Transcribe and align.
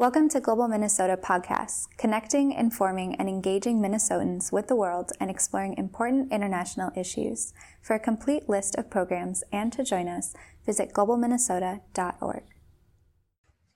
Welcome 0.00 0.30
to 0.30 0.40
Global 0.40 0.66
Minnesota 0.66 1.18
Podcasts, 1.18 1.86
connecting, 1.98 2.52
informing, 2.52 3.16
and 3.16 3.28
engaging 3.28 3.82
Minnesotans 3.82 4.50
with 4.50 4.66
the 4.66 4.74
world 4.74 5.12
and 5.20 5.30
exploring 5.30 5.74
important 5.76 6.32
international 6.32 6.90
issues. 6.96 7.52
For 7.82 7.96
a 7.96 8.00
complete 8.00 8.48
list 8.48 8.76
of 8.76 8.88
programs 8.88 9.44
and 9.52 9.70
to 9.74 9.84
join 9.84 10.08
us, 10.08 10.32
visit 10.64 10.94
globalminnesota.org. 10.94 12.44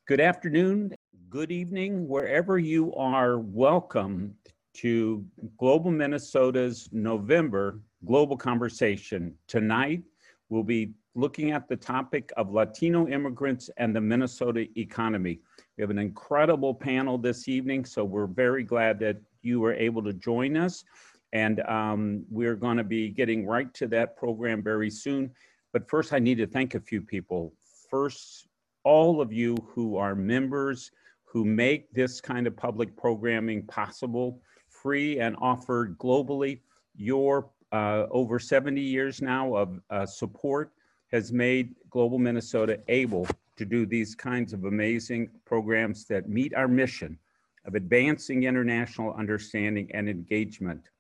Good 0.09 0.21
afternoon, 0.21 0.95
good 1.29 1.53
evening, 1.53 2.09
wherever 2.09 2.59
you 2.59 2.95
are, 2.95 3.39
welcome 3.39 4.35
to 4.77 5.27
Global 5.59 5.91
Minnesota's 5.91 6.89
November 6.91 7.81
Global 8.07 8.39
Conversation. 8.39 9.35
Tonight, 9.47 10.05
we'll 10.49 10.63
be 10.63 10.95
looking 11.15 11.53
at 11.53 11.69
the 11.69 11.77
topic 11.77 12.33
of 12.37 12.53
Latino 12.53 13.07
immigrants 13.09 13.71
and 13.77 13.95
the 13.95 14.01
Minnesota 14.01 14.67
economy. 14.77 15.41
We 15.77 15.83
have 15.83 15.91
an 15.91 15.99
incredible 15.99 16.75
panel 16.75 17.19
this 17.19 17.49
evening, 17.49 17.85
so 17.85 18.05
we're 18.05 18.27
very 18.27 18.65
glad 18.65 18.99
that 19.01 19.17
you 19.43 19.61
were 19.61 19.75
able 19.75 20.03
to 20.03 20.13
join 20.13 20.57
us. 20.57 20.85
And 21.33 21.61
um, 21.63 22.25
we're 22.31 22.55
going 22.55 22.77
to 22.77 22.85
be 22.85 23.09
getting 23.09 23.47
right 23.47 23.73
to 23.75 23.87
that 23.89 24.17
program 24.17 24.63
very 24.63 24.91
soon. 24.91 25.31
But 25.73 25.89
first, 25.89 26.13
I 26.13 26.19
need 26.19 26.37
to 26.39 26.47
thank 26.47 26.75
a 26.75 26.81
few 26.81 27.01
people. 27.01 27.53
First, 27.91 28.47
all 28.85 29.21
of 29.21 29.33
you 29.33 29.57
who 29.69 29.97
are 29.97 30.15
members 30.15 30.91
who 31.25 31.45
make 31.45 31.93
this 31.93 32.21
kind 32.21 32.47
of 32.47 32.57
public 32.57 32.97
programming 32.97 33.67
possible, 33.67 34.41
free 34.69 35.19
and 35.19 35.35
offered 35.41 35.99
globally. 35.99 36.61
Your 36.95 37.51
uh, 37.73 38.07
over 38.13 38.39
70 38.39 38.81
years 38.81 39.21
now 39.21 39.57
of 39.57 39.81
uh, 39.91 40.07
support 40.07 40.71
has 41.15 41.33
made 41.33 41.77
Global 41.91 42.19
Minnesota 42.19 42.81
able 42.89 43.25
to 43.57 43.65
do 43.65 43.87
these 43.87 44.17
kinds 44.17 44.53
of 44.53 44.65
amazing 44.65 45.31
programs 45.45 46.07
that 46.07 46.29
meet 46.29 46.53
our 46.55 46.67
mission 46.67 47.17
of 47.67 47.77
advancing 47.77 48.43
international 48.43 49.15
understanding 49.15 49.89
and 49.95 50.09
engagement. 50.09 50.91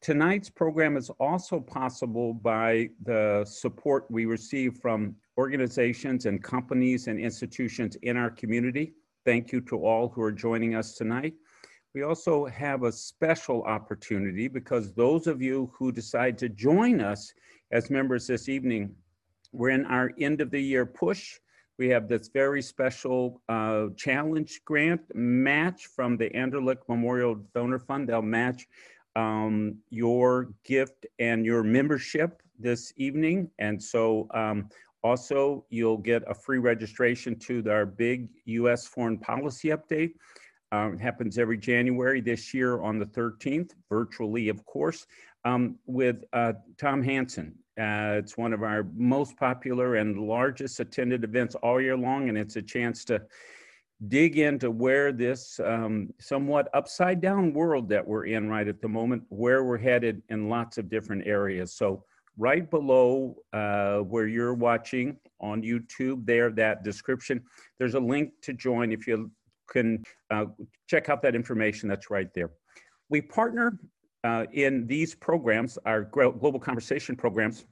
Tonight's 0.00 0.50
program 0.50 0.96
is 0.96 1.08
also 1.20 1.60
possible 1.60 2.34
by 2.34 2.88
the 3.04 3.44
support 3.48 4.06
we 4.10 4.24
receive 4.24 4.78
from 4.78 5.14
organizations 5.38 6.26
and 6.26 6.42
companies 6.42 7.06
and 7.06 7.20
institutions 7.20 7.94
in 8.02 8.16
our 8.16 8.30
community. 8.30 8.92
Thank 9.24 9.52
you 9.52 9.60
to 9.60 9.76
all 9.86 10.08
who 10.08 10.20
are 10.20 10.32
joining 10.32 10.74
us 10.74 10.96
tonight. 10.96 11.34
We 11.94 12.02
also 12.02 12.46
have 12.46 12.82
a 12.82 12.90
special 12.90 13.62
opportunity 13.62 14.48
because 14.48 14.92
those 14.92 15.28
of 15.28 15.40
you 15.40 15.70
who 15.72 15.92
decide 15.92 16.38
to 16.38 16.48
join 16.48 17.00
us 17.00 17.32
as 17.70 17.88
members 17.88 18.26
this 18.26 18.48
evening, 18.48 18.96
we're 19.52 19.70
in 19.70 19.86
our 19.86 20.10
end 20.18 20.40
of 20.40 20.50
the 20.50 20.60
year 20.60 20.86
push 20.86 21.38
we 21.78 21.88
have 21.88 22.06
this 22.06 22.28
very 22.28 22.62
special 22.62 23.40
uh, 23.48 23.86
challenge 23.96 24.60
grant 24.64 25.00
match 25.14 25.86
from 25.86 26.16
the 26.16 26.28
Anderlich 26.30 26.78
Memorial 26.88 27.36
Donor 27.54 27.78
Fund. 27.78 28.08
They'll 28.08 28.22
match 28.22 28.68
um, 29.16 29.76
your 29.90 30.50
gift 30.64 31.06
and 31.18 31.44
your 31.44 31.62
membership 31.62 32.42
this 32.58 32.92
evening. 32.96 33.50
And 33.58 33.82
so 33.82 34.28
um, 34.34 34.68
also 35.02 35.64
you'll 35.70 35.98
get 35.98 36.22
a 36.28 36.34
free 36.34 36.58
registration 36.58 37.38
to 37.40 37.64
our 37.70 37.86
big 37.86 38.28
US 38.44 38.86
foreign 38.86 39.18
policy 39.18 39.70
update. 39.70 40.12
Um, 40.70 40.94
it 40.94 41.00
happens 41.00 41.36
every 41.36 41.58
January 41.58 42.20
this 42.20 42.54
year 42.54 42.80
on 42.80 42.98
the 42.98 43.06
13th, 43.06 43.72
virtually, 43.90 44.48
of 44.48 44.64
course, 44.64 45.06
um, 45.44 45.78
with 45.86 46.24
uh, 46.32 46.54
Tom 46.78 47.02
Hanson. 47.02 47.54
Uh, 47.78 48.16
it's 48.18 48.36
one 48.36 48.52
of 48.52 48.62
our 48.62 48.86
most 48.94 49.36
popular 49.36 49.96
and 49.96 50.18
largest 50.18 50.78
attended 50.80 51.24
events 51.24 51.54
all 51.56 51.80
year 51.80 51.96
long, 51.96 52.28
and 52.28 52.36
it's 52.36 52.56
a 52.56 52.62
chance 52.62 53.04
to 53.06 53.22
dig 54.08 54.38
into 54.38 54.70
where 54.70 55.12
this 55.12 55.60
um, 55.64 56.12
somewhat 56.20 56.68
upside 56.74 57.20
down 57.20 57.52
world 57.52 57.88
that 57.88 58.06
we're 58.06 58.26
in 58.26 58.48
right 58.48 58.68
at 58.68 58.82
the 58.82 58.88
moment, 58.88 59.22
where 59.28 59.64
we're 59.64 59.78
headed 59.78 60.22
in 60.28 60.48
lots 60.48 60.76
of 60.76 60.90
different 60.90 61.26
areas. 61.26 61.72
So, 61.72 62.04
right 62.38 62.68
below 62.70 63.36
uh, 63.52 63.98
where 63.98 64.26
you're 64.26 64.54
watching 64.54 65.16
on 65.40 65.62
YouTube, 65.62 66.26
there, 66.26 66.50
that 66.50 66.82
description, 66.82 67.42
there's 67.78 67.94
a 67.94 68.00
link 68.00 68.32
to 68.42 68.52
join 68.52 68.92
if 68.92 69.06
you 69.06 69.30
can 69.68 70.02
uh, 70.30 70.46
check 70.86 71.08
out 71.08 71.22
that 71.22 71.34
information 71.34 71.88
that's 71.88 72.10
right 72.10 72.32
there. 72.34 72.50
We 73.08 73.20
partner 73.20 73.78
uh, 74.24 74.46
in 74.52 74.86
these 74.86 75.14
programs, 75.14 75.78
our 75.84 76.02
global 76.04 76.60
conversation 76.60 77.16
programs, 77.16 77.64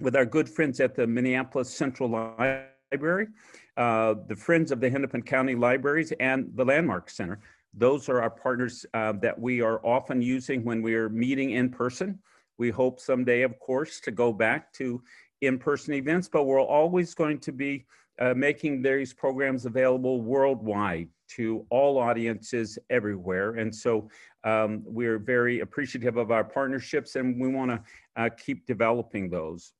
with 0.00 0.16
our 0.16 0.24
good 0.26 0.48
friends 0.48 0.80
at 0.80 0.94
the 0.94 1.06
Minneapolis 1.06 1.72
Central 1.72 2.08
Library, 2.08 3.28
uh, 3.76 4.14
the 4.26 4.34
Friends 4.34 4.72
of 4.72 4.80
the 4.80 4.90
Hennepin 4.90 5.22
County 5.22 5.54
Libraries, 5.54 6.12
and 6.18 6.50
the 6.54 6.64
Landmark 6.64 7.08
Center. 7.10 7.40
Those 7.74 8.08
are 8.08 8.20
our 8.20 8.30
partners 8.30 8.84
uh, 8.94 9.12
that 9.22 9.38
we 9.38 9.60
are 9.60 9.84
often 9.86 10.20
using 10.20 10.64
when 10.64 10.82
we 10.82 10.94
are 10.94 11.08
meeting 11.08 11.52
in 11.52 11.70
person. 11.70 12.18
We 12.58 12.70
hope 12.70 13.00
someday, 13.00 13.42
of 13.42 13.58
course, 13.60 14.00
to 14.00 14.10
go 14.10 14.32
back 14.32 14.72
to 14.74 15.02
in-person 15.40 15.94
events, 15.94 16.28
but 16.28 16.44
we're 16.44 16.60
always 16.60 17.14
going 17.14 17.38
to 17.40 17.52
be 17.52 17.86
uh, 18.20 18.34
making 18.34 18.82
these 18.82 19.12
programs 19.12 19.66
available 19.66 20.20
worldwide 20.20 21.08
to 21.36 21.66
all 21.70 21.98
audiences 21.98 22.78
everywhere. 22.90 23.52
And 23.54 23.74
so 23.74 24.08
um, 24.44 24.82
we're 24.84 25.18
very 25.18 25.60
appreciative 25.60 26.16
of 26.16 26.30
our 26.30 26.44
partnerships 26.44 27.16
and 27.16 27.40
we 27.40 27.48
want 27.48 27.70
to 27.70 27.82
uh, 28.16 28.28
keep 28.36 28.66
developing 28.66 29.30
those. 29.30 29.72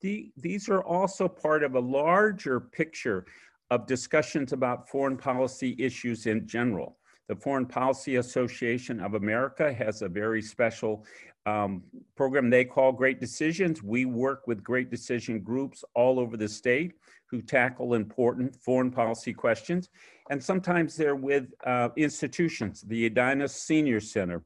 The, 0.00 0.32
these 0.36 0.68
are 0.68 0.82
also 0.82 1.28
part 1.28 1.62
of 1.62 1.74
a 1.74 1.80
larger 1.80 2.60
picture 2.60 3.26
of 3.70 3.86
discussions 3.86 4.52
about 4.52 4.88
foreign 4.88 5.16
policy 5.16 5.76
issues 5.78 6.26
in 6.26 6.46
general. 6.46 6.96
The 7.28 7.36
Foreign 7.36 7.66
Policy 7.66 8.16
Association 8.16 8.98
of 8.98 9.14
America 9.14 9.72
has 9.72 10.02
a 10.02 10.08
very 10.08 10.42
special 10.42 11.04
um, 11.46 11.84
program 12.16 12.50
they 12.50 12.64
call 12.64 12.90
Great 12.90 13.20
Decisions. 13.20 13.82
We 13.82 14.04
work 14.04 14.48
with 14.48 14.64
great 14.64 14.90
decision 14.90 15.40
groups 15.40 15.84
all 15.94 16.18
over 16.18 16.36
the 16.36 16.48
state 16.48 16.94
who 17.30 17.40
tackle 17.40 17.94
important 17.94 18.56
foreign 18.56 18.90
policy 18.90 19.32
questions. 19.32 19.90
And 20.30 20.42
sometimes 20.42 20.96
they're 20.96 21.16
with 21.16 21.52
uh, 21.66 21.88
institutions, 21.96 22.82
the 22.82 23.06
Edina 23.06 23.48
Senior 23.48 23.98
Center, 23.98 24.44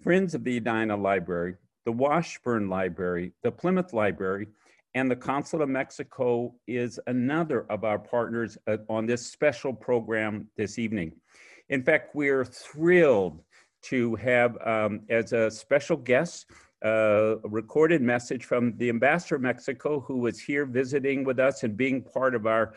Friends 0.00 0.34
of 0.36 0.44
the 0.44 0.58
Edina 0.58 0.96
Library, 0.96 1.56
the 1.84 1.90
Washburn 1.90 2.68
Library, 2.68 3.32
the 3.42 3.50
Plymouth 3.50 3.92
Library, 3.92 4.46
and 4.94 5.10
the 5.10 5.16
Consulate 5.16 5.64
of 5.64 5.68
Mexico 5.68 6.54
is 6.68 7.00
another 7.08 7.66
of 7.70 7.82
our 7.82 7.98
partners 7.98 8.56
uh, 8.68 8.76
on 8.88 9.04
this 9.04 9.26
special 9.26 9.72
program 9.72 10.46
this 10.56 10.78
evening. 10.78 11.12
In 11.70 11.82
fact, 11.82 12.14
we're 12.14 12.44
thrilled 12.44 13.42
to 13.82 14.14
have 14.16 14.56
um, 14.64 15.00
as 15.10 15.32
a 15.32 15.50
special 15.50 15.96
guest 15.96 16.46
uh, 16.84 17.36
a 17.42 17.48
recorded 17.48 18.00
message 18.00 18.44
from 18.44 18.76
the 18.76 18.88
ambassador 18.88 19.36
of 19.36 19.40
Mexico 19.40 19.98
who 19.98 20.18
was 20.18 20.38
here 20.38 20.66
visiting 20.66 21.24
with 21.24 21.40
us 21.40 21.64
and 21.64 21.76
being 21.76 22.02
part 22.02 22.34
of 22.34 22.46
our 22.46 22.74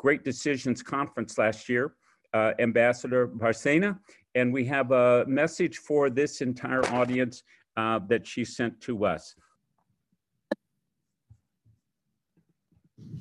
Great 0.00 0.24
Decisions 0.24 0.82
Conference 0.82 1.36
last 1.36 1.68
year, 1.68 1.92
uh, 2.32 2.52
Ambassador 2.58 3.28
Barcena. 3.28 3.98
And 4.34 4.50
we 4.50 4.64
have 4.64 4.92
a 4.92 5.26
message 5.26 5.76
for 5.76 6.08
this 6.08 6.40
entire 6.40 6.82
audience 6.86 7.42
uh, 7.76 7.98
that 8.08 8.26
she 8.26 8.42
sent 8.42 8.80
to 8.80 9.04
us. 9.04 9.34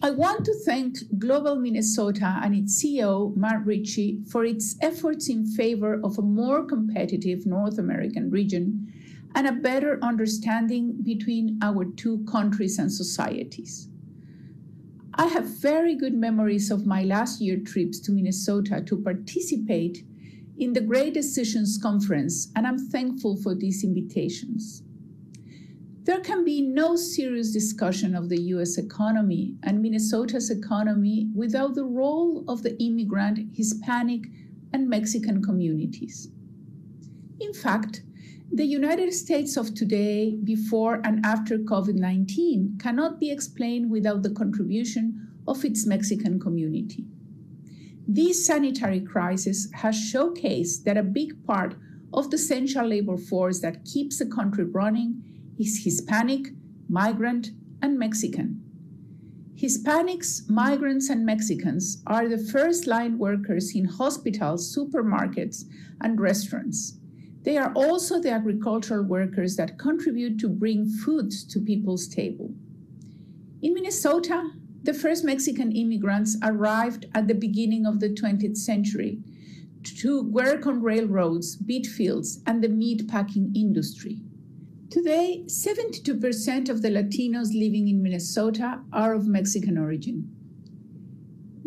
I 0.02 0.12
want 0.12 0.46
to 0.46 0.54
thank 0.66 0.96
Global 1.18 1.58
Minnesota 1.58 2.40
and 2.42 2.56
its 2.56 2.82
CEO, 2.82 3.36
Mark 3.36 3.64
Ritchie, 3.66 4.22
for 4.32 4.46
its 4.46 4.78
efforts 4.82 5.28
in 5.28 5.46
favor 5.46 6.00
of 6.02 6.18
a 6.18 6.22
more 6.22 6.64
competitive 6.64 7.46
North 7.46 7.78
American 7.78 8.30
region 8.30 8.88
and 9.36 9.48
a 9.48 9.52
better 9.52 10.00
understanding 10.02 10.96
between 11.04 11.60
our 11.62 11.84
two 11.98 12.24
countries 12.32 12.80
and 12.80 12.90
societies. 12.90 13.89
I 15.20 15.26
have 15.26 15.60
very 15.60 15.96
good 15.96 16.14
memories 16.14 16.72
of 16.72 16.86
my 16.86 17.04
last 17.04 17.42
year 17.42 17.58
trips 17.58 18.00
to 18.00 18.14
Minnesota 18.14 18.82
to 18.86 19.02
participate 19.02 20.06
in 20.58 20.72
the 20.72 20.80
Great 20.80 21.14
Decisions 21.14 21.78
Conference, 21.78 22.50
and 22.56 22.66
I'm 22.66 22.78
thankful 22.78 23.36
for 23.36 23.54
these 23.54 23.84
invitations. 23.84 24.82
There 26.04 26.22
can 26.22 26.46
be 26.46 26.62
no 26.62 26.96
serious 26.96 27.52
discussion 27.52 28.16
of 28.16 28.30
the 28.30 28.40
US 28.54 28.78
economy 28.78 29.58
and 29.64 29.82
Minnesota's 29.82 30.50
economy 30.50 31.28
without 31.36 31.76
the 31.76 31.84
role 31.84 32.46
of 32.48 32.64
the 32.64 32.82
immigrant, 32.82 33.40
Hispanic, 33.54 34.22
and 34.72 34.88
Mexican 34.88 35.44
communities. 35.44 36.30
In 37.42 37.54
fact, 37.54 38.04
the 38.52 38.66
United 38.66 39.14
States 39.14 39.58
of 39.58 39.76
today, 39.76 40.36
before 40.44 41.02
and 41.04 41.24
after 41.24 41.60
COVID 41.60 41.94
19, 41.96 42.80
cannot 42.82 43.20
be 43.20 43.30
explained 43.30 43.92
without 43.92 44.24
the 44.24 44.32
contribution 44.32 45.28
of 45.48 45.64
its 45.64 45.86
Mexican 45.86 46.40
community. 46.40 47.06
This 48.08 48.46
sanitary 48.46 49.02
crisis 49.02 49.70
has 49.74 49.96
showcased 49.96 50.84
that 50.84 50.98
a 50.98 51.04
big 51.04 51.46
part 51.46 51.76
of 52.12 52.32
the 52.32 52.36
essential 52.36 52.88
labor 52.88 53.18
force 53.18 53.60
that 53.60 53.86
keeps 53.86 54.18
the 54.18 54.26
country 54.26 54.66
running 54.66 55.24
is 55.60 55.84
Hispanic, 55.84 56.48
migrant, 56.90 57.52
and 57.84 58.00
Mexican. 58.00 58.64
Hispanics, 59.56 60.50
migrants, 60.50 61.10
and 61.10 61.26
Mexicans 61.26 62.02
are 62.08 62.28
the 62.28 62.38
first 62.38 62.88
line 62.88 63.18
workers 63.20 63.76
in 63.76 63.86
hospitals, 63.86 64.76
supermarkets, 64.76 65.66
and 66.02 66.20
restaurants. 66.20 66.99
They 67.44 67.58
are 67.58 67.72
also 67.74 68.20
the 68.20 68.32
agricultural 68.32 69.04
workers 69.04 69.56
that 69.56 69.78
contribute 69.78 70.40
to 70.40 70.50
bring 70.50 70.90
food 70.90 71.32
to 71.50 71.60
people's 71.60 72.08
table. 72.08 72.54
In 73.62 73.74
Minnesota, 73.74 74.52
the 74.84 74.94
first 74.94 75.24
Mexican 75.24 75.72
immigrants 75.72 76.38
arrived 76.44 77.08
at 77.14 77.28
the 77.28 77.34
beginning 77.34 77.86
of 77.86 78.00
the 78.00 78.10
20th 78.10 78.58
century 78.58 79.20
to 79.84 80.24
work 80.24 80.66
on 80.68 80.82
railroads, 80.82 81.56
beet 81.56 81.88
fields, 81.88 82.42
and 82.46 82.64
the 82.64 82.70
meat 82.70 83.08
packing 83.08 83.54
industry. 83.56 84.22
Today, 84.90 85.44
72% 85.46 86.70
of 86.70 86.82
the 86.82 86.90
Latinos 86.90 87.54
living 87.54 87.88
in 87.88 88.02
Minnesota 88.02 88.82
are 88.92 89.14
of 89.14 89.28
Mexican 89.28 89.78
origin. 89.78 90.36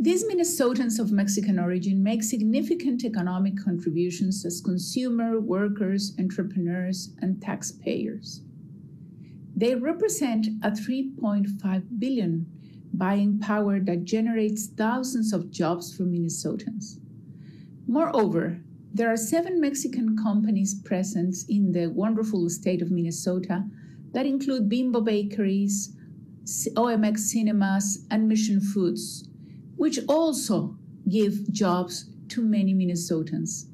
These 0.03 0.25
Minnesotans 0.25 0.99
of 0.99 1.13
Mexican 1.13 1.61
origin 1.61 2.03
make 2.03 2.25
significant 2.25 3.05
economic 3.05 3.57
contributions 3.57 4.45
as 4.45 4.61
consumer, 4.61 5.39
workers, 5.39 6.17
entrepreneurs, 6.19 7.15
and 7.21 7.41
taxpayers. 7.41 8.43
They 9.55 9.77
represent 9.77 10.49
a 10.65 10.73
3.5 10.73 12.01
billion 12.01 12.47
buying 12.93 13.39
power 13.39 13.79
that 13.79 14.03
generates 14.03 14.67
thousands 14.67 15.33
of 15.33 15.53
jobs 15.53 15.97
for 15.97 16.03
Minnesotans. 16.03 16.99
Moreover, 17.87 18.59
there 18.93 19.13
are 19.13 19.17
seven 19.17 19.61
Mexican 19.61 20.17
companies 20.17 20.75
present 20.75 21.37
in 21.49 21.71
the 21.71 21.87
wonderful 21.87 22.51
state 22.51 22.83
of 22.83 22.91
Minnesota 22.91 23.65
that 24.11 24.27
include 24.27 24.69
Bimbo 24.69 25.01
Bakeries, 25.01 25.95
CMX 26.43 27.19
Cinemas, 27.21 28.05
and 28.11 28.29
Mission 28.29 28.61
Foods, 28.61 29.29
which 29.83 29.99
also 30.07 30.77
give 31.09 31.51
jobs 31.51 32.09
to 32.29 32.41
many 32.41 32.73
Minnesotans. 32.73 33.65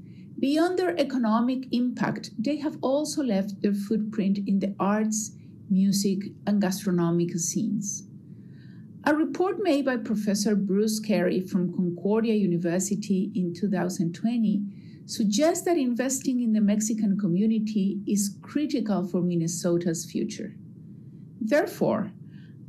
Beyond 0.40 0.78
their 0.78 0.98
economic 0.98 1.68
impact, 1.70 2.30
they 2.38 2.56
have 2.56 2.78
also 2.80 3.22
left 3.22 3.60
their 3.60 3.74
footprint 3.74 4.38
in 4.46 4.58
the 4.58 4.74
arts, 4.80 5.32
music, 5.68 6.20
and 6.46 6.62
gastronomic 6.62 7.36
scenes. 7.38 8.04
A 9.04 9.14
report 9.14 9.62
made 9.62 9.84
by 9.84 9.98
Professor 9.98 10.56
Bruce 10.56 10.98
Corrie 10.98 11.42
from 11.42 11.74
Concordia 11.74 12.32
University 12.32 13.30
in 13.34 13.52
2020 13.52 14.62
suggests 15.04 15.66
that 15.66 15.76
investing 15.76 16.40
in 16.40 16.54
the 16.54 16.62
Mexican 16.62 17.18
community 17.18 18.00
is 18.06 18.38
critical 18.40 19.06
for 19.06 19.20
Minnesota's 19.20 20.10
future. 20.10 20.54
Therefore, 21.38 22.12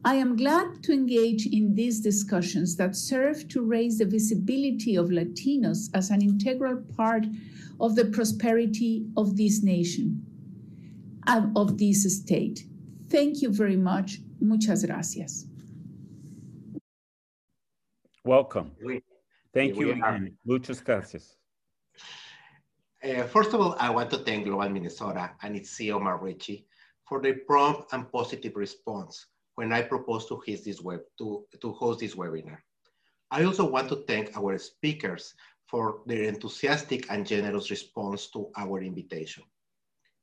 I 0.05 0.15
am 0.15 0.37
glad 0.37 0.81
to 0.83 0.93
engage 0.93 1.45
in 1.45 1.75
these 1.75 1.99
discussions 1.99 2.77
that 2.77 2.95
serve 2.95 3.49
to 3.49 3.61
raise 3.61 3.97
the 3.97 4.05
visibility 4.05 4.95
of 4.95 5.09
Latinos 5.09 5.89
as 5.93 6.09
an 6.09 6.21
integral 6.21 6.77
part 6.95 7.25
of 7.81 7.95
the 7.95 8.05
prosperity 8.05 9.07
of 9.17 9.35
this 9.35 9.61
nation 9.61 10.25
and 11.27 11.55
of 11.57 11.77
this 11.77 12.03
state. 12.17 12.63
Thank 13.09 13.41
you 13.41 13.51
very 13.51 13.75
much. 13.75 14.19
Muchas 14.39 14.85
gracias. 14.85 15.47
Welcome. 18.23 18.71
Thank 19.53 19.75
you 19.75 19.91
again. 19.91 20.37
Muchas 20.45 20.79
gracias. 20.79 21.35
Uh, 23.03 23.23
first 23.23 23.53
of 23.53 23.59
all, 23.59 23.75
I 23.79 23.89
want 23.89 24.09
to 24.11 24.19
thank 24.19 24.45
Global 24.45 24.69
Minnesota 24.69 25.31
and 25.41 25.57
its 25.57 25.77
CEO, 25.77 26.01
Mark 26.01 26.21
Ritchie, 26.21 26.65
for 27.05 27.21
their 27.21 27.39
prompt 27.45 27.91
and 27.91 28.09
positive 28.09 28.55
response 28.55 29.25
when 29.59 29.73
I 29.73 29.81
proposed 29.81 30.29
to 30.29 30.35
host 30.35 30.63
this, 30.63 30.79
web, 30.79 31.01
to, 31.17 31.43
to 31.59 31.73
host 31.73 31.99
this 31.99 32.15
webinar. 32.15 32.59
I 33.29 33.43
also 33.43 33.69
want 33.69 33.89
to 33.89 34.05
thank 34.07 34.31
our 34.37 34.57
speakers 34.57 35.33
for 35.67 35.99
their 36.05 36.23
enthusiastic 36.23 37.11
and 37.11 37.27
generous 37.27 37.69
response 37.69 38.31
to 38.31 38.47
our 38.55 38.81
invitation. 38.81 39.43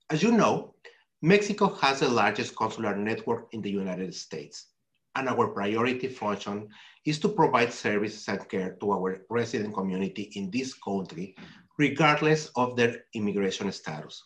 As 0.09 0.23
you 0.23 0.33
know, 0.33 0.75
Mexico 1.21 1.67
has 1.83 2.01
the 2.01 2.09
largest 2.09 2.57
consular 2.57 2.97
network 2.97 3.49
in 3.53 3.61
the 3.61 3.71
United 3.71 4.15
States, 4.15 4.69
and 5.17 5.29
our 5.29 5.49
priority 5.49 6.09
function 6.09 6.69
is 7.05 7.19
to 7.19 7.29
provide 7.29 7.75
services 7.75 8.27
and 8.29 8.49
care 8.49 8.79
to 8.81 8.91
our 8.91 9.21
resident 9.29 9.75
community 9.75 10.31
in 10.35 10.51
this 10.51 10.73
country, 10.73 11.37
regardless 11.79 12.51
of 12.57 12.75
their 12.75 13.05
immigration 13.13 13.71
status. 13.71 14.25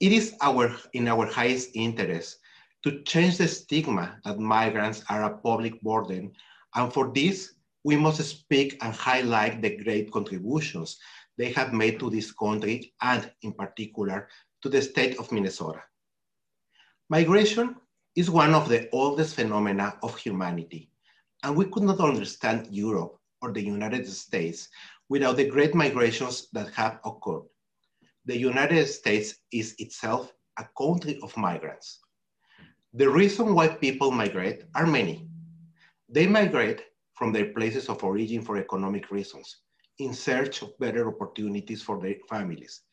It 0.00 0.12
is 0.12 0.34
our, 0.40 0.74
in 0.94 1.06
our 1.06 1.26
highest 1.26 1.68
interest 1.74 2.38
to 2.86 3.02
change 3.02 3.36
the 3.36 3.48
stigma 3.48 4.16
that 4.24 4.38
migrants 4.38 5.02
are 5.08 5.24
a 5.24 5.38
public 5.38 5.82
burden. 5.82 6.30
And 6.76 6.92
for 6.92 7.10
this, 7.12 7.54
we 7.82 7.96
must 7.96 8.22
speak 8.22 8.78
and 8.80 8.94
highlight 8.94 9.60
the 9.60 9.76
great 9.82 10.12
contributions 10.12 10.96
they 11.36 11.50
have 11.50 11.72
made 11.72 11.98
to 11.98 12.08
this 12.08 12.30
country 12.30 12.94
and 13.02 13.28
in 13.42 13.54
particular 13.54 14.28
to 14.62 14.68
the 14.68 14.80
state 14.80 15.18
of 15.18 15.32
Minnesota. 15.32 15.82
Migration 17.10 17.74
is 18.14 18.30
one 18.30 18.54
of 18.54 18.68
the 18.68 18.88
oldest 18.92 19.34
phenomena 19.34 19.98
of 20.04 20.16
humanity, 20.16 20.88
and 21.42 21.56
we 21.56 21.64
could 21.64 21.82
not 21.82 21.98
understand 21.98 22.68
Europe 22.70 23.18
or 23.42 23.52
the 23.52 23.64
United 23.64 24.06
States 24.06 24.68
without 25.08 25.36
the 25.36 25.50
great 25.50 25.74
migrations 25.74 26.46
that 26.52 26.72
have 26.74 27.00
occurred. 27.04 27.46
The 28.26 28.38
United 28.38 28.86
States 28.86 29.34
is 29.50 29.74
itself 29.78 30.32
a 30.56 30.64
country 30.78 31.18
of 31.24 31.36
migrants. 31.36 32.05
The 32.96 33.10
reason 33.10 33.54
why 33.54 33.68
people 33.68 34.10
migrate 34.10 34.64
are 34.74 34.86
many. 34.86 35.28
They 36.08 36.26
migrate 36.26 36.80
from 37.12 37.30
their 37.30 37.52
places 37.52 37.90
of 37.90 38.02
origin 38.02 38.40
for 38.40 38.56
economic 38.56 39.10
reasons, 39.10 39.58
in 39.98 40.14
search 40.14 40.62
of 40.62 40.78
better 40.78 41.06
opportunities 41.06 41.82
for 41.82 42.00
their 42.00 42.14
families. 42.26 42.84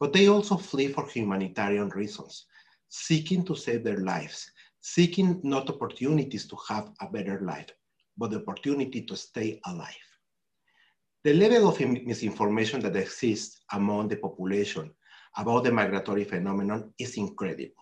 But 0.00 0.12
they 0.12 0.26
also 0.26 0.56
flee 0.56 0.88
for 0.88 1.06
humanitarian 1.06 1.90
reasons, 1.90 2.46
seeking 2.88 3.44
to 3.44 3.54
save 3.54 3.84
their 3.84 3.98
lives, 3.98 4.50
seeking 4.80 5.40
not 5.44 5.70
opportunities 5.70 6.48
to 6.48 6.56
have 6.68 6.90
a 7.00 7.08
better 7.08 7.40
life, 7.42 7.70
but 8.18 8.32
the 8.32 8.38
opportunity 8.38 9.02
to 9.02 9.14
stay 9.14 9.60
alive. 9.66 10.08
The 11.22 11.34
level 11.34 11.68
of 11.68 11.78
misinformation 11.78 12.80
that 12.80 12.96
exists 12.96 13.60
among 13.70 14.08
the 14.08 14.16
population 14.16 14.90
about 15.36 15.62
the 15.62 15.70
migratory 15.70 16.24
phenomenon 16.24 16.92
is 16.98 17.16
incredible. 17.16 17.81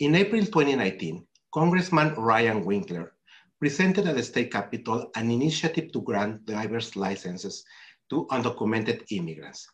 In 0.00 0.14
April 0.14 0.40
2019, 0.40 1.26
Congressman 1.52 2.14
Ryan 2.14 2.64
Winkler 2.64 3.12
presented 3.58 4.06
at 4.06 4.16
the 4.16 4.22
state 4.22 4.50
capitol 4.50 5.10
an 5.14 5.30
initiative 5.30 5.92
to 5.92 6.00
grant 6.00 6.46
driver's 6.46 6.96
licenses 6.96 7.62
to 8.08 8.26
undocumented 8.30 9.04
immigrants. 9.10 9.68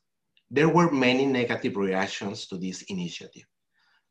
There 0.50 0.68
were 0.68 0.90
many 0.90 1.26
negative 1.26 1.76
reactions 1.76 2.48
to 2.48 2.58
this 2.58 2.82
initiative. 2.88 3.44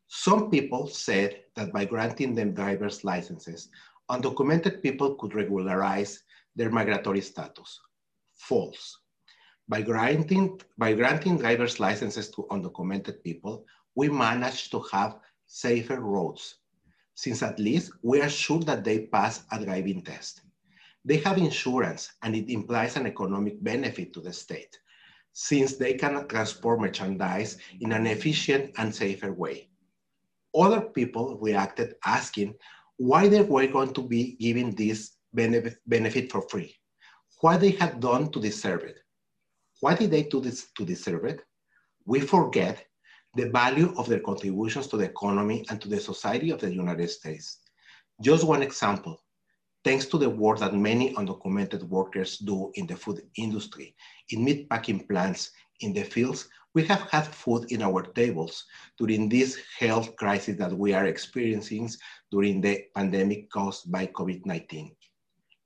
Some 0.08 0.48
people 0.48 0.86
said 0.86 1.42
that 1.54 1.70
by 1.70 1.84
granting 1.84 2.34
them 2.34 2.54
driver's 2.54 3.04
licenses, 3.04 3.68
undocumented 4.10 4.82
people 4.82 5.16
could 5.16 5.34
regularize 5.34 6.22
their 6.54 6.70
migratory 6.70 7.20
status. 7.20 7.78
False. 8.36 9.00
By 9.68 9.82
granting, 9.82 10.58
by 10.78 10.94
granting 10.94 11.36
driver's 11.36 11.78
licenses 11.78 12.30
to 12.30 12.46
undocumented 12.50 13.22
people, 13.22 13.66
we 13.96 14.08
managed 14.08 14.70
to 14.70 14.80
have 14.92 15.18
safer 15.46 16.00
roads, 16.00 16.56
since 17.14 17.42
at 17.42 17.58
least 17.58 17.92
we 18.02 18.20
are 18.20 18.28
sure 18.28 18.60
that 18.60 18.84
they 18.84 19.06
pass 19.06 19.44
a 19.52 19.64
driving 19.64 20.02
test. 20.02 20.42
They 21.04 21.18
have 21.18 21.38
insurance 21.38 22.12
and 22.22 22.34
it 22.34 22.50
implies 22.50 22.96
an 22.96 23.06
economic 23.06 23.62
benefit 23.62 24.12
to 24.14 24.20
the 24.20 24.32
state, 24.32 24.78
since 25.32 25.76
they 25.76 25.94
can 25.94 26.26
transport 26.28 26.80
merchandise 26.80 27.58
in 27.80 27.92
an 27.92 28.06
efficient 28.06 28.72
and 28.76 28.94
safer 28.94 29.32
way. 29.32 29.68
Other 30.54 30.80
people 30.80 31.38
reacted 31.40 31.94
asking 32.04 32.54
why 32.96 33.28
they 33.28 33.42
were 33.42 33.66
going 33.66 33.92
to 33.94 34.02
be 34.02 34.36
given 34.36 34.74
this 34.74 35.16
benefit, 35.32 35.76
benefit 35.86 36.32
for 36.32 36.42
free, 36.48 36.74
what 37.40 37.60
they 37.60 37.72
had 37.72 38.00
done 38.00 38.30
to 38.32 38.40
deserve 38.40 38.82
it. 38.82 38.98
Why 39.80 39.94
did 39.94 40.10
they 40.10 40.22
do 40.22 40.40
this 40.40 40.68
to 40.76 40.84
deserve 40.84 41.24
it? 41.26 41.42
We 42.06 42.20
forget 42.20 42.86
the 43.36 43.50
value 43.50 43.94
of 43.98 44.08
their 44.08 44.20
contributions 44.20 44.86
to 44.88 44.96
the 44.96 45.04
economy 45.04 45.64
and 45.68 45.80
to 45.80 45.88
the 45.88 46.00
society 46.00 46.50
of 46.50 46.60
the 46.60 46.72
United 46.72 47.10
States. 47.10 47.58
Just 48.22 48.44
one 48.44 48.62
example, 48.62 49.20
thanks 49.84 50.06
to 50.06 50.18
the 50.18 50.28
work 50.28 50.58
that 50.58 50.74
many 50.74 51.14
undocumented 51.14 51.82
workers 51.84 52.38
do 52.38 52.72
in 52.74 52.86
the 52.86 52.96
food 52.96 53.20
industry, 53.36 53.94
in 54.30 54.42
meat 54.42 54.68
packing 54.70 55.06
plants, 55.06 55.50
in 55.80 55.92
the 55.92 56.02
fields, 56.02 56.48
we 56.74 56.84
have 56.84 57.02
had 57.10 57.26
food 57.26 57.70
in 57.70 57.82
our 57.82 58.02
tables 58.02 58.64
during 58.98 59.28
this 59.28 59.58
health 59.78 60.16
crisis 60.16 60.56
that 60.58 60.72
we 60.72 60.94
are 60.94 61.06
experiencing 61.06 61.90
during 62.30 62.60
the 62.60 62.84
pandemic 62.94 63.50
caused 63.50 63.90
by 63.92 64.06
COVID-19. 64.06 64.90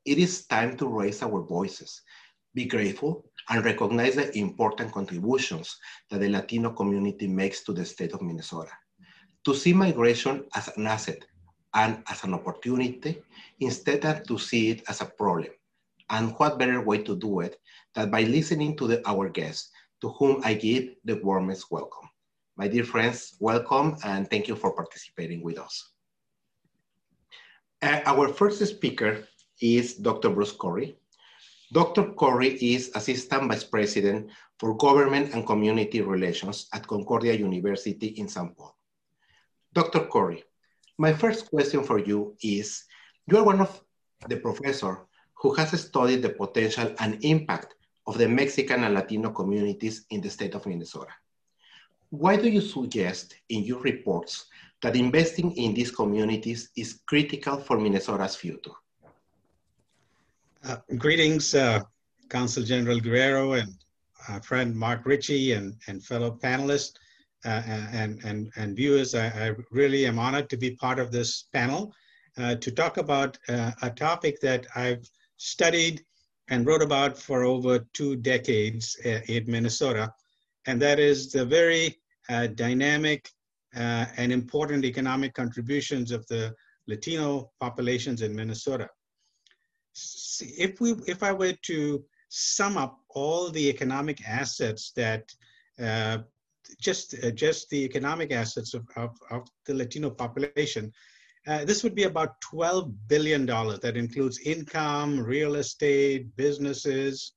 It 0.04 0.18
is 0.18 0.46
time 0.46 0.76
to 0.78 0.88
raise 0.88 1.22
our 1.22 1.42
voices, 1.42 2.02
be 2.54 2.64
grateful, 2.64 3.24
and 3.48 3.64
recognize 3.64 4.16
the 4.16 4.36
important 4.38 4.92
contributions 4.92 5.76
that 6.10 6.20
the 6.20 6.28
Latino 6.28 6.70
community 6.70 7.26
makes 7.26 7.62
to 7.64 7.72
the 7.72 7.84
state 7.84 8.12
of 8.12 8.22
Minnesota. 8.22 8.72
To 9.44 9.54
see 9.54 9.72
migration 9.72 10.44
as 10.54 10.68
an 10.76 10.86
asset 10.86 11.24
and 11.74 12.02
as 12.08 12.24
an 12.24 12.34
opportunity 12.34 13.22
instead 13.60 14.04
of 14.04 14.26
to 14.26 14.38
see 14.38 14.70
it 14.70 14.82
as 14.88 15.00
a 15.00 15.06
problem. 15.06 15.50
And 16.10 16.34
what 16.38 16.58
better 16.58 16.80
way 16.80 17.02
to 17.04 17.16
do 17.16 17.40
it 17.40 17.56
than 17.94 18.10
by 18.10 18.22
listening 18.22 18.76
to 18.76 18.86
the, 18.86 19.08
our 19.08 19.28
guests, 19.28 19.70
to 20.00 20.08
whom 20.10 20.40
I 20.44 20.54
give 20.54 20.94
the 21.04 21.20
warmest 21.22 21.70
welcome. 21.70 22.08
My 22.56 22.68
dear 22.68 22.84
friends, 22.84 23.36
welcome 23.40 23.96
and 24.04 24.28
thank 24.28 24.48
you 24.48 24.56
for 24.56 24.72
participating 24.72 25.42
with 25.42 25.58
us. 25.58 25.90
Uh, 27.82 28.00
our 28.04 28.28
first 28.28 28.64
speaker 28.66 29.24
is 29.62 29.94
Dr. 29.94 30.30
Bruce 30.30 30.52
Corrie. 30.52 30.98
Dr. 31.72 32.14
Corrie 32.14 32.58
is 32.60 32.90
Assistant 32.96 33.46
Vice 33.46 33.62
President 33.62 34.28
for 34.58 34.76
Government 34.76 35.32
and 35.32 35.46
Community 35.46 36.00
Relations 36.00 36.68
at 36.74 36.84
Concordia 36.84 37.32
University 37.32 38.08
in 38.18 38.26
San 38.26 38.48
Paul. 38.56 38.74
Dr. 39.72 40.06
Corrie, 40.06 40.42
my 40.98 41.12
first 41.12 41.48
question 41.48 41.84
for 41.84 42.00
you 42.00 42.34
is, 42.42 42.86
you 43.28 43.38
are 43.38 43.44
one 43.44 43.60
of 43.60 43.80
the 44.26 44.38
professor 44.38 45.06
who 45.34 45.54
has 45.54 45.70
studied 45.80 46.22
the 46.22 46.30
potential 46.30 46.92
and 46.98 47.24
impact 47.24 47.76
of 48.08 48.18
the 48.18 48.26
Mexican 48.26 48.82
and 48.82 48.94
Latino 48.94 49.30
communities 49.30 50.06
in 50.10 50.20
the 50.20 50.28
state 50.28 50.56
of 50.56 50.66
Minnesota. 50.66 51.14
Why 52.08 52.34
do 52.34 52.48
you 52.48 52.62
suggest 52.62 53.36
in 53.48 53.62
your 53.62 53.78
reports 53.78 54.46
that 54.82 54.96
investing 54.96 55.52
in 55.52 55.74
these 55.74 55.92
communities 55.92 56.70
is 56.76 57.02
critical 57.06 57.58
for 57.58 57.78
Minnesota's 57.78 58.34
future? 58.34 58.74
Uh, 60.62 60.76
greetings, 60.98 61.54
uh, 61.54 61.80
Consul 62.28 62.62
General 62.62 63.00
Guerrero 63.00 63.52
and 63.54 63.74
uh, 64.28 64.40
friend 64.40 64.76
Mark 64.76 65.06
Ritchie 65.06 65.52
and, 65.52 65.74
and 65.86 66.04
fellow 66.04 66.30
panelists 66.30 66.96
uh, 67.46 67.62
and, 67.66 68.22
and, 68.24 68.52
and 68.56 68.76
viewers. 68.76 69.14
I, 69.14 69.28
I, 69.28 69.54
really 69.70 70.04
am 70.06 70.18
honored 70.18 70.50
to 70.50 70.58
be 70.58 70.72
part 70.72 70.98
of 70.98 71.10
this 71.10 71.44
panel 71.54 71.94
uh, 72.36 72.56
to 72.56 72.70
talk 72.70 72.98
about 72.98 73.38
uh, 73.48 73.70
a 73.80 73.88
topic 73.88 74.38
that 74.42 74.66
I've 74.76 75.08
studied 75.38 76.04
and 76.48 76.66
wrote 76.66 76.82
about 76.82 77.16
for 77.16 77.42
over 77.44 77.78
two 77.94 78.16
decades 78.16 78.96
in 79.04 79.44
Minnesota, 79.46 80.12
and 80.66 80.82
that 80.82 80.98
is 80.98 81.32
the 81.32 81.44
very 81.44 81.96
dynamic 82.54 83.30
and 83.72 84.32
important 84.32 84.84
economic 84.84 85.32
contributions 85.32 86.10
of 86.10 86.26
the 86.26 86.52
Latino 86.88 87.52
populations 87.60 88.20
in 88.22 88.34
Minnesota. 88.34 88.90
If 90.40 90.80
we, 90.80 90.92
if 91.06 91.22
I 91.22 91.32
were 91.32 91.54
to 91.64 92.04
sum 92.28 92.76
up 92.76 93.00
all 93.08 93.50
the 93.50 93.68
economic 93.68 94.26
assets 94.26 94.92
that 94.96 95.30
uh, 95.82 96.18
just 96.80 97.14
uh, 97.24 97.30
just 97.30 97.68
the 97.70 97.84
economic 97.84 98.32
assets 98.32 98.74
of, 98.74 98.86
of, 98.96 99.16
of 99.30 99.48
the 99.66 99.74
Latino 99.74 100.10
population, 100.10 100.92
uh, 101.46 101.64
this 101.64 101.82
would 101.82 101.94
be 101.94 102.04
about 102.04 102.40
$12 102.52 102.94
billion. 103.08 103.46
That 103.46 103.96
includes 103.96 104.40
income, 104.40 105.20
real 105.20 105.56
estate, 105.56 106.34
businesses. 106.36 107.32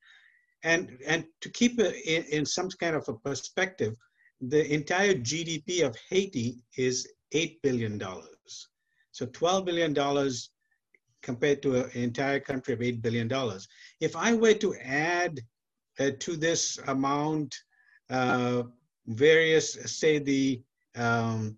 And, 0.63 0.98
and 1.07 1.25
to 1.41 1.50
keep 1.50 1.79
it 1.79 1.95
in, 2.05 2.24
in 2.25 2.45
some 2.45 2.69
kind 2.79 2.95
of 2.95 3.07
a 3.07 3.13
perspective, 3.13 3.95
the 4.41 4.72
entire 4.74 5.13
GDP 5.13 5.86
of 5.86 5.95
Haiti 6.10 6.57
is 6.77 7.07
$8 7.33 7.62
billion. 7.63 8.01
So 9.12 9.25
$12 9.25 9.65
billion 9.65 9.93
compared 11.23 11.61
to 11.63 11.83
an 11.83 11.89
entire 11.93 12.39
country 12.39 12.73
of 12.73 12.79
$8 12.79 13.01
billion. 13.01 13.31
If 13.99 14.15
I 14.15 14.33
were 14.33 14.53
to 14.55 14.75
add 14.75 15.39
uh, 15.99 16.11
to 16.19 16.35
this 16.35 16.77
amount 16.87 17.55
uh, 18.09 18.63
various, 19.07 19.73
say 19.85 20.19
the 20.19 20.61
um, 20.95 21.57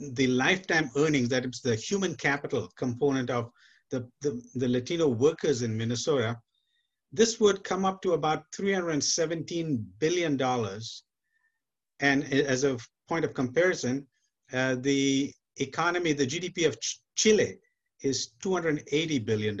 the 0.00 0.26
lifetime 0.26 0.90
earnings, 0.96 1.28
that 1.28 1.44
is 1.44 1.60
the 1.60 1.76
human 1.76 2.16
capital 2.16 2.68
component 2.76 3.30
of 3.30 3.52
the, 3.90 4.08
the, 4.20 4.42
the, 4.56 4.66
Latino 4.66 5.06
workers 5.06 5.62
in 5.62 5.76
Minnesota, 5.76 6.36
this 7.12 7.38
would 7.38 7.62
come 7.62 7.84
up 7.84 8.02
to 8.02 8.14
about 8.14 8.50
$317 8.50 9.84
billion. 10.00 10.40
And 12.00 12.32
as 12.32 12.64
a 12.64 12.78
point 13.08 13.24
of 13.24 13.34
comparison, 13.34 14.06
uh, 14.52 14.76
the 14.80 15.32
economy, 15.58 16.14
the 16.14 16.26
GDP 16.26 16.66
of 16.66 16.80
Ch 16.80 17.00
Chile 17.14 17.58
is 18.02 18.30
$280 18.42 19.24
billion. 19.24 19.60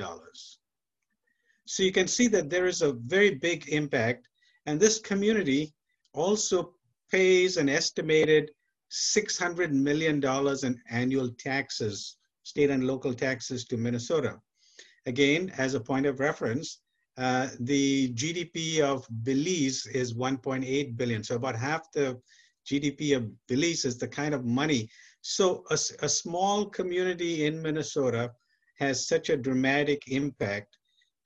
So 1.66 1.82
you 1.82 1.92
can 1.92 2.08
see 2.08 2.28
that 2.28 2.50
there 2.50 2.66
is 2.66 2.82
a 2.82 2.92
very 2.92 3.34
big 3.34 3.68
impact. 3.68 4.28
And 4.66 4.78
this 4.78 4.98
community 4.98 5.72
also 6.12 6.74
pays 7.10 7.56
an 7.56 7.68
estimated 7.68 8.50
$600 8.90 9.70
million 9.70 10.22
in 10.64 10.80
annual 10.90 11.30
taxes, 11.38 12.16
state 12.42 12.70
and 12.70 12.84
local 12.84 13.14
taxes 13.14 13.64
to 13.66 13.76
Minnesota. 13.76 14.38
Again, 15.06 15.52
as 15.56 15.74
a 15.74 15.80
point 15.80 16.06
of 16.06 16.20
reference, 16.20 16.80
uh, 17.18 17.48
the 17.60 18.12
GDP 18.14 18.80
of 18.80 19.06
Belize 19.22 19.86
is 19.86 20.14
1.8 20.14 20.96
billion. 20.96 21.22
So 21.22 21.36
about 21.36 21.56
half 21.56 21.90
the 21.92 22.18
GDP 22.66 23.16
of 23.16 23.30
Belize 23.48 23.84
is 23.84 23.98
the 23.98 24.08
kind 24.08 24.34
of 24.34 24.44
money. 24.44 24.88
So 25.22 25.64
a, 25.70 25.78
a 26.04 26.08
small 26.08 26.66
community 26.66 27.46
in 27.46 27.62
Minnesota 27.62 28.32
has 28.78 29.06
such 29.06 29.30
a 29.30 29.36
dramatic 29.36 30.02
impact. 30.08 30.76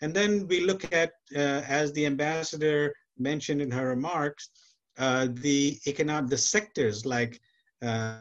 And 0.03 0.13
then 0.15 0.47
we 0.47 0.61
look 0.61 0.93
at, 0.93 1.13
uh, 1.35 1.63
as 1.67 1.93
the 1.93 2.07
ambassador 2.07 2.95
mentioned 3.19 3.63
in 3.63 3.71
her 3.71 3.89
remarks, 3.89 4.51
uh, 4.99 5.29
the 5.31 5.79
economic, 5.87 6.31
the 6.31 6.39
sectors 6.39 7.07
like 7.07 7.41
uh, 7.83 8.21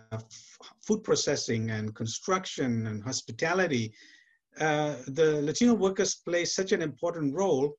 food 0.85 1.03
processing 1.03 1.71
and 1.71 1.93
construction 1.95 2.87
and 2.87 3.03
hospitality, 3.03 3.93
uh, 4.59 4.95
the 5.07 5.41
Latino 5.41 5.73
workers 5.73 6.15
play 6.15 6.45
such 6.45 6.71
an 6.71 6.81
important 6.81 7.33
role 7.33 7.75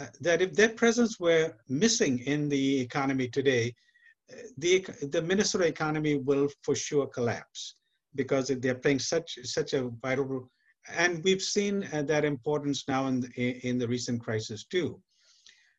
uh, 0.00 0.06
that 0.20 0.42
if 0.42 0.52
their 0.54 0.70
presence 0.70 1.20
were 1.20 1.52
missing 1.68 2.18
in 2.20 2.48
the 2.48 2.80
economy 2.80 3.28
today, 3.28 3.74
the, 4.58 4.84
the 5.10 5.22
Minnesota 5.22 5.66
economy 5.66 6.16
will 6.16 6.48
for 6.62 6.74
sure 6.74 7.06
collapse 7.06 7.76
because 8.14 8.48
they're 8.48 8.74
playing 8.74 8.98
such, 8.98 9.38
such 9.44 9.72
a 9.72 9.90
vital 10.02 10.24
role. 10.24 10.50
And 10.96 11.22
we've 11.24 11.42
seen 11.42 11.86
uh, 11.92 12.02
that 12.02 12.24
importance 12.24 12.84
now 12.88 13.06
in 13.06 13.20
the, 13.20 13.66
in 13.66 13.78
the 13.78 13.88
recent 13.88 14.22
crisis 14.22 14.64
too. 14.64 15.00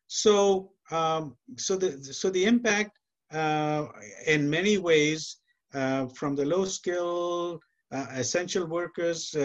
So, 0.07 0.71
um, 0.91 1.35
so 1.57 1.75
the 1.75 2.03
so 2.03 2.29
the 2.29 2.45
impact 2.45 2.91
uh, 3.31 3.87
in 4.25 4.49
many 4.49 4.77
ways 4.77 5.37
uh, 5.73 6.07
from 6.07 6.35
the 6.35 6.45
low 6.45 6.65
skill 6.65 7.59
uh, 7.91 8.07
essential 8.11 8.65
workers 8.65 9.35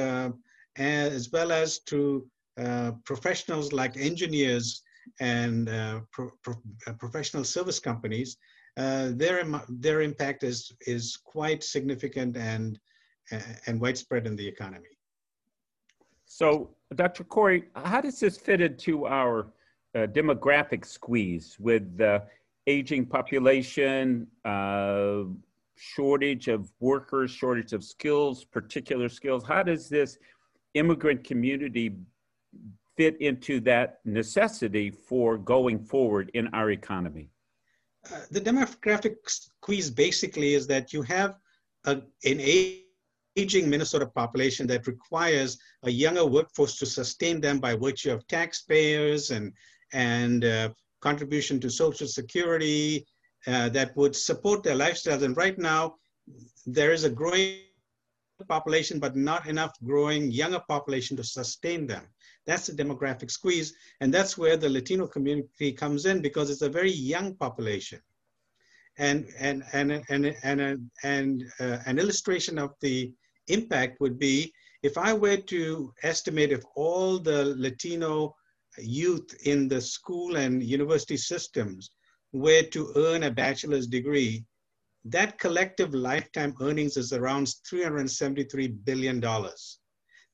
as 0.77 1.31
well 1.31 1.53
as 1.53 1.79
to 1.81 2.27
professionals 3.05 3.73
like 3.73 3.97
engineers 3.97 4.83
and 5.21 5.67
pro 6.13 6.31
pro 6.43 6.55
professional 6.99 7.45
service 7.45 7.79
companies, 7.79 8.39
their, 8.77 9.45
their 9.69 10.01
impact 10.03 10.45
is, 10.45 10.73
is 10.87 11.17
quite 11.17 11.63
significant 11.63 12.37
and, 12.37 12.79
and 13.67 13.81
widespread 13.81 14.27
in 14.27 14.37
the 14.37 14.47
economy. 14.47 14.89
So, 16.27 16.71
Dr. 16.95 17.25
Corrie, 17.25 17.65
how 17.77 18.01
does 18.01 18.19
this 18.19 18.37
fit 18.37 18.61
into 18.61 19.07
our 19.07 19.53
uh, 19.95 20.07
demographic 20.09 20.85
squeeze 20.85 21.57
with 21.61 22.01
uh, 22.01 22.21
aging 22.67 23.07
population, 23.07 24.27
uh, 24.45 25.23
shortage 25.77 26.49
of 26.49 26.73
workers, 26.81 27.31
shortage 27.31 27.73
of 27.73 27.85
skills, 27.85 28.45
particular 28.45 29.09
skills. 29.09 29.45
How 29.45 29.63
does 29.63 29.89
this 29.89 30.19
immigrant 30.75 31.25
community 31.25 31.97
fit 32.97 33.21
into 33.21 33.61
that 33.61 34.01
necessity 34.05 34.91
for 34.91 35.37
going 35.37 35.79
forward 35.81 36.31
in 36.35 36.49
our 36.49 36.71
economy? 36.71 37.31
The 38.31 38.41
demographic 38.41 39.17
squeeze 39.27 39.91
basically 39.91 40.55
is 40.55 40.67
that 40.67 40.93
you 40.93 41.03
have 41.03 41.39
a, 41.85 42.03
an 42.25 42.41
aging 43.37 43.69
Minnesota 43.69 44.07
population 44.07 44.67
that 44.69 44.87
requires 44.87 45.59
a 45.85 45.91
younger 45.91 46.27
workforce 46.27 46.79
to 46.79 46.87
sustain 46.87 47.41
them 47.41 47.59
by 47.59 47.75
virtue 47.75 48.13
of 48.13 48.27
taxpayers 48.27 49.31
and, 49.31 49.53
and 49.93 50.45
uh, 50.45 50.69
contribution 51.01 51.61
to 51.61 51.71
Social 51.71 52.07
Security 52.07 53.07
uh, 53.47 53.69
that 53.71 53.97
would 53.97 54.15
support 54.17 54.63
their 54.63 54.77
lifestyles. 54.77 55.23
And 55.23 55.37
right 55.37 55.59
now, 55.59 55.97
there 56.67 56.93
is 56.93 57.05
a 57.05 57.11
growing 57.11 57.59
population, 58.49 58.99
but 58.99 59.15
not 59.15 59.47
enough 59.47 59.73
growing 59.85 60.31
younger 60.31 60.61
population 60.69 61.17
to 61.17 61.25
sustain 61.25 61.87
them. 61.87 62.03
That's 62.47 62.67
the 62.67 62.73
demographic 62.73 63.31
squeeze. 63.31 63.75
And 64.01 64.13
that's 64.13 64.37
where 64.37 64.57
the 64.57 64.69
Latino 64.69 65.07
community 65.07 65.73
comes 65.73 66.07
in 66.07 66.21
because 66.21 66.51
it's 66.51 66.63
a 66.63 66.69
very 66.69 66.91
young 66.91 67.37
population. 67.37 68.01
And, 68.99 69.29
and, 69.39 69.63
and, 69.73 70.03
and, 70.09 70.35
and, 70.43 70.91
and 71.03 71.45
uh, 71.61 71.79
an 71.87 71.99
illustration 71.99 72.59
of 72.59 72.75
the 72.81 73.13
impact 73.49 74.01
would 74.01 74.19
be 74.19 74.53
if 74.83 74.99
I 74.99 75.13
were 75.13 75.39
to 75.39 75.93
estimate 76.03 76.53
if 76.53 76.63
all 76.75 77.19
the 77.19 77.55
Latino 77.57 78.35
youth 78.79 79.35
in 79.47 79.69
the 79.69 79.81
school 79.81 80.37
and 80.37 80.63
university 80.63 81.17
systems 81.17 81.91
were 82.33 82.63
to 82.63 82.93
earn 82.97 83.23
a 83.23 83.31
bachelor's 83.31 83.87
degree, 83.87 84.45
that 85.05 85.39
collective 85.39 85.95
lifetime 85.95 86.55
earnings 86.61 86.97
is 86.97 87.13
around 87.13 87.47
$373 87.71 88.85
billion. 88.85 89.23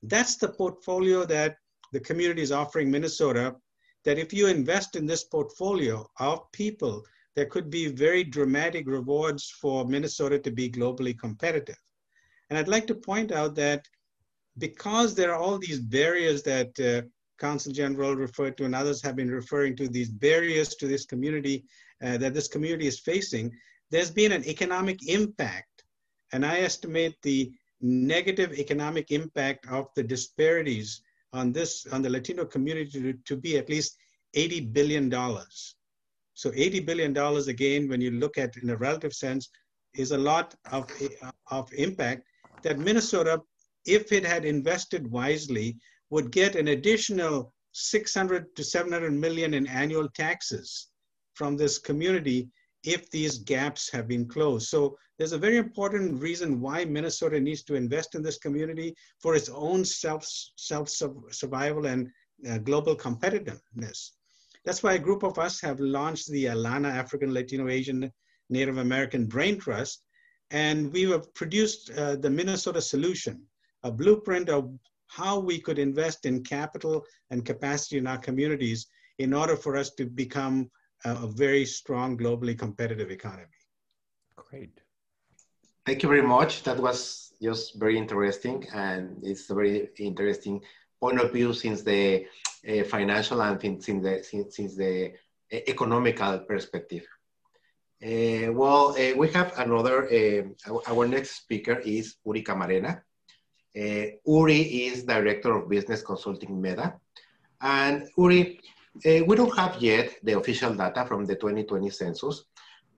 That's 0.02 0.36
the 0.36 0.48
portfolio 0.48 1.24
that 1.26 1.56
the 1.92 2.00
community 2.00 2.42
is 2.42 2.52
offering 2.52 2.90
Minnesota, 2.90 3.56
that 4.04 4.18
if 4.18 4.32
you 4.32 4.46
invest 4.46 4.96
in 4.96 5.06
this 5.06 5.24
portfolio 5.24 6.08
of 6.20 6.50
people, 6.52 7.02
there 7.36 7.46
could 7.46 7.70
be 7.70 7.88
very 7.88 8.24
dramatic 8.24 8.86
rewards 8.86 9.50
for 9.60 9.84
Minnesota 9.84 10.38
to 10.38 10.50
be 10.50 10.70
globally 10.70 11.18
competitive. 11.18 11.78
And 12.48 12.58
I'd 12.58 12.68
like 12.68 12.86
to 12.88 12.94
point 12.94 13.32
out 13.32 13.54
that 13.56 13.86
because 14.58 15.14
there 15.14 15.32
are 15.32 15.40
all 15.40 15.58
these 15.58 15.80
barriers 15.80 16.42
that 16.42 16.78
uh, 16.80 17.06
Consul 17.38 17.72
General 17.72 18.14
referred 18.14 18.56
to 18.58 18.64
and 18.64 18.74
others 18.74 19.02
have 19.02 19.16
been 19.16 19.30
referring 19.30 19.76
to, 19.76 19.88
these 19.88 20.10
barriers 20.10 20.74
to 20.76 20.86
this 20.86 21.06
community 21.06 21.64
uh, 22.02 22.18
that 22.18 22.34
this 22.34 22.48
community 22.48 22.86
is 22.86 23.00
facing, 23.00 23.52
there's 23.90 24.10
been 24.10 24.32
an 24.32 24.44
economic 24.46 25.08
impact. 25.08 25.84
And 26.32 26.46
I 26.46 26.60
estimate 26.60 27.16
the 27.22 27.52
negative 27.80 28.52
economic 28.52 29.10
impact 29.10 29.66
of 29.68 29.88
the 29.96 30.02
disparities 30.02 31.02
on 31.32 31.52
this, 31.52 31.86
on 31.92 32.02
the 32.02 32.10
Latino 32.10 32.44
community 32.44 32.90
to, 33.00 33.12
to 33.12 33.36
be 33.36 33.56
at 33.58 33.68
least 33.68 33.96
$80 34.36 34.72
billion. 34.72 35.10
So 36.34 36.50
$80 36.50 36.86
billion, 36.86 37.16
again, 37.48 37.88
when 37.88 38.00
you 38.00 38.12
look 38.12 38.38
at 38.38 38.56
in 38.56 38.70
a 38.70 38.76
relative 38.76 39.12
sense, 39.12 39.48
is 39.94 40.12
a 40.12 40.18
lot 40.18 40.54
of, 40.70 40.90
of 41.50 41.72
impact 41.72 42.22
that 42.62 42.78
Minnesota, 42.78 43.40
if 43.86 44.12
it 44.12 44.24
had 44.24 44.44
invested 44.44 45.10
wisely, 45.10 45.76
would 46.10 46.30
get 46.30 46.54
an 46.54 46.68
additional 46.68 47.52
600 47.72 48.54
to 48.56 48.64
700 48.64 49.12
million 49.12 49.54
in 49.54 49.66
annual 49.66 50.08
taxes 50.10 50.88
from 51.34 51.56
this 51.56 51.78
community 51.78 52.48
if 52.84 53.10
these 53.10 53.38
gaps 53.38 53.90
have 53.90 54.08
been 54.08 54.26
closed. 54.26 54.68
So 54.68 54.96
there's 55.18 55.32
a 55.32 55.38
very 55.38 55.58
important 55.58 56.20
reason 56.20 56.60
why 56.60 56.84
Minnesota 56.84 57.38
needs 57.38 57.62
to 57.64 57.74
invest 57.74 58.14
in 58.14 58.22
this 58.22 58.38
community 58.38 58.94
for 59.18 59.34
its 59.34 59.50
own 59.50 59.84
self, 59.84 60.26
self 60.56 60.88
survival 60.88 61.86
and 61.86 62.08
uh, 62.48 62.58
global 62.58 62.96
competitiveness. 62.96 64.10
That's 64.64 64.82
why 64.82 64.94
a 64.94 64.98
group 64.98 65.22
of 65.22 65.38
us 65.38 65.60
have 65.60 65.80
launched 65.80 66.30
the 66.30 66.46
Alana 66.46 66.90
African 66.90 67.32
Latino 67.34 67.68
Asian 67.68 68.10
Native 68.48 68.78
American 68.78 69.26
Brain 69.26 69.58
Trust. 69.58 70.02
And 70.50 70.92
we 70.92 71.02
have 71.10 71.32
produced 71.34 71.90
uh, 71.96 72.16
the 72.16 72.30
Minnesota 72.30 72.80
Solution, 72.80 73.42
a 73.84 73.92
blueprint 73.92 74.48
of 74.48 74.72
how 75.06 75.38
we 75.38 75.60
could 75.60 75.78
invest 75.78 76.26
in 76.26 76.42
capital 76.42 77.04
and 77.30 77.44
capacity 77.44 77.98
in 77.98 78.06
our 78.06 78.18
communities 78.18 78.86
in 79.18 79.32
order 79.32 79.56
for 79.56 79.76
us 79.76 79.90
to 79.94 80.06
become 80.06 80.70
a, 81.04 81.12
a 81.12 81.26
very 81.26 81.64
strong, 81.64 82.16
globally 82.16 82.58
competitive 82.58 83.10
economy. 83.10 83.46
Great. 84.36 84.80
Thank 85.86 86.02
you 86.02 86.08
very 86.08 86.22
much. 86.22 86.62
That 86.64 86.78
was 86.78 87.32
just 87.42 87.78
very 87.78 87.96
interesting, 87.96 88.66
and 88.74 89.18
it's 89.22 89.48
a 89.50 89.54
very 89.54 89.88
interesting 89.98 90.62
point 91.00 91.20
of 91.20 91.32
view 91.32 91.52
since 91.52 91.82
the 91.82 92.26
uh, 92.68 92.84
financial 92.84 93.40
and 93.40 93.60
since 93.60 94.02
the 94.02 94.22
since, 94.22 94.56
since 94.56 94.76
the 94.76 95.12
uh, 95.52 95.58
economical 95.66 96.38
perspective. 96.40 97.06
Uh, 98.02 98.52
well, 98.52 98.90
uh, 98.90 99.16
we 99.16 99.28
have 99.30 99.58
another. 99.58 100.08
Uh, 100.08 100.70
our 100.88 101.06
next 101.06 101.36
speaker 101.42 101.78
is 101.80 102.16
Uri 102.24 102.42
Camarena. 102.42 103.02
Uh, 103.76 104.06
Uri 104.26 104.60
is 104.86 105.04
director 105.04 105.56
of 105.56 105.68
business 105.68 106.02
consulting 106.02 106.60
MEDA, 106.60 106.94
and 107.60 108.08
Uri, 108.16 108.60
uh, 109.06 109.24
we 109.26 109.36
don't 109.36 109.56
have 109.56 109.80
yet 109.80 110.16
the 110.22 110.38
official 110.38 110.74
data 110.74 111.06
from 111.06 111.24
the 111.24 111.34
2020 111.34 111.88
census, 111.90 112.44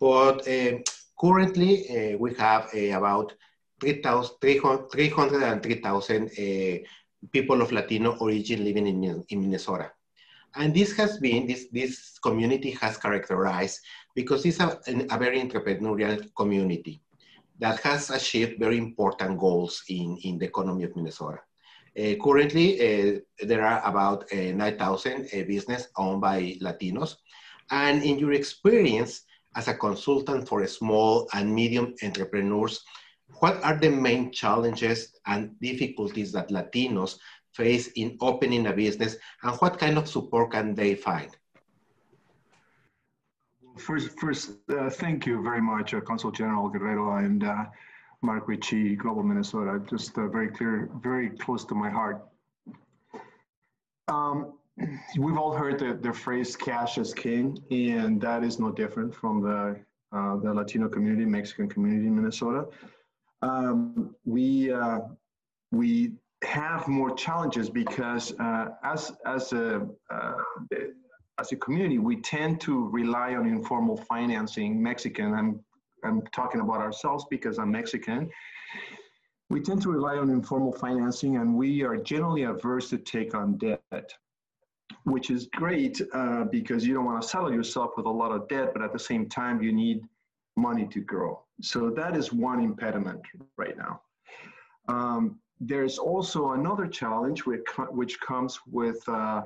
but 0.01 0.47
um, 0.49 0.83
currently 1.21 1.89
uh, 1.89 2.17
we 2.19 2.35
have 2.35 2.69
uh, 2.75 2.97
about 2.97 3.33
303,000 3.81 6.25
uh, 6.25 6.79
people 7.33 7.63
of 7.63 7.73
Latino 7.73 8.17
origin 8.19 8.65
living 8.65 8.87
in, 8.87 9.25
in 9.29 9.41
Minnesota. 9.41 9.91
And 10.55 10.75
this 10.75 10.93
has 10.97 11.19
been, 11.19 11.47
this, 11.47 11.67
this 11.73 12.19
community 12.19 12.73
has 12.73 12.99
characterized 12.99 13.81
because 14.15 14.45
it's 14.45 14.61
a, 14.61 14.79
a 14.87 15.19
very 15.19 15.41
entrepreneurial 15.41 16.29
community 16.37 17.01
that 17.59 17.81
has 17.81 18.11
achieved 18.11 18.59
very 18.59 18.77
important 18.77 19.39
goals 19.39 19.83
in, 19.89 20.19
in 20.25 20.39
the 20.39 20.45
economy 20.47 20.85
of 20.85 20.95
Minnesota. 20.97 21.39
Uh, 21.99 22.15
currently, 22.25 22.81
uh, 22.81 23.19
there 23.41 23.63
are 23.63 23.83
about 23.85 24.25
uh, 24.33 24.53
9,000 24.53 25.29
businesses 25.47 25.89
owned 25.97 26.21
by 26.21 26.57
Latinos. 26.63 27.17
And 27.71 28.03
in 28.03 28.19
your 28.19 28.33
experience 28.33 29.23
as 29.57 29.69
a 29.69 29.75
consultant 29.75 30.49
for 30.49 30.67
small 30.67 31.29
and 31.35 31.55
medium 31.55 31.95
entrepreneurs, 32.03 32.83
what 33.41 33.63
are 33.63 33.77
the 33.77 33.91
main 33.91 34.33
challenges 34.33 35.19
and 35.27 35.59
difficulties 35.61 36.33
that 36.33 36.49
Latinos 36.49 37.19
face 37.53 37.89
in 37.97 38.17
opening 38.21 38.67
a 38.67 38.73
business 38.73 39.17
and 39.43 39.57
what 39.57 39.79
kind 39.79 39.99
of 39.99 40.09
support 40.09 40.53
can 40.53 40.75
they 40.75 40.95
find? 40.95 41.37
First, 43.79 44.19
first, 44.19 44.53
uh, 44.71 44.91
thank 44.91 45.27
you 45.27 45.43
very 45.43 45.63
much, 45.63 45.95
uh, 45.95 46.01
Consul 46.01 46.31
General 46.31 46.69
Guerrero 46.69 47.17
and 47.17 47.45
uh, 47.45 47.65
Mark 48.23 48.49
Ritchie, 48.49 48.97
Global 48.97 49.23
Minnesota. 49.23 49.83
Just 49.89 50.17
uh, 50.17 50.29
very 50.29 50.49
clear, 50.49 50.89
very 51.03 51.31
close 51.31 51.65
to 51.67 51.75
my 51.75 51.91
heart. 51.91 52.25
Um, 54.09 54.55
we've 55.19 55.37
all 55.37 55.53
heard 55.53 55.79
the, 55.79 55.95
the 55.95 56.13
phrase 56.13 56.57
"cash 56.57 56.99
is 56.99 57.13
king," 57.13 57.63
and 57.71 58.21
that 58.21 58.45
is 58.45 58.59
no 58.59 58.71
different 58.71 59.15
from 59.15 59.43
the 59.43 59.81
uh, 60.17 60.37
the 60.37 60.53
Latino 60.53 60.89
community, 60.89 61.25
Mexican 61.25 61.69
community 61.69 62.07
in 62.07 62.15
Minnesota. 62.15 62.67
Um, 63.43 64.15
we 64.25 64.73
uh, 64.73 65.01
we 65.73 66.13
have 66.45 66.87
more 66.89 67.15
challenges 67.15 67.69
because 67.69 68.33
as 68.83 69.13
as 69.27 69.53
a 69.53 69.87
as 71.39 71.53
a 71.53 71.57
community, 71.57 71.99
we 71.99 72.17
tend 72.17 72.61
to 72.61 72.89
rely 72.89 73.35
on 73.35 73.47
informal 73.47 73.97
financing. 73.97 74.83
Mexican, 74.83 75.35
I'm, 75.35 75.61
I'm 76.03 76.23
talking 76.33 76.61
about 76.61 76.81
ourselves 76.81 77.25
because 77.31 77.59
I'm 77.59 77.71
Mexican. 77.71 78.31
We 79.51 79.61
tend 79.61 79.83
to 79.83 79.91
rely 79.91 80.17
on 80.17 80.31
informal 80.31 80.73
financing 80.73 81.37
and 81.37 81.55
we 81.55 81.83
are 81.83 81.97
generally 81.97 82.45
averse 82.45 82.89
to 82.91 82.99
take 82.99 83.35
on 83.35 83.59
debt, 83.59 84.15
which 85.05 85.31
is 85.31 85.49
great 85.55 86.01
uh, 86.13 86.45
because 86.45 86.87
you 86.87 86.95
don't 86.95 87.05
want 87.05 87.21
to 87.23 87.29
settle 87.29 87.53
yourself 87.53 87.93
with 87.97 88.07
a 88.07 88.11
lot 88.11 88.33
of 88.33 88.49
debt, 88.49 88.71
but 88.73 88.83
at 88.83 88.93
the 88.93 88.99
same 88.99 89.29
time, 89.29 89.63
you 89.63 89.73
need 89.73 90.03
money 90.57 90.87
to 90.89 91.01
grow. 91.01 91.43
So 91.61 91.91
that 91.91 92.17
is 92.17 92.33
one 92.33 92.61
impediment 92.61 93.21
right 93.57 93.77
now. 93.77 94.01
Um, 94.89 95.39
there's 95.61 95.99
also 95.99 96.53
another 96.53 96.87
challenge 96.87 97.47
which, 97.47 97.63
which 97.91 98.21
comes 98.21 98.59
with 98.67 99.07
uh, 99.09 99.43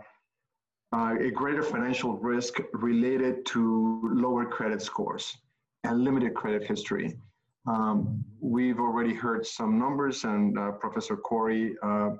uh, 0.92 1.14
a 1.20 1.30
greater 1.30 1.62
financial 1.62 2.16
risk 2.16 2.58
related 2.72 3.44
to 3.46 4.08
lower 4.14 4.46
credit 4.46 4.80
scores 4.80 5.36
limited 5.94 6.34
credit 6.34 6.64
history. 6.64 7.16
Um, 7.66 8.24
we've 8.40 8.78
already 8.78 9.14
heard 9.14 9.46
some 9.46 9.78
numbers, 9.78 10.24
and 10.24 10.58
uh, 10.58 10.72
Professor 10.72 11.16
Corrie 11.16 11.76
uh, 11.82 12.10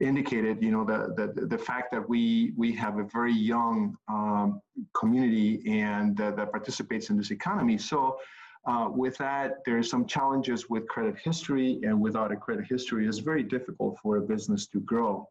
indicated, 0.00 0.62
you 0.62 0.70
know, 0.70 0.84
that 0.84 1.16
the, 1.16 1.46
the 1.46 1.58
fact 1.58 1.90
that 1.92 2.08
we 2.08 2.52
we 2.56 2.72
have 2.72 2.98
a 2.98 3.04
very 3.04 3.32
young 3.32 3.96
um, 4.08 4.60
community 4.94 5.62
and 5.66 6.16
that 6.16 6.50
participates 6.50 7.10
in 7.10 7.16
this 7.16 7.30
economy. 7.30 7.78
So. 7.78 8.18
Uh, 8.66 8.86
with 8.90 9.16
that, 9.16 9.64
there 9.64 9.78
are 9.78 9.82
some 9.82 10.04
challenges 10.04 10.68
with 10.68 10.86
credit 10.88 11.16
history, 11.24 11.80
and 11.84 11.98
without 11.98 12.30
a 12.32 12.36
credit 12.36 12.66
history, 12.68 13.06
it's 13.06 13.18
very 13.18 13.42
difficult 13.42 13.96
for 14.02 14.18
a 14.18 14.20
business 14.20 14.66
to 14.66 14.80
grow. 14.80 15.26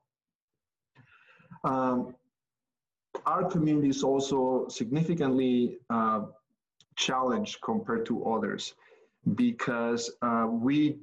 Um, 1.63 2.15
our 3.25 3.43
community 3.43 3.89
is 3.89 4.03
also 4.03 4.67
significantly 4.69 5.77
challenged 6.97 7.61
compared 7.61 8.05
to 8.07 8.25
others 8.25 8.73
because 9.35 10.11
uh, 10.21 10.47
we 10.49 10.97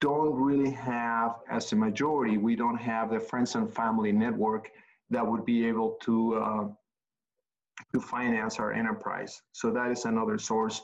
don't 0.00 0.34
really 0.34 0.70
have, 0.70 1.36
as 1.48 1.72
a 1.72 1.76
majority, 1.76 2.36
we 2.38 2.56
don't 2.56 2.76
have 2.76 3.10
the 3.10 3.20
friends 3.20 3.54
and 3.54 3.72
family 3.72 4.10
network 4.10 4.70
that 5.10 5.24
would 5.24 5.44
be 5.44 5.64
able 5.66 5.96
to 6.02 6.34
uh, 6.34 6.64
to 7.92 8.00
finance 8.00 8.58
our 8.58 8.72
enterprise. 8.72 9.42
So 9.52 9.70
that 9.70 9.90
is 9.90 10.04
another 10.04 10.38
source 10.38 10.82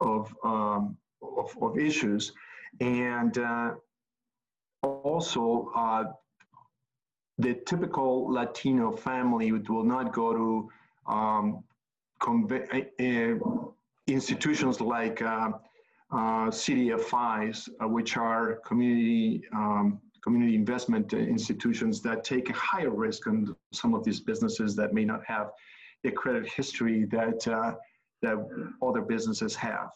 of 0.00 0.34
um, 0.44 0.96
of, 1.22 1.56
of, 1.60 1.78
issues, 1.78 2.32
and 2.80 3.36
uh, 3.38 3.74
also 4.82 5.70
uh, 5.74 6.04
the 7.38 7.54
typical 7.66 8.30
Latino 8.30 8.92
family 8.92 9.52
will 9.52 9.84
not 9.84 10.12
go 10.12 10.32
to 10.32 10.70
um, 11.12 11.64
uh, 12.26 13.61
institutions 14.12 14.80
like 14.80 15.22
uh, 15.22 15.50
uh, 16.12 16.50
CDFIs, 16.50 17.68
uh, 17.82 17.88
which 17.88 18.16
are 18.16 18.56
community 18.66 19.42
um, 19.54 20.00
community 20.22 20.54
investment 20.54 21.12
institutions 21.12 22.00
that 22.00 22.22
take 22.22 22.48
a 22.48 22.52
higher 22.52 22.90
risk 22.90 23.26
on 23.26 23.56
some 23.72 23.92
of 23.92 24.04
these 24.04 24.20
businesses 24.20 24.76
that 24.76 24.94
may 24.94 25.04
not 25.04 25.24
have 25.26 25.50
the 26.04 26.10
credit 26.10 26.48
history 26.48 27.04
that 27.06 27.46
uh, 27.48 27.74
that 28.22 28.36
other 28.82 29.00
businesses 29.00 29.56
have. 29.56 29.90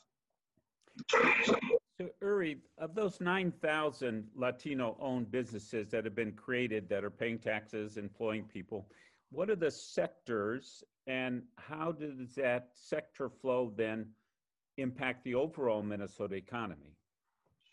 So, 1.45 2.11
Uri, 2.21 2.59
of 2.79 2.95
those 2.95 3.21
9,000 3.21 4.27
Latino 4.35 4.97
owned 5.01 5.31
businesses 5.31 5.89
that 5.91 6.05
have 6.05 6.15
been 6.15 6.33
created 6.33 6.89
that 6.89 7.05
are 7.05 7.11
paying 7.11 7.39
taxes, 7.39 7.97
employing 7.97 8.45
people, 8.45 8.89
what 9.31 9.49
are 9.49 9.57
the 9.57 9.71
sectors 9.71 10.85
and 11.07 11.43
how 11.57 11.93
does 11.93 12.35
that 12.37 12.69
sector 12.75 13.29
flow 13.29 13.73
then 13.77 14.07
impact 14.77 15.25
the 15.25 15.35
overall 15.35 15.83
Minnesota 15.83 16.35
economy? 16.35 16.97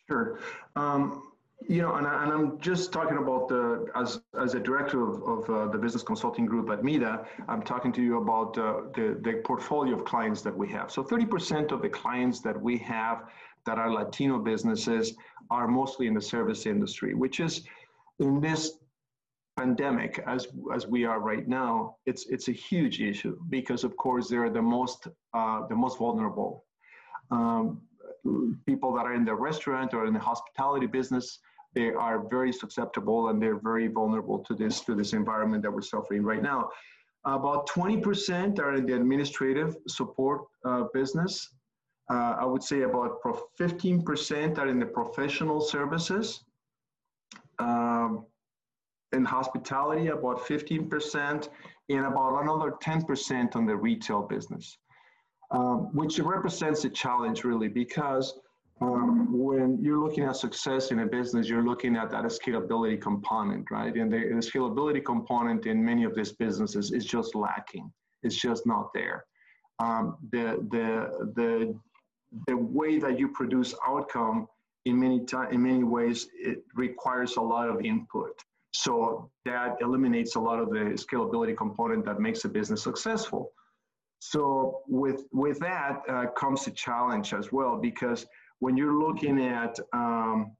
Sure. 0.07 0.39
Um, 0.75 1.23
you 1.67 1.81
know, 1.81 1.95
and, 1.95 2.05
I, 2.05 2.25
am 2.25 2.59
just 2.59 2.91
talking 2.91 3.17
about 3.17 3.47
the 3.47 3.85
as 3.95 4.19
as 4.39 4.53
a 4.53 4.59
director 4.59 5.07
of, 5.07 5.23
of 5.23 5.49
uh, 5.49 5.71
the 5.71 5.77
business 5.77 6.03
consulting 6.03 6.45
group 6.45 6.69
at 6.69 6.83
MEDA. 6.83 7.25
I'm 7.47 7.61
talking 7.61 7.91
to 7.93 8.01
you 8.01 8.17
about 8.17 8.57
uh, 8.57 8.81
the 8.93 9.17
the 9.21 9.41
portfolio 9.45 9.97
of 9.97 10.03
clients 10.03 10.41
that 10.41 10.55
we 10.55 10.67
have. 10.69 10.91
So 10.91 11.03
30% 11.03 11.71
of 11.71 11.81
the 11.81 11.89
clients 11.89 12.41
that 12.41 12.59
we 12.59 12.77
have 12.79 13.29
that 13.65 13.77
are 13.77 13.93
Latino 13.93 14.39
businesses 14.39 15.13
are 15.49 15.67
mostly 15.67 16.07
in 16.07 16.13
the 16.13 16.21
service 16.21 16.65
industry, 16.65 17.13
which 17.13 17.39
is 17.39 17.61
in 18.19 18.41
this 18.41 18.79
pandemic 19.57 20.23
as 20.27 20.47
as 20.73 20.87
we 20.87 21.05
are 21.05 21.19
right 21.19 21.47
now. 21.47 21.97
It's 22.05 22.25
it's 22.27 22.47
a 22.47 22.51
huge 22.51 23.01
issue 23.01 23.37
because 23.49 23.83
of 23.83 23.95
course 23.97 24.29
they're 24.29 24.49
the 24.49 24.61
most 24.61 25.07
uh, 25.33 25.67
the 25.67 25.75
most 25.75 25.97
vulnerable. 25.97 26.65
Um, 27.31 27.81
people 28.65 28.93
that 28.95 29.05
are 29.05 29.13
in 29.13 29.25
the 29.25 29.35
restaurant 29.35 29.93
or 29.93 30.05
in 30.05 30.13
the 30.13 30.19
hospitality 30.19 30.87
business 30.87 31.39
they 31.73 31.89
are 31.89 32.27
very 32.29 32.53
susceptible 32.53 33.29
and 33.29 33.41
they're 33.41 33.59
very 33.59 33.87
vulnerable 33.87 34.39
to 34.39 34.53
this 34.53 34.81
to 34.81 34.95
this 34.95 35.13
environment 35.13 35.63
that 35.63 35.71
we're 35.71 35.81
suffering 35.81 36.23
right 36.23 36.41
now. 36.41 36.69
About 37.25 37.69
20% 37.69 38.59
are 38.59 38.75
in 38.75 38.85
the 38.85 38.95
administrative 38.95 39.77
support 39.87 40.41
uh, 40.65 40.83
business. 40.93 41.53
Uh, 42.11 42.35
I 42.39 42.45
would 42.45 42.61
say 42.61 42.81
about 42.81 43.21
15% 43.59 44.57
are 44.57 44.67
in 44.67 44.77
the 44.77 44.85
professional 44.85 45.61
services. 45.61 46.43
Um, 47.59 48.25
in 49.13 49.25
hospitality, 49.25 50.07
about 50.07 50.39
15%, 50.39 51.49
and 51.89 52.05
about 52.05 52.41
another 52.41 52.71
10% 52.83 53.55
on 53.55 53.65
the 53.65 53.75
retail 53.75 54.21
business, 54.21 54.77
um, 55.51 55.89
which 55.93 56.19
represents 56.19 56.83
a 56.85 56.89
challenge 56.89 57.43
really 57.43 57.67
because 57.67 58.39
um, 58.81 59.27
when 59.31 59.77
you're 59.81 59.99
looking 59.99 60.23
at 60.23 60.35
success 60.35 60.91
in 60.91 60.99
a 60.99 61.05
business, 61.05 61.47
you're 61.47 61.63
looking 61.63 61.95
at 61.95 62.09
that 62.11 62.25
scalability 62.25 62.99
component, 62.99 63.69
right? 63.71 63.93
And 63.95 64.11
the, 64.11 64.17
the 64.17 64.35
scalability 64.35 65.03
component 65.03 65.65
in 65.65 65.83
many 65.83 66.03
of 66.03 66.15
these 66.15 66.31
businesses 66.31 66.91
is 66.91 67.05
just 67.05 67.35
lacking. 67.35 67.91
It's 68.23 68.35
just 68.35 68.65
not 68.65 68.91
there. 68.93 69.25
Um, 69.79 70.17
the, 70.31 70.65
the, 70.71 71.31
the, 71.35 71.79
the 72.47 72.57
way 72.57 72.99
that 72.99 73.19
you 73.19 73.29
produce 73.29 73.75
outcome 73.87 74.47
in 74.85 74.99
many, 74.99 75.23
in 75.51 75.63
many 75.63 75.83
ways, 75.83 76.27
it 76.33 76.63
requires 76.75 77.37
a 77.37 77.41
lot 77.41 77.69
of 77.69 77.81
input. 77.81 78.33
So 78.73 79.29
that 79.45 79.77
eliminates 79.81 80.35
a 80.35 80.39
lot 80.39 80.59
of 80.59 80.69
the 80.69 80.97
scalability 80.97 81.55
component 81.55 82.05
that 82.05 82.19
makes 82.19 82.43
a 82.43 82.49
business 82.49 82.83
successful. 82.83 83.51
So 84.19 84.81
with, 84.87 85.25
with 85.31 85.59
that 85.59 86.01
uh, 86.09 86.25
comes 86.37 86.65
a 86.67 86.71
challenge 86.71 87.33
as 87.33 87.51
well, 87.51 87.77
because 87.77 88.25
when 88.59 88.75
you're 88.75 88.97
looking 88.97 89.45
at 89.45 89.77
um, 89.91 90.55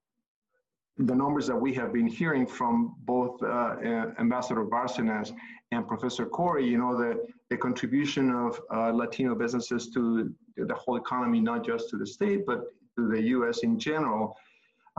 the 0.97 1.15
numbers 1.15 1.47
that 1.47 1.55
we 1.55 1.73
have 1.73 1.91
been 1.91 2.05
hearing 2.05 2.45
from 2.45 2.95
both 2.99 3.41
uh, 3.41 3.45
uh, 3.47 4.11
Ambassador 4.19 4.63
Bárcenas 4.65 5.33
and 5.71 5.87
Professor 5.87 6.25
Corrie, 6.25 6.67
you 6.67 6.77
know, 6.77 6.95
the, 6.95 7.25
the 7.49 7.57
contribution 7.57 8.29
of 8.29 8.61
uh, 8.71 8.91
Latino 8.91 9.33
businesses 9.33 9.89
to 9.91 10.31
the 10.55 10.75
whole 10.75 10.97
economy, 10.97 11.39
not 11.39 11.65
just 11.65 11.89
to 11.89 11.97
the 11.97 12.05
state, 12.05 12.45
but 12.45 12.65
to 12.95 13.07
the 13.07 13.21
US 13.37 13.63
in 13.63 13.79
general, 13.79 14.35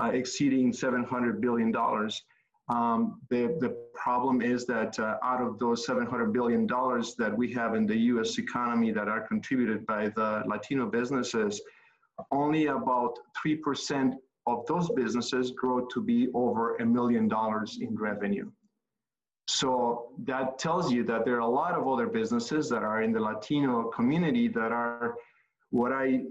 uh, 0.02 0.10
exceeding 0.12 0.72
$700 0.72 1.40
billion. 1.40 1.72
Um, 2.68 3.20
the, 3.28 3.56
the 3.60 3.76
problem 3.94 4.40
is 4.40 4.64
that 4.66 4.98
uh, 4.98 5.16
out 5.22 5.42
of 5.42 5.58
those 5.58 5.86
$700 5.86 6.32
billion 6.32 6.66
that 6.66 7.34
we 7.36 7.52
have 7.52 7.74
in 7.74 7.86
the 7.86 7.96
US 7.96 8.38
economy 8.38 8.90
that 8.92 9.06
are 9.08 9.20
contributed 9.20 9.86
by 9.86 10.08
the 10.08 10.42
Latino 10.46 10.86
businesses, 10.86 11.60
only 12.30 12.66
about 12.66 13.18
3% 13.44 14.14
of 14.46 14.66
those 14.66 14.90
businesses 14.90 15.50
grow 15.50 15.86
to 15.86 16.02
be 16.02 16.28
over 16.34 16.76
a 16.76 16.86
million 16.86 17.28
dollars 17.28 17.78
in 17.80 17.96
revenue. 17.96 18.50
So 19.46 20.08
that 20.24 20.58
tells 20.58 20.90
you 20.90 21.04
that 21.04 21.24
there 21.24 21.36
are 21.36 21.40
a 21.40 21.46
lot 21.46 21.74
of 21.74 21.86
other 21.86 22.06
businesses 22.06 22.68
that 22.70 22.82
are 22.82 23.02
in 23.02 23.12
the 23.12 23.20
Latino 23.20 23.84
community 23.90 24.48
that 24.48 24.72
are 24.72 25.16
what 25.70 25.92
I 25.92 26.22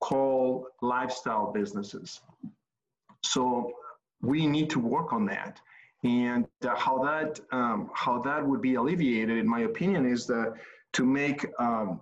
call 0.00 0.66
lifestyle 0.80 1.52
businesses. 1.52 2.20
So 3.22 3.72
we 4.22 4.46
need 4.46 4.70
to 4.70 4.78
work 4.78 5.12
on 5.12 5.24
that. 5.26 5.60
And 6.02 6.46
uh, 6.66 6.74
how 6.76 7.02
that 7.04 7.40
um, 7.52 7.90
how 7.94 8.20
that 8.22 8.46
would 8.46 8.62
be 8.62 8.74
alleviated, 8.76 9.36
in 9.36 9.46
my 9.46 9.60
opinion, 9.60 10.06
is 10.06 10.26
that 10.26 10.54
to 10.94 11.04
make 11.04 11.46
um, 11.58 12.00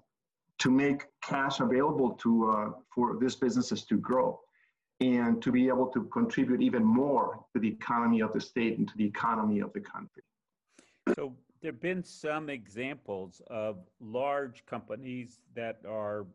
to 0.58 0.70
make 0.70 1.06
cash 1.22 1.60
available 1.60 2.10
to 2.10 2.50
uh, 2.50 2.70
for 2.94 3.16
these 3.20 3.34
businesses 3.34 3.84
to 3.86 3.96
grow 3.96 4.40
and 5.00 5.40
to 5.42 5.52
be 5.52 5.68
able 5.68 5.86
to 5.86 6.04
contribute 6.04 6.60
even 6.60 6.84
more 6.84 7.44
to 7.54 7.60
the 7.60 7.68
economy 7.68 8.20
of 8.20 8.32
the 8.32 8.40
state 8.40 8.78
and 8.78 8.88
to 8.88 8.96
the 8.96 9.04
economy 9.04 9.60
of 9.60 9.72
the 9.72 9.80
country. 9.80 10.22
So 11.14 11.34
there 11.60 11.72
have 11.72 11.80
been 11.80 12.02
some 12.02 12.50
examples 12.50 13.40
of 13.48 13.78
large 14.00 14.66
companies 14.66 15.40
that 15.54 15.78
are 15.88 16.26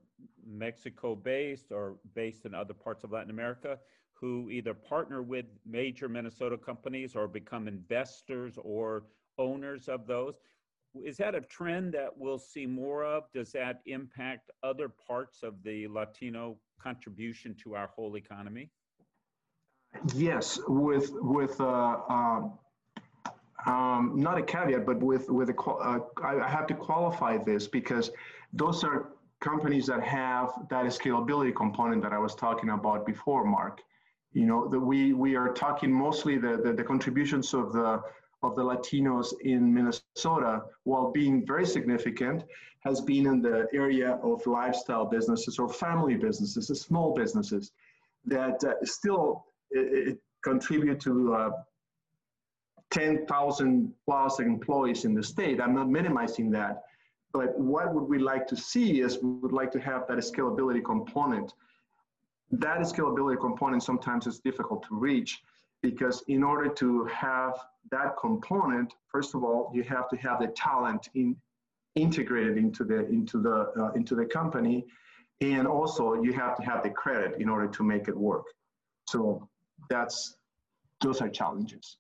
Mexico 0.46 1.16
based 1.16 1.72
or 1.72 1.96
based 2.14 2.46
in 2.46 2.54
other 2.54 2.74
parts 2.74 3.04
of 3.04 3.12
Latin 3.12 3.30
America 3.30 3.80
who 4.24 4.50
either 4.50 4.74
partner 4.74 5.22
with 5.22 5.44
major 5.66 6.08
Minnesota 6.08 6.58
companies 6.58 7.14
or 7.14 7.28
become 7.28 7.68
investors 7.68 8.54
or 8.64 9.04
owners 9.38 9.90
of 9.90 10.08
those 10.08 10.36
is 11.04 11.18
that 11.18 11.36
a 11.36 11.42
trend 11.42 11.94
that 11.94 12.10
we'll 12.16 12.40
see 12.40 12.66
more 12.66 13.04
of? 13.04 13.24
Does 13.34 13.52
that 13.52 13.82
impact 13.86 14.50
other 14.62 14.88
parts 14.88 15.44
of 15.44 15.56
the 15.64 15.90
Latino 15.90 16.56
contribution 16.82 17.54
to 17.64 17.76
our 17.76 17.88
whole 17.88 18.16
economy? 18.16 18.70
Yes, 20.14 20.58
with 20.68 21.10
with 21.14 21.60
uh, 21.60 21.98
um, 22.08 22.54
um, 23.66 24.14
not 24.16 24.38
a 24.38 24.44
caveat, 24.44 24.86
but 24.86 25.00
with 25.00 25.30
with 25.30 25.50
a 25.50 25.62
uh, 25.62 26.00
I 26.24 26.48
have 26.48 26.68
to 26.68 26.76
qualify 26.76 27.38
this 27.40 27.68
because 27.68 28.12
those 28.54 28.84
are 28.84 29.10
companies 29.42 29.88
that 29.88 30.02
have 30.04 30.54
that 30.70 30.86
scalability 30.86 31.54
component 31.54 32.02
that 32.04 32.14
I 32.14 32.20
was 32.20 32.36
talking 32.36 32.70
about 32.70 33.06
before, 33.06 33.44
Mark. 33.44 33.82
You 34.34 34.46
know 34.46 34.68
that 34.68 34.80
we 34.80 35.14
we 35.14 35.36
are 35.36 35.54
talking 35.54 35.92
mostly 35.92 36.38
the, 36.38 36.58
the, 36.64 36.74
the 36.74 36.84
contributions 36.84 37.54
of 37.54 37.72
the 37.74 38.02
of 38.42 38.56
the 38.56 38.64
Latinos 38.64 39.34
in 39.42 39.74
Minnesota, 39.74 40.64
while 40.84 41.12
being 41.12 41.46
very 41.46 41.66
significant, 41.66 42.44
has 42.82 43.00
been 43.00 43.26
in 43.26 43.42
the 43.42 43.68
area 43.74 44.20
of 44.22 44.46
lifestyle 44.46 45.06
businesses 45.06 45.60
or 45.60 45.70
family 45.70 46.16
businesses, 46.16 46.70
or 46.70 46.76
small 46.76 47.14
businesses 47.14 47.72
that 48.26 48.62
uh, 48.64 48.74
still 48.84 49.46
it, 49.72 50.10
it 50.10 50.18
contribute 50.44 51.00
to 51.00 51.34
uh, 51.34 51.50
10,000 52.92 53.92
plus 54.06 54.40
employees 54.40 55.06
in 55.06 55.14
the 55.16 55.24
state. 55.24 55.60
I'm 55.60 55.74
not 55.74 55.90
minimizing 55.90 56.52
that, 56.52 56.84
but 57.32 57.58
what 57.58 57.94
would 57.94 58.04
we 58.04 58.20
like 58.20 58.46
to 58.48 58.56
see 58.56 59.02
is 59.02 59.18
we 59.22 59.32
would 59.32 59.52
like 59.52 59.72
to 59.72 59.80
have 59.80 60.08
that 60.08 60.18
scalability 60.18 60.84
component. 60.84 61.54
That 62.52 62.80
scalability 62.82 63.40
component 63.40 63.84
sometimes 63.84 64.28
is 64.28 64.40
difficult 64.40 64.84
to 64.88 64.96
reach 64.96 65.42
because 65.82 66.24
in 66.28 66.44
order 66.44 66.70
to 66.70 67.06
have 67.06 67.54
that 67.92 68.16
component, 68.20 68.94
first 69.10 69.36
of 69.36 69.44
all, 69.44 69.72
you 69.74 69.84
have 69.84 70.10
to 70.10 70.16
have 70.18 70.40
the 70.40 70.48
talent 70.48 71.10
in, 71.14 71.36
integrated 71.96 72.58
into 72.58 72.84
the 72.84 73.08
into 73.08 73.40
the 73.42 73.72
uh, 73.80 73.92
into 73.92 74.16
the 74.16 74.26
company, 74.26 74.86
and 75.42 75.68
also 75.68 76.22
you 76.22 76.32
have 76.34 76.56
to 76.58 76.64
have 76.64 76.84
the 76.84 76.90
credit 76.90 77.40
in 77.40 77.50
order 77.50 77.68
to 77.68 77.84
make 77.84 78.08
it 78.08 78.16
work. 78.16 78.46
So 79.08 79.48
that's 79.90 80.38
those 81.02 81.22
are 81.22 81.30
challenges. 81.30 81.98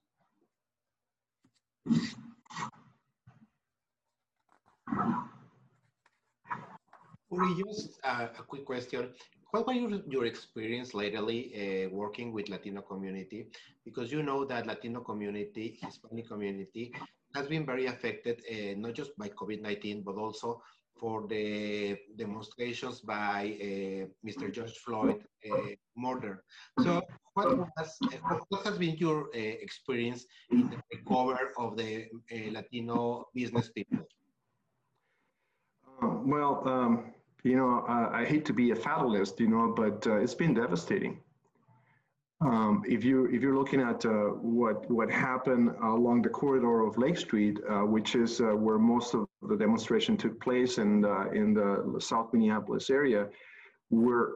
Uri, 7.31 7.63
just 7.65 7.99
uh, 8.03 8.27
a 8.37 8.43
quick 8.43 8.65
question. 8.65 9.09
What 9.53 9.67
was 9.67 9.75
your, 9.75 9.91
your 10.07 10.25
experience 10.25 10.95
lately 10.95 11.39
uh, 11.53 11.89
working 11.91 12.33
with 12.33 12.49
Latino 12.49 12.81
community? 12.81 13.49
Because 13.85 14.11
you 14.11 14.23
know 14.23 14.45
that 14.45 14.65
Latino 14.65 15.01
community, 15.01 15.77
Hispanic 15.79 16.27
community, 16.27 16.91
has 17.35 17.45
been 17.45 17.63
very 17.63 17.85
affected, 17.85 18.41
uh, 18.49 18.73
not 18.79 18.95
just 18.95 19.15
by 19.15 19.29
COVID-19, 19.29 20.03
but 20.03 20.15
also 20.15 20.59
for 20.99 21.27
the 21.27 21.95
demonstrations 22.17 23.01
by 23.01 23.55
uh, 23.61 24.27
Mr. 24.27 24.51
George 24.51 24.75
Floyd 24.79 25.23
murder. 25.95 26.43
So 26.81 27.03
what, 27.35 27.55
was, 27.55 27.99
what 28.49 28.65
has 28.65 28.79
been 28.79 28.97
your 28.97 29.29
experience 29.35 30.25
in 30.49 30.71
the 30.71 30.77
recovery 30.91 31.49
of 31.59 31.77
the 31.77 32.07
Latino 32.49 33.25
business 33.35 33.69
people? 33.69 33.99
well, 36.01 36.63
um, 36.67 37.12
you 37.43 37.57
know, 37.57 37.85
uh, 37.87 38.09
I 38.11 38.25
hate 38.25 38.45
to 38.45 38.53
be 38.53 38.71
a 38.71 38.75
fatalist, 38.75 39.39
you 39.39 39.47
know, 39.47 39.73
but 39.75 40.05
uh, 40.07 40.15
it's 40.15 40.33
been 40.33 40.53
devastating. 40.53 41.19
Um, 42.41 42.83
if 42.85 43.03
you 43.05 43.25
if 43.27 43.41
you're 43.41 43.55
looking 43.55 43.79
at 43.79 44.05
uh, 44.05 44.31
what 44.41 44.89
what 44.89 45.09
happened 45.09 45.73
along 45.81 46.23
the 46.23 46.29
corridor 46.29 46.81
of 46.81 46.97
Lake 46.97 47.17
Street, 47.17 47.59
uh, 47.69 47.81
which 47.81 48.15
is 48.15 48.41
uh, 48.41 48.55
where 48.55 48.77
most 48.77 49.13
of 49.13 49.27
the 49.47 49.55
demonstration 49.55 50.17
took 50.17 50.41
place, 50.41 50.77
and 50.77 51.05
in 51.33 51.53
the 51.53 52.01
South 52.01 52.33
Minneapolis 52.33 52.89
area, 52.89 53.29
where 53.89 54.31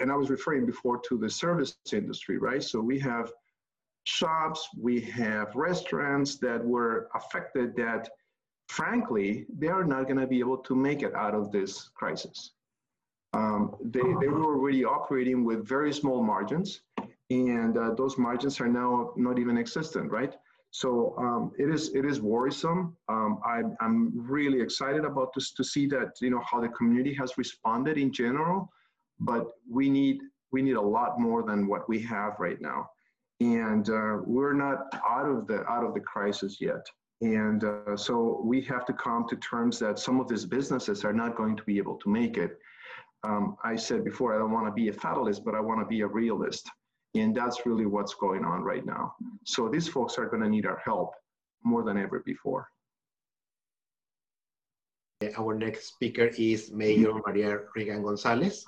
and 0.00 0.10
I 0.10 0.16
was 0.16 0.30
referring 0.30 0.66
before 0.66 0.98
to 1.08 1.18
the 1.18 1.28
service 1.28 1.76
industry, 1.92 2.38
right? 2.38 2.62
So 2.62 2.80
we 2.80 2.98
have 3.00 3.32
shops, 4.04 4.68
we 4.78 5.00
have 5.00 5.54
restaurants 5.54 6.36
that 6.38 6.64
were 6.64 7.08
affected 7.14 7.76
that 7.76 8.08
frankly, 8.70 9.46
they 9.58 9.66
are 9.66 9.84
not 9.84 10.04
going 10.04 10.18
to 10.18 10.26
be 10.26 10.38
able 10.38 10.58
to 10.58 10.74
make 10.74 11.02
it 11.02 11.12
out 11.14 11.34
of 11.34 11.50
this 11.50 11.90
crisis. 11.94 12.52
Um, 13.32 13.74
they, 13.84 14.06
they 14.20 14.28
were 14.28 14.44
already 14.44 14.84
operating 14.84 15.44
with 15.44 15.66
very 15.66 15.92
small 15.92 16.22
margins, 16.22 16.82
and 17.30 17.76
uh, 17.76 17.94
those 17.94 18.16
margins 18.16 18.60
are 18.60 18.68
now 18.68 19.12
not 19.16 19.38
even 19.38 19.56
existent, 19.58 20.10
right? 20.10 20.34
So 20.70 21.14
um, 21.18 21.52
it 21.58 21.68
is 21.68 21.94
it 21.94 22.04
is 22.04 22.20
worrisome. 22.20 22.96
Um, 23.08 23.40
I, 23.44 23.62
am 23.80 24.12
really 24.14 24.60
excited 24.60 25.04
about 25.04 25.34
this 25.34 25.52
to 25.52 25.64
see 25.64 25.86
that 25.88 26.10
you 26.20 26.30
know 26.30 26.42
how 26.48 26.60
the 26.60 26.68
community 26.68 27.12
has 27.14 27.36
responded 27.38 27.98
in 27.98 28.12
general, 28.12 28.70
but 29.18 29.46
we 29.68 29.90
need 29.90 30.18
we 30.52 30.62
need 30.62 30.76
a 30.76 30.88
lot 30.98 31.18
more 31.18 31.42
than 31.42 31.66
what 31.66 31.88
we 31.88 32.00
have 32.02 32.34
right 32.38 32.60
now, 32.60 32.88
and 33.40 33.88
uh, 33.90 34.18
we're 34.24 34.52
not 34.52 34.78
out 35.08 35.28
of 35.28 35.48
the 35.48 35.66
out 35.68 35.84
of 35.84 35.92
the 35.94 36.00
crisis 36.00 36.60
yet. 36.60 36.86
And 37.20 37.64
uh, 37.64 37.96
so 37.96 38.40
we 38.42 38.62
have 38.62 38.86
to 38.86 38.92
come 38.94 39.26
to 39.28 39.36
terms 39.36 39.78
that 39.80 39.98
some 39.98 40.20
of 40.20 40.28
these 40.28 40.46
businesses 40.46 41.04
are 41.04 41.12
not 41.12 41.36
going 41.36 41.56
to 41.56 41.62
be 41.64 41.76
able 41.76 41.96
to 41.96 42.08
make 42.08 42.38
it. 42.38 42.58
Um, 43.24 43.56
I 43.62 43.76
said 43.76 44.04
before, 44.04 44.34
I 44.34 44.38
don't 44.38 44.52
want 44.52 44.66
to 44.66 44.72
be 44.72 44.88
a 44.88 44.92
fatalist, 44.92 45.44
but 45.44 45.54
I 45.54 45.60
want 45.60 45.80
to 45.80 45.86
be 45.86 46.00
a 46.00 46.06
realist. 46.06 46.68
And 47.14 47.34
that's 47.34 47.66
really 47.66 47.86
what's 47.86 48.14
going 48.14 48.44
on 48.44 48.62
right 48.62 48.86
now. 48.86 49.14
So 49.44 49.68
these 49.68 49.88
folks 49.88 50.16
are 50.16 50.26
going 50.26 50.42
to 50.42 50.48
need 50.48 50.64
our 50.64 50.80
help 50.84 51.12
more 51.62 51.82
than 51.82 51.98
ever 51.98 52.20
before. 52.24 52.68
Our 55.36 55.54
next 55.54 55.88
speaker 55.88 56.30
is 56.38 56.72
Mayor 56.72 57.12
Maria 57.26 57.58
Regan 57.76 58.02
Gonzalez. 58.02 58.64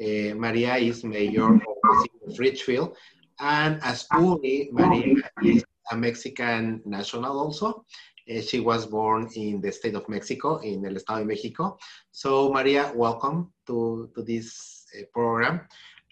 Uh, 0.00 0.34
Maria 0.36 0.76
is 0.76 1.02
mayor 1.02 1.54
of 1.54 2.38
Richfield. 2.38 2.96
And 3.40 3.82
as 3.82 4.06
Uli, 4.12 4.68
Maria 4.70 5.16
is 5.42 5.64
a 5.90 5.96
Mexican 5.96 6.82
national 6.84 7.38
also. 7.38 7.84
Uh, 8.28 8.40
she 8.40 8.60
was 8.60 8.86
born 8.86 9.28
in 9.36 9.60
the 9.60 9.70
state 9.70 9.94
of 9.94 10.08
Mexico, 10.08 10.56
in 10.58 10.84
el 10.84 10.96
Estado 10.96 11.20
de 11.20 11.26
Mexico. 11.26 11.78
So, 12.10 12.52
Maria, 12.52 12.92
welcome 12.94 13.52
to, 13.66 14.10
to 14.14 14.22
this 14.22 14.84
uh, 14.98 15.02
program. 15.12 15.60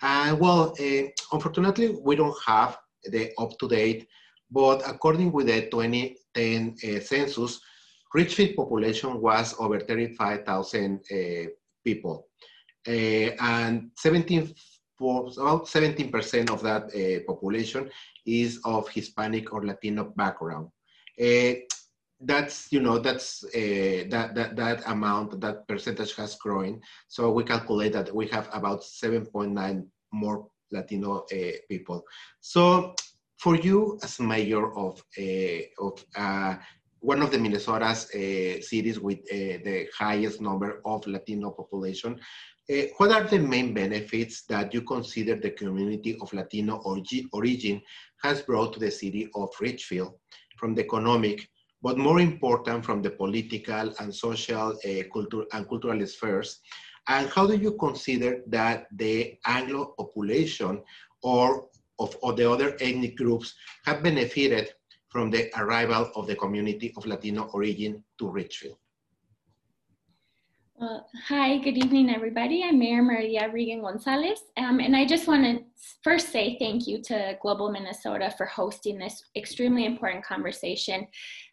And 0.03 0.39
well, 0.39 0.75
uh, 0.79 1.03
unfortunately, 1.33 1.97
we 2.01 2.15
don't 2.15 2.37
have 2.47 2.79
the 3.05 3.33
up-to-date, 3.39 4.07
but 4.51 4.83
according 4.87 5.33
with 5.33 5.47
the 5.47 5.63
2010 5.71 6.77
uh, 6.85 7.01
census, 7.01 7.61
Richfield 8.15 8.55
population 8.55 9.21
was 9.21 9.55
over 9.59 9.81
35,000 9.81 11.01
uh, 11.11 11.51
people. 11.85 12.29
Uh, 12.87 13.31
and 13.41 13.91
17 13.97 14.55
for 14.97 15.31
about 15.39 15.67
17% 15.67 16.51
of 16.51 16.63
that 16.63 16.85
uh, 16.95 17.25
population 17.27 17.91
is 18.27 18.61
of 18.65 18.89
Hispanic 18.89 19.53
or 19.53 19.65
Latino 19.65 20.13
background. 20.17 20.69
Uh, 21.21 21.55
that's 22.21 22.73
you 22.73 22.81
know 22.81 22.99
that's 22.99 23.45
uh, 23.45 24.05
that 24.09 24.35
that 24.35 24.57
that 24.57 24.83
amount 24.87 25.41
that 25.41 25.67
percentage 25.69 26.15
has 26.15 26.37
grown. 26.37 26.81
So 27.09 27.31
we 27.33 27.45
calculate 27.45 27.93
that 27.93 28.15
we 28.15 28.27
have 28.29 28.49
about 28.53 28.83
7.9 28.83 29.87
more 30.13 30.47
Latino 30.71 31.27
uh, 31.33 31.53
people. 31.69 32.05
So 32.41 32.95
for 33.39 33.57
you 33.57 33.99
as 34.03 34.21
mayor 34.21 34.75
of 34.77 35.03
of 35.79 36.05
uh, 36.17 36.57
one 37.01 37.21
of 37.21 37.31
the 37.31 37.39
Minnesota's 37.39 38.09
cities 38.67 38.99
with 38.99 39.23
the 39.29 39.87
highest 39.97 40.41
number 40.41 40.81
of 40.87 41.07
Latino 41.07 41.51
population, 41.51 42.19
uh, 42.71 42.83
what 42.97 43.11
are 43.11 43.25
the 43.25 43.39
main 43.39 43.75
benefits 43.75 44.43
that 44.43 44.73
you 44.73 44.83
consider 44.83 45.37
the 45.37 45.51
community 45.51 46.17
of 46.21 46.33
Latino 46.33 46.77
origin 47.33 47.83
has 48.23 48.43
brought 48.43 48.73
to 48.73 48.81
the 48.81 48.91
city 48.91 49.29
of 49.35 49.51
Richfield 49.61 50.15
from 50.57 50.75
the 50.75 50.83
economic, 50.83 51.47
but 51.83 51.99
more 51.99 52.21
important 52.21 52.85
from 52.85 53.03
the 53.03 53.11
political 53.11 53.93
and 54.01 54.15
social 54.15 54.79
uh, 54.85 55.03
culture 55.13 55.45
and 55.53 55.69
cultural 55.69 56.07
spheres? 56.07 56.61
And 57.09 57.29
how 57.29 57.47
do 57.47 57.55
you 57.55 57.73
consider 57.73 58.41
that 58.47 58.87
the 58.93 59.37
Anglo 59.45 59.95
population 59.99 60.83
or 61.23 61.69
of, 61.99 62.17
of 62.23 62.37
the 62.37 62.51
other 62.51 62.77
ethnic 62.81 63.17
groups 63.17 63.55
have 63.85 64.03
benefited 64.03 64.73
from 65.11 65.31
the 65.31 65.51
arrival 65.61 66.11
of 66.17 66.27
the 66.27 66.35
community 66.35 66.95
of 66.97 67.05
Latino 67.05 67.51
origin 67.53 68.03
to 68.19 68.31
Richfield? 68.31 68.79
Well, 70.77 71.09
hi, 71.29 71.59
good 71.59 71.79
evening, 71.79 72.11
everybody. 72.11 72.65
I'm 72.65 72.81
Mayor 72.81 73.01
Maria 73.01 73.49
Regan 73.49 73.81
Gonzalez, 73.81 74.41
um, 74.57 74.81
and 74.81 74.97
I 74.97 75.07
just 75.07 75.29
want 75.29 75.45
to 75.45 75.65
first 76.03 76.33
say 76.33 76.57
thank 76.59 76.89
you 76.89 77.01
to 77.05 77.39
Global 77.41 77.71
Minnesota 77.71 78.35
for 78.37 78.45
hosting 78.45 78.99
this 78.99 79.23
extremely 79.37 79.87
important 79.87 80.25
conversation, 80.25 81.07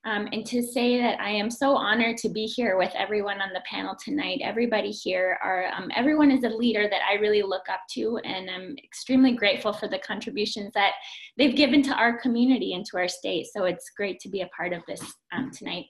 um, 0.06 0.28
and 0.32 0.44
to 0.48 0.64
say 0.64 0.98
that 0.98 1.20
I 1.20 1.30
am 1.30 1.52
so 1.52 1.76
honored 1.76 2.18
to 2.18 2.30
be 2.30 2.48
here 2.48 2.80
with 2.80 2.92
everyone 2.96 3.42
on 3.42 3.54
the 3.54 3.62
panel 3.70 3.96
tonight. 4.04 4.42
Everybody 4.44 4.90
here 4.90 5.38
are, 5.44 5.68
um, 5.68 5.92
everyone 5.96 6.32
is 6.32 6.44
a 6.44 6.50
leader 6.50 6.88
that 6.90 7.02
I 7.08 7.20
really 7.20 7.44
look 7.44 7.70
up 7.70 7.82
to, 7.92 8.18
and 8.26 8.50
I'm 8.50 8.76
extremely 8.84 9.34
grateful 9.34 9.72
for 9.72 9.88
the 9.88 10.00
contributions 10.00 10.74
that 10.74 10.94
they've 11.38 11.56
given 11.56 11.84
to 11.84 11.94
our 11.94 12.20
community 12.20 12.74
and 12.74 12.84
to 12.88 12.98
our 12.98 13.08
state. 13.08 13.46
So 13.54 13.66
it's 13.66 13.92
great 13.96 14.20
to 14.22 14.30
be 14.30 14.42
a 14.42 14.50
part 14.58 14.74
of 14.74 14.82
this 14.88 15.14
um, 15.32 15.52
tonight. 15.52 15.86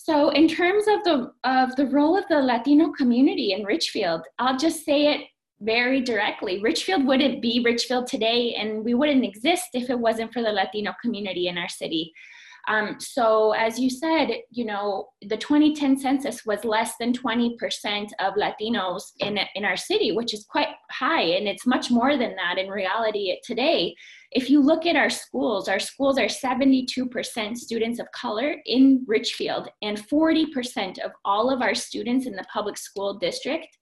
So 0.00 0.30
in 0.30 0.46
terms 0.46 0.84
of 0.86 1.02
the 1.02 1.32
of 1.42 1.74
the 1.74 1.86
role 1.86 2.16
of 2.16 2.24
the 2.28 2.40
Latino 2.40 2.92
community 2.92 3.52
in 3.52 3.64
Richfield, 3.64 4.22
I'll 4.38 4.56
just 4.56 4.84
say 4.84 5.12
it 5.12 5.22
very 5.60 6.00
directly. 6.00 6.60
Richfield 6.62 7.04
wouldn't 7.04 7.42
be 7.42 7.62
Richfield 7.64 8.06
today, 8.06 8.54
and 8.54 8.84
we 8.84 8.94
wouldn't 8.94 9.24
exist 9.24 9.70
if 9.74 9.90
it 9.90 9.98
wasn't 9.98 10.32
for 10.32 10.40
the 10.40 10.52
Latino 10.52 10.94
community 11.02 11.48
in 11.48 11.58
our 11.58 11.68
city. 11.68 12.12
Um, 12.68 12.96
so 13.00 13.52
as 13.52 13.78
you 13.78 13.88
said, 13.88 14.28
you 14.50 14.66
know, 14.66 15.08
the 15.22 15.38
2010 15.38 15.98
census 15.98 16.44
was 16.44 16.64
less 16.64 16.92
than 17.00 17.14
20% 17.14 17.56
of 18.20 18.34
Latinos 18.34 19.02
in, 19.20 19.38
in 19.54 19.64
our 19.64 19.76
city, 19.76 20.12
which 20.12 20.34
is 20.34 20.44
quite 20.44 20.68
high. 20.90 21.22
And 21.22 21.48
it's 21.48 21.66
much 21.66 21.90
more 21.90 22.18
than 22.18 22.36
that 22.36 22.58
in 22.58 22.68
reality 22.68 23.38
today. 23.42 23.94
If 24.32 24.50
you 24.50 24.60
look 24.60 24.84
at 24.84 24.96
our 24.96 25.08
schools, 25.08 25.66
our 25.66 25.78
schools 25.78 26.18
are 26.18 26.26
72% 26.26 27.56
students 27.56 27.98
of 27.98 28.12
color 28.12 28.56
in 28.66 29.02
Richfield, 29.06 29.68
and 29.80 29.96
40% 29.96 30.98
of 30.98 31.12
all 31.24 31.50
of 31.50 31.62
our 31.62 31.74
students 31.74 32.26
in 32.26 32.34
the 32.34 32.44
public 32.52 32.76
school 32.76 33.14
district 33.14 33.78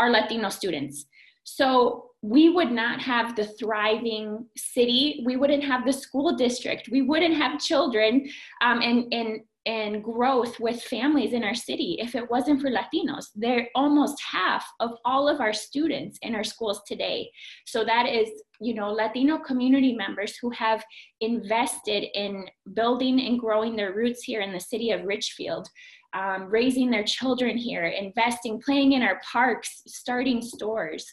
are 0.00 0.10
Latino 0.10 0.48
students. 0.48 1.06
So 1.44 2.10
we 2.24 2.48
would 2.48 2.72
not 2.72 3.02
have 3.02 3.36
the 3.36 3.44
thriving 3.44 4.46
city. 4.56 5.22
We 5.26 5.36
wouldn't 5.36 5.62
have 5.62 5.84
the 5.84 5.92
school 5.92 6.34
district. 6.34 6.88
We 6.90 7.02
wouldn't 7.02 7.34
have 7.34 7.60
children 7.60 8.26
um, 8.62 8.80
and, 8.80 9.12
and 9.12 9.40
and 9.66 10.04
growth 10.04 10.60
with 10.60 10.82
families 10.82 11.32
in 11.32 11.42
our 11.42 11.54
city 11.54 11.96
if 11.98 12.14
it 12.14 12.30
wasn't 12.30 12.60
for 12.60 12.68
Latinos. 12.68 13.28
They're 13.34 13.68
almost 13.74 14.22
half 14.30 14.62
of 14.78 14.90
all 15.06 15.26
of 15.26 15.40
our 15.40 15.54
students 15.54 16.18
in 16.20 16.34
our 16.34 16.44
schools 16.44 16.82
today. 16.86 17.30
So 17.64 17.82
that 17.82 18.06
is, 18.06 18.28
you 18.60 18.74
know, 18.74 18.92
Latino 18.92 19.38
community 19.38 19.94
members 19.94 20.36
who 20.36 20.50
have 20.50 20.84
invested 21.22 22.04
in 22.14 22.44
building 22.74 23.18
and 23.20 23.40
growing 23.40 23.74
their 23.74 23.94
roots 23.94 24.22
here 24.22 24.42
in 24.42 24.52
the 24.52 24.60
city 24.60 24.90
of 24.90 25.04
Richfield. 25.04 25.68
Um, 26.12 26.44
raising 26.48 26.90
their 26.92 27.02
children 27.02 27.56
here, 27.56 27.86
investing, 27.86 28.62
playing 28.64 28.92
in 28.92 29.02
our 29.02 29.20
parks, 29.32 29.82
starting 29.88 30.42
stores. 30.42 31.04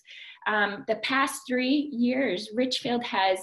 Um, 0.48 0.84
the 0.88 0.96
past 0.98 1.42
three 1.48 1.90
years, 1.92 2.50
Richfield 2.56 3.04
has 3.04 3.40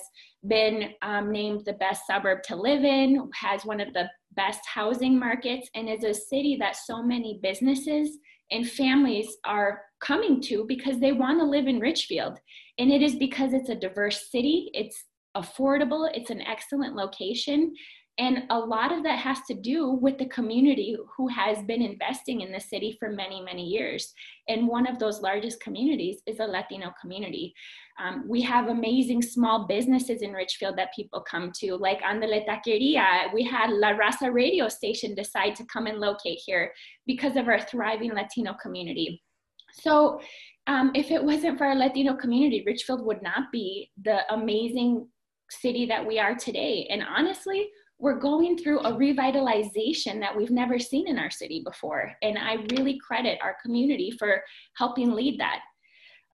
been 0.47 0.91
um, 1.03 1.31
named 1.33 1.65
the 1.65 1.75
best 1.75 2.07
suburb 2.07 2.43
to 2.45 2.57
live 2.57 2.85
in, 2.85 3.29
has 3.35 3.65
one 3.65 3.81
of 3.81 3.93
the 3.93 4.09
best 4.33 4.61
housing 4.73 5.19
markets, 5.19 5.69
and 5.75 5.89
is 5.89 6.05
a 6.05 6.15
city 6.15 6.57
that 6.61 6.77
so 6.77 7.03
many 7.03 7.39
businesses 7.43 8.19
and 8.51 8.69
families 8.69 9.37
are 9.45 9.83
coming 10.01 10.41
to 10.41 10.65
because 10.67 10.99
they 11.01 11.13
want 11.13 11.39
to 11.41 11.45
live 11.45 11.67
in 11.67 11.81
Richfield. 11.81 12.39
And 12.79 12.91
it 12.91 13.03
is 13.03 13.17
because 13.17 13.53
it's 13.53 13.69
a 13.69 13.75
diverse 13.75 14.31
city, 14.31 14.71
it's 14.75 15.05
affordable, 15.37 16.09
it's 16.15 16.31
an 16.31 16.41
excellent 16.43 16.95
location, 16.95 17.75
and 18.19 18.43
a 18.51 18.59
lot 18.59 18.93
of 18.93 19.05
that 19.05 19.19
has 19.21 19.39
to 19.47 19.55
do 19.55 19.91
with 19.91 20.19
the 20.19 20.27
community 20.27 20.97
who 21.17 21.29
has 21.29 21.63
been 21.63 21.81
investing 21.81 22.41
in 22.41 22.51
the 22.51 22.59
city 22.59 22.97
for 22.99 23.11
many, 23.11 23.41
many 23.41 23.65
years. 23.65 24.13
And 24.49 24.67
one 24.67 24.89
of 24.89 24.99
those 24.99 25.21
largest 25.21 25.61
communities 25.61 26.21
is 26.27 26.41
a 26.41 26.45
Latino 26.45 26.93
community. 27.01 27.55
Um, 28.01 28.25
we 28.29 28.43
have 28.43 28.69
amazing 28.69 29.23
small 29.23 29.69
businesses 29.69 30.23
in 30.23 30.33
Richfield 30.33 30.77
that 30.79 30.95
people 30.95 31.21
come 31.21 31.53
to, 31.61 31.77
like 31.77 32.03
Andale 32.03 32.45
Taqueria. 32.45 33.33
We 33.33 33.45
had 33.45 33.71
La 33.71 33.93
Raza 33.93 34.33
radio 34.33 34.69
station 34.69 35.15
decide 35.15 35.55
to 35.57 35.65
come 35.67 35.87
and 35.87 35.99
locate 35.99 36.41
here 36.45 36.73
because 37.07 37.37
of 37.37 37.47
our 37.47 37.61
thriving 37.61 38.15
Latino 38.15 38.55
community. 38.61 39.23
So 39.73 40.21
um, 40.67 40.91
if 40.95 41.13
it 41.13 41.23
wasn't 41.23 41.57
for 41.57 41.67
our 41.67 41.77
Latino 41.77 42.15
community, 42.15 42.65
Richfield 42.67 43.07
would 43.07 43.23
not 43.23 43.53
be 43.53 43.91
the 44.03 44.21
amazing 44.33 45.07
city 45.51 45.87
that 45.87 46.05
we 46.05 46.19
are 46.19 46.35
today. 46.35 46.87
And 46.91 47.03
honestly, 47.03 47.69
we're 47.99 48.19
going 48.19 48.57
through 48.57 48.81
a 48.81 48.93
revitalization 48.93 50.21
that 50.21 50.37
we've 50.37 50.51
never 50.51 50.79
seen 50.79 51.09
in 51.09 51.19
our 51.19 51.31
city 51.31 51.63
before. 51.65 52.13
And 52.23 52.39
I 52.39 52.65
really 52.73 52.99
credit 52.99 53.39
our 53.43 53.57
community 53.63 54.13
for 54.13 54.43
helping 54.77 55.13
lead 55.13 55.41
that. 55.41 55.61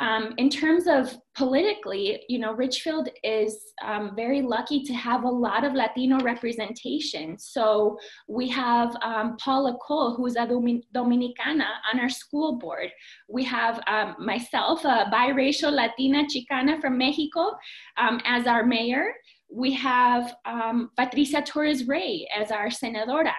Um, 0.01 0.35
in 0.39 0.51
terms 0.51 0.89
of 0.89 1.17
politically, 1.37 2.25
you 2.29 2.41
know, 2.41 2.53
Richfield 2.53 3.09
is 3.23 3.73
um, 3.83 4.13
very 4.17 4.43
lucky 4.43 4.83
to 4.83 4.93
have 4.93 5.23
a 5.23 5.29
lot 5.29 5.63
of 5.63 5.73
Latino 5.73 6.19
representation. 6.19 7.39
So 7.39 7.97
we 8.27 8.49
have 8.49 8.97
um, 9.03 9.37
Paula 9.37 9.77
Cole, 9.81 10.15
who's 10.17 10.35
a 10.35 10.47
Dominicana 10.47 11.69
on 11.93 12.01
our 12.01 12.09
school 12.09 12.59
board. 12.59 12.91
We 13.29 13.45
have 13.45 13.81
um, 13.87 14.17
myself, 14.19 14.85
a 14.85 15.09
biracial 15.13 15.73
Latina 15.73 16.25
Chicana 16.25 16.81
from 16.81 16.99
Mexico, 16.99 17.53
um, 17.97 18.21
as 18.25 18.49
our 18.49 18.65
mayor. 18.65 19.13
We 19.51 19.73
have 19.75 20.35
um, 20.45 20.91
Patricia 20.97 21.43
Torres 21.43 21.87
Ray 21.87 22.29
as 22.37 22.51
our 22.51 22.69
senadora 22.69 23.35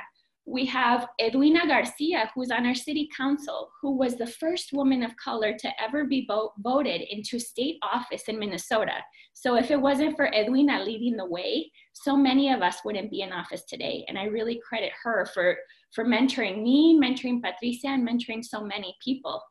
we 0.47 0.65
have 0.65 1.07
Edwina 1.19 1.67
Garcia, 1.67 2.29
who's 2.35 2.51
on 2.51 2.67
our 2.67 2.75
city 2.75 3.09
council, 3.15 3.71
who 3.81 3.97
was 3.97 4.15
the 4.15 4.27
first 4.27 4.73
woman 4.73 5.01
of 5.01 5.17
color 5.17 5.53
to 5.57 5.81
ever 5.81 6.05
be 6.05 6.25
vote, 6.27 6.51
voted 6.59 7.01
into 7.09 7.39
state 7.39 7.77
office 7.81 8.23
in 8.27 8.37
Minnesota. 8.37 8.93
So 9.33 9.55
if 9.55 9.71
it 9.71 9.81
wasn't 9.81 10.15
for 10.15 10.27
Edwina 10.27 10.83
leading 10.83 11.17
the 11.17 11.25
way, 11.25 11.71
so 11.93 12.15
many 12.15 12.51
of 12.51 12.61
us 12.61 12.77
wouldn't 12.85 13.09
be 13.09 13.21
in 13.21 13.33
office 13.33 13.63
today. 13.63 14.05
And 14.07 14.19
I 14.19 14.25
really 14.25 14.61
credit 14.67 14.91
her 15.03 15.25
for, 15.33 15.57
for 15.95 16.05
mentoring 16.05 16.61
me, 16.61 16.99
mentoring 17.01 17.41
Patricia, 17.41 17.87
and 17.87 18.07
mentoring 18.07 18.45
so 18.45 18.63
many 18.63 18.95
people. 19.03 19.41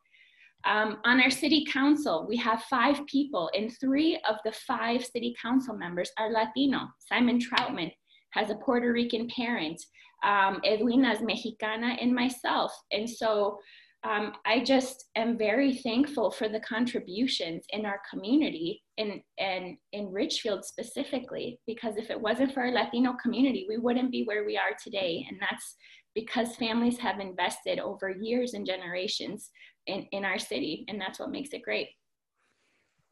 Um, 0.67 0.99
on 1.05 1.21
our 1.21 1.31
city 1.31 1.67
council, 1.71 2.27
we 2.29 2.37
have 2.39 2.63
five 2.65 3.07
people, 3.07 3.51
and 3.55 3.71
three 3.79 4.21
of 4.29 4.37
the 4.45 4.53
five 4.53 5.05
city 5.05 5.35
council 5.41 5.77
members 5.77 6.11
are 6.19 6.33
Latino. 6.33 6.89
Simon 6.99 7.39
Trautmann 7.39 7.93
has 8.31 8.51
a 8.51 8.57
Puerto 8.57 8.93
Rican 8.93 9.29
parent 9.29 9.81
um, 10.25 10.61
Edwina's 10.65 11.21
Mexicana, 11.21 11.97
and 12.01 12.15
myself. 12.15 12.73
And 12.91 13.09
so 13.09 13.59
um, 14.05 14.33
I 14.45 14.63
just 14.65 15.07
am 15.17 15.39
very 15.39 15.77
thankful 15.77 16.31
for 16.31 16.49
the 16.49 16.61
contributions 16.61 17.65
in 17.71 17.87
our 17.87 18.01
community 18.11 18.83
and, 18.99 19.21
and 19.39 19.77
in 19.93 20.13
Richfield 20.13 20.65
specifically, 20.65 21.59
because 21.67 21.97
if 21.97 22.11
it 22.11 22.21
wasn't 22.21 22.53
for 22.53 22.63
our 22.63 22.73
Latino 22.73 23.15
community, 23.23 23.67
we 23.69 23.79
wouldn't 23.79 24.11
be 24.11 24.25
where 24.25 24.45
we 24.45 24.57
are 24.57 24.77
today. 24.83 25.25
And 25.29 25.39
that's 25.41 25.77
because 26.15 26.57
families 26.57 26.99
have 26.99 27.19
invested 27.19 27.79
over 27.79 28.11
years 28.11 28.55
and 28.55 28.67
generations 28.67 29.51
in, 29.87 30.07
in 30.13 30.25
our 30.25 30.39
city, 30.39 30.85
and 30.89 31.01
that's 31.01 31.19
what 31.19 31.31
makes 31.31 31.51
it 31.51 31.63
great. 31.63 31.89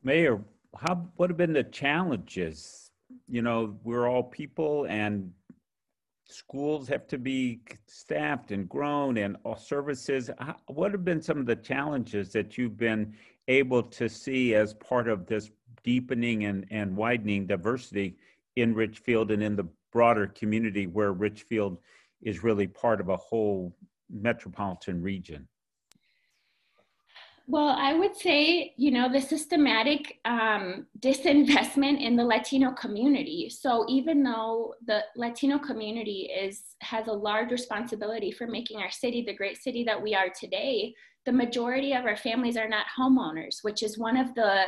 Mayor, 0.02 0.40
how, 0.76 1.08
what 1.16 1.30
have 1.30 1.36
been 1.36 1.52
the 1.52 1.64
challenges? 1.64 2.90
You 3.28 3.42
know, 3.42 3.76
we're 3.84 4.08
all 4.08 4.22
people 4.22 4.86
and 4.88 5.32
schools 6.26 6.88
have 6.88 7.06
to 7.08 7.18
be 7.18 7.60
staffed 7.86 8.52
and 8.52 8.68
grown 8.68 9.18
and 9.18 9.36
all 9.44 9.56
services. 9.56 10.30
What 10.66 10.92
have 10.92 11.04
been 11.04 11.20
some 11.20 11.38
of 11.38 11.46
the 11.46 11.56
challenges 11.56 12.32
that 12.32 12.56
you've 12.56 12.78
been 12.78 13.14
able 13.48 13.82
to 13.82 14.08
see 14.08 14.54
as 14.54 14.74
part 14.74 15.08
of 15.08 15.26
this 15.26 15.50
deepening 15.84 16.44
and, 16.44 16.66
and 16.70 16.96
widening 16.96 17.46
diversity 17.46 18.16
in 18.56 18.74
Richfield 18.74 19.30
and 19.30 19.42
in 19.42 19.56
the 19.56 19.68
broader 19.92 20.26
community 20.28 20.86
where 20.86 21.12
Richfield 21.12 21.78
is 22.22 22.42
really 22.42 22.66
part 22.66 23.00
of 23.00 23.08
a 23.08 23.16
whole 23.16 23.76
metropolitan 24.10 25.02
region? 25.02 25.46
Well, 27.48 27.74
I 27.76 27.94
would 27.94 28.16
say, 28.16 28.72
you 28.76 28.92
know, 28.92 29.12
the 29.12 29.20
systematic 29.20 30.18
um, 30.24 30.86
disinvestment 31.00 32.00
in 32.00 32.14
the 32.14 32.24
Latino 32.24 32.72
community. 32.72 33.50
So 33.50 33.84
even 33.88 34.22
though 34.22 34.74
the 34.86 35.00
Latino 35.16 35.58
community 35.58 36.30
is 36.32 36.62
has 36.80 37.08
a 37.08 37.12
large 37.12 37.50
responsibility 37.50 38.30
for 38.30 38.46
making 38.46 38.78
our 38.78 38.90
city 38.90 39.24
the 39.26 39.34
great 39.34 39.60
city 39.60 39.82
that 39.84 40.00
we 40.00 40.14
are 40.14 40.28
today, 40.38 40.94
the 41.26 41.32
majority 41.32 41.92
of 41.94 42.04
our 42.04 42.16
families 42.16 42.56
are 42.56 42.68
not 42.68 42.86
homeowners, 42.98 43.58
which 43.62 43.82
is 43.82 43.98
one 43.98 44.16
of 44.16 44.34
the 44.34 44.64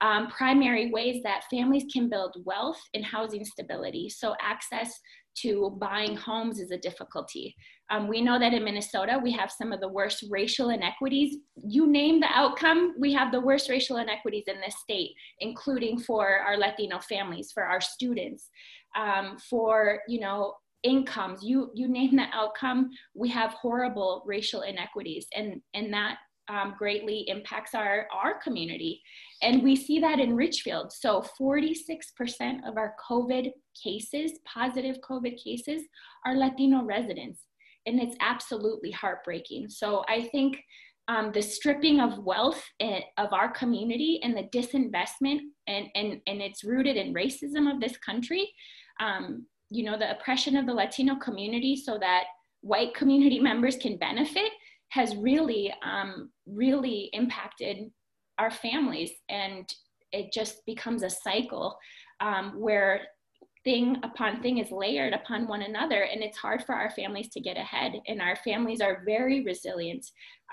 um, 0.00 0.28
primary 0.28 0.90
ways 0.90 1.22
that 1.24 1.44
families 1.50 1.84
can 1.92 2.08
build 2.08 2.36
wealth 2.44 2.80
and 2.94 3.04
housing 3.04 3.44
stability. 3.44 4.08
So 4.08 4.34
access 4.40 5.00
to 5.42 5.76
buying 5.80 6.16
homes 6.16 6.60
is 6.60 6.70
a 6.70 6.78
difficulty. 6.78 7.56
Um, 7.90 8.06
we 8.06 8.20
know 8.20 8.38
that 8.38 8.52
in 8.52 8.64
Minnesota, 8.64 9.18
we 9.22 9.32
have 9.32 9.50
some 9.50 9.72
of 9.72 9.80
the 9.80 9.88
worst 9.88 10.24
racial 10.30 10.70
inequities. 10.70 11.36
You 11.56 11.86
name 11.86 12.20
the 12.20 12.28
outcome, 12.32 12.94
we 12.98 13.12
have 13.14 13.32
the 13.32 13.40
worst 13.40 13.68
racial 13.68 13.96
inequities 13.96 14.44
in 14.46 14.60
this 14.60 14.76
state, 14.82 15.12
including 15.40 15.98
for 15.98 16.28
our 16.28 16.56
Latino 16.56 16.98
families, 16.98 17.50
for 17.52 17.64
our 17.64 17.80
students, 17.80 18.50
um, 18.96 19.36
for, 19.48 20.00
you 20.08 20.20
know, 20.20 20.54
incomes 20.84 21.42
you 21.42 21.72
you 21.74 21.88
name 21.88 22.14
the 22.14 22.26
outcome 22.32 22.88
we 23.12 23.28
have 23.28 23.50
horrible 23.54 24.22
racial 24.24 24.60
inequities 24.60 25.26
and 25.34 25.60
and 25.74 25.92
that 25.92 26.18
um, 26.48 26.76
greatly 26.78 27.24
impacts 27.26 27.74
our 27.74 28.06
our 28.12 28.38
community 28.40 29.02
and 29.42 29.62
we 29.62 29.76
see 29.76 30.00
that 30.00 30.18
in 30.18 30.34
Richfield. 30.34 30.92
So 30.92 31.24
46% 31.40 32.66
of 32.66 32.76
our 32.76 32.94
COVID 33.08 33.52
cases, 33.80 34.32
positive 34.44 34.96
COVID 35.08 35.42
cases, 35.42 35.82
are 36.26 36.36
Latino 36.36 36.82
residents. 36.82 37.40
And 37.88 38.00
it's 38.00 38.16
absolutely 38.20 38.90
heartbreaking. 38.90 39.70
So 39.70 40.04
I 40.08 40.28
think 40.30 40.58
um, 41.08 41.32
the 41.32 41.42
stripping 41.42 42.00
of 42.00 42.18
wealth 42.18 42.62
in, 42.80 43.00
of 43.16 43.32
our 43.32 43.50
community 43.50 44.20
and 44.22 44.36
the 44.36 44.44
disinvestment, 44.44 45.40
and, 45.66 45.86
and, 45.94 46.20
and 46.26 46.42
it's 46.42 46.64
rooted 46.64 46.96
in 46.96 47.14
racism 47.14 47.72
of 47.72 47.80
this 47.80 47.96
country, 47.96 48.52
um, 49.00 49.46
you 49.70 49.84
know, 49.84 49.98
the 49.98 50.10
oppression 50.10 50.56
of 50.56 50.66
the 50.66 50.74
Latino 50.74 51.16
community 51.16 51.76
so 51.76 51.98
that 51.98 52.24
white 52.60 52.94
community 52.94 53.40
members 53.50 53.76
can 53.76 53.96
benefit 53.96 54.52
has 54.90 55.16
really, 55.16 55.72
um, 55.82 56.30
really 56.46 57.10
impacted 57.12 57.90
our 58.38 58.50
families 58.50 59.10
and 59.28 59.72
it 60.12 60.32
just 60.32 60.64
becomes 60.66 61.02
a 61.02 61.10
cycle 61.10 61.76
um, 62.20 62.52
where 62.58 63.02
thing 63.68 63.98
upon 64.02 64.40
thing 64.40 64.56
is 64.56 64.70
layered 64.70 65.12
upon 65.12 65.46
one 65.46 65.60
another 65.60 66.02
and 66.10 66.22
it's 66.22 66.38
hard 66.38 66.62
for 66.64 66.74
our 66.74 66.88
families 66.88 67.28
to 67.28 67.38
get 67.38 67.58
ahead 67.58 67.92
and 68.06 68.18
our 68.22 68.36
families 68.36 68.80
are 68.80 69.02
very 69.04 69.44
resilient 69.44 70.04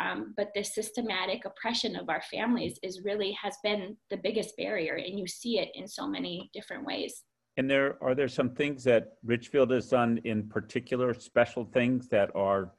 um, 0.01 0.33
but 0.35 0.49
the 0.53 0.61
systematic 0.61 1.45
oppression 1.45 1.95
of 1.95 2.09
our 2.09 2.21
families 2.29 2.77
is 2.83 3.05
really 3.05 3.31
has 3.41 3.55
been 3.63 3.95
the 4.09 4.17
biggest 4.17 4.57
barrier 4.57 4.95
and 4.95 5.17
you 5.17 5.27
see 5.27 5.59
it 5.59 5.69
in 5.75 5.87
so 5.87 6.05
many 6.05 6.49
different 6.53 6.85
ways 6.85 7.23
and 7.55 7.69
there 7.69 7.97
are 8.03 8.15
there 8.15 8.27
some 8.27 8.49
things 8.49 8.83
that 8.83 9.13
richfield 9.23 9.71
has 9.71 9.87
done 9.87 10.19
in 10.25 10.49
particular 10.49 11.13
special 11.13 11.63
things 11.63 12.09
that 12.09 12.29
are 12.35 12.73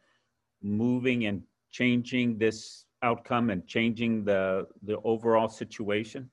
moving 0.62 1.25
and 1.25 1.42
changing 1.70 2.37
this 2.37 2.87
outcome 3.03 3.51
and 3.51 3.66
changing 3.66 4.25
the 4.25 4.66
the 4.83 4.99
overall 5.05 5.49
situation? 5.49 6.31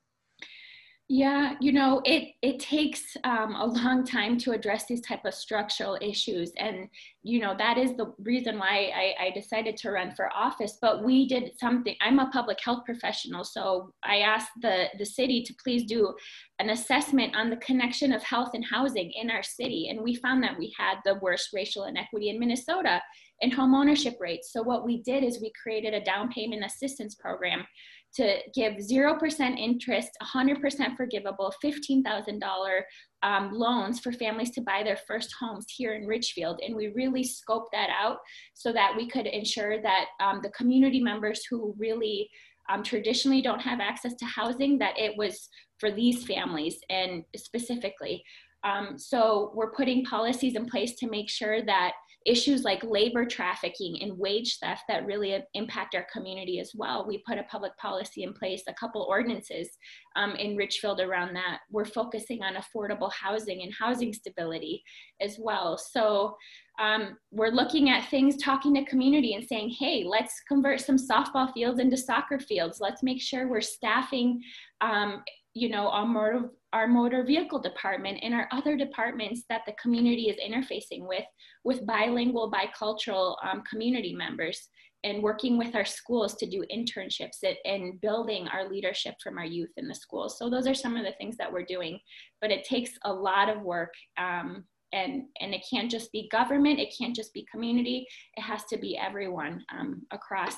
Yeah, 1.15 1.53
you 1.61 1.73
know, 1.73 2.01
it 2.05 2.29
it 2.41 2.59
takes 2.59 3.15
um, 3.23 3.53
a 3.53 3.67
long 3.67 4.03
time 4.03 4.35
to 4.39 4.51
address 4.51 4.87
these 4.87 5.01
type 5.01 5.25
of 5.25 5.35
structural 5.35 5.95
issues, 6.01 6.51
and 6.57 6.89
you 7.21 7.39
know 7.39 7.53
that 7.55 7.77
is 7.77 7.95
the 7.95 8.15
reason 8.17 8.57
why 8.57 8.91
I, 8.95 9.25
I 9.25 9.29
decided 9.29 9.77
to 9.77 9.91
run 9.91 10.15
for 10.15 10.33
office. 10.33 10.79
But 10.81 11.03
we 11.03 11.27
did 11.27 11.51
something. 11.59 11.95
I'm 12.01 12.17
a 12.17 12.31
public 12.31 12.57
health 12.65 12.83
professional, 12.83 13.43
so 13.43 13.93
I 14.03 14.21
asked 14.21 14.53
the 14.59 14.85
the 14.97 15.05
city 15.05 15.43
to 15.43 15.53
please 15.63 15.83
do 15.83 16.15
an 16.57 16.71
assessment 16.71 17.35
on 17.35 17.51
the 17.51 17.57
connection 17.57 18.11
of 18.11 18.23
health 18.23 18.55
and 18.55 18.65
housing 18.65 19.11
in 19.11 19.29
our 19.29 19.43
city, 19.43 19.89
and 19.91 20.01
we 20.01 20.15
found 20.15 20.41
that 20.43 20.57
we 20.57 20.73
had 20.79 20.95
the 21.05 21.19
worst 21.21 21.49
racial 21.53 21.83
inequity 21.83 22.29
in 22.29 22.39
Minnesota 22.39 22.99
in 23.41 23.51
home 23.51 23.75
ownership 23.75 24.15
rates. 24.19 24.51
So 24.51 24.63
what 24.63 24.83
we 24.83 25.03
did 25.03 25.23
is 25.23 25.39
we 25.39 25.51
created 25.61 25.93
a 25.93 26.03
down 26.03 26.29
payment 26.29 26.65
assistance 26.65 27.13
program 27.13 27.67
to 28.15 28.37
give 28.53 28.73
0% 28.73 29.57
interest, 29.57 30.09
100% 30.21 30.95
forgivable, 30.95 31.53
$15,000 31.63 32.81
um, 33.23 33.51
loans 33.53 33.99
for 33.99 34.11
families 34.11 34.51
to 34.51 34.61
buy 34.61 34.83
their 34.83 34.99
first 35.07 35.33
homes 35.39 35.65
here 35.69 35.93
in 35.93 36.05
Richfield. 36.05 36.59
And 36.65 36.75
we 36.75 36.87
really 36.89 37.23
scoped 37.23 37.71
that 37.71 37.89
out 37.89 38.17
so 38.53 38.71
that 38.73 38.93
we 38.95 39.09
could 39.09 39.25
ensure 39.25 39.81
that 39.81 40.05
um, 40.19 40.41
the 40.43 40.49
community 40.49 41.01
members 41.01 41.43
who 41.49 41.73
really 41.77 42.29
um, 42.69 42.83
traditionally 42.83 43.41
don't 43.41 43.61
have 43.61 43.79
access 43.79 44.13
to 44.15 44.25
housing, 44.25 44.77
that 44.77 44.97
it 44.97 45.17
was 45.17 45.49
for 45.79 45.91
these 45.91 46.25
families 46.25 46.77
and 46.89 47.23
specifically. 47.35 48.23
Um, 48.63 48.97
so 48.97 49.51
we're 49.53 49.71
putting 49.71 50.05
policies 50.05 50.55
in 50.55 50.65
place 50.65 50.95
to 50.95 51.09
make 51.09 51.29
sure 51.29 51.65
that 51.65 51.93
issues 52.25 52.63
like 52.63 52.83
labor 52.83 53.25
trafficking 53.25 54.01
and 54.01 54.17
wage 54.17 54.57
theft 54.59 54.83
that 54.87 55.05
really 55.05 55.37
impact 55.53 55.95
our 55.95 56.05
community 56.11 56.59
as 56.59 56.71
well. 56.75 57.05
We 57.07 57.23
put 57.27 57.37
a 57.37 57.43
public 57.43 57.75
policy 57.77 58.23
in 58.23 58.33
place, 58.33 58.63
a 58.67 58.73
couple 58.73 59.03
ordinances 59.03 59.69
um, 60.15 60.35
in 60.35 60.55
Richfield 60.55 61.01
around 61.01 61.35
that. 61.35 61.59
We're 61.69 61.85
focusing 61.85 62.41
on 62.43 62.55
affordable 62.55 63.11
housing 63.11 63.63
and 63.63 63.73
housing 63.73 64.13
stability 64.13 64.83
as 65.21 65.37
well. 65.39 65.77
So 65.77 66.35
um, 66.79 67.17
we're 67.31 67.49
looking 67.49 67.89
at 67.89 68.09
things, 68.09 68.37
talking 68.37 68.73
to 68.75 68.85
community 68.85 69.35
and 69.35 69.45
saying, 69.45 69.75
hey, 69.77 70.03
let's 70.07 70.41
convert 70.47 70.81
some 70.81 70.97
softball 70.97 71.53
fields 71.53 71.79
into 71.79 71.97
soccer 71.97 72.39
fields. 72.39 72.79
Let's 72.79 73.03
make 73.03 73.21
sure 73.21 73.47
we're 73.47 73.61
staffing, 73.61 74.41
um, 74.81 75.23
you 75.53 75.69
know, 75.69 75.89
our 75.89 76.05
motor, 76.05 76.49
our 76.71 76.87
motor 76.87 77.23
vehicle 77.23 77.59
department 77.59 78.19
and 78.23 78.33
our 78.33 78.47
other 78.51 78.75
departments 78.75 79.43
that 79.49 79.61
the 79.65 79.73
community 79.81 80.29
is 80.29 80.37
interfacing 80.37 81.07
with, 81.07 81.25
with 81.63 81.85
bilingual, 81.85 82.51
bicultural 82.51 83.35
um, 83.43 83.61
community 83.69 84.13
members 84.13 84.69
and 85.03 85.21
working 85.21 85.57
with 85.57 85.75
our 85.75 85.85
schools 85.85 86.35
to 86.35 86.49
do 86.49 86.63
internships 86.73 87.43
and 87.65 87.99
building 88.01 88.47
our 88.47 88.69
leadership 88.69 89.15
from 89.21 89.37
our 89.37 89.45
youth 89.45 89.71
in 89.77 89.87
the 89.87 89.93
schools. 89.93 90.37
So 90.39 90.49
those 90.49 90.65
are 90.65 90.73
some 90.73 90.95
of 90.95 91.03
the 91.03 91.11
things 91.17 91.35
that 91.37 91.51
we're 91.51 91.65
doing, 91.65 91.99
but 92.41 92.51
it 92.51 92.63
takes 92.63 92.91
a 93.03 93.13
lot 93.13 93.49
of 93.49 93.61
work 93.61 93.93
um, 94.17 94.63
and 94.93 95.23
and 95.41 95.53
it 95.53 95.65
can't 95.69 95.91
just 95.91 96.11
be 96.11 96.29
government 96.29 96.79
it 96.79 96.93
can't 96.97 97.15
just 97.15 97.33
be 97.33 97.45
community 97.51 98.05
it 98.37 98.41
has 98.41 98.63
to 98.65 98.77
be 98.77 98.97
everyone 98.97 99.65
um, 99.75 100.03
across 100.11 100.55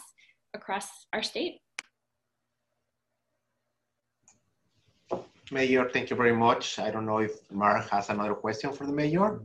across 0.53 0.87
our 1.13 1.23
state 1.23 1.59
mayor 5.51 5.89
thank 5.89 6.09
you 6.09 6.15
very 6.15 6.35
much. 6.35 6.79
I 6.79 6.91
don't 6.91 7.05
know 7.05 7.19
if 7.19 7.33
mark 7.51 7.89
has 7.89 8.09
another 8.09 8.35
question 8.35 8.73
for 8.73 8.85
the 8.85 8.93
mayor. 8.93 9.41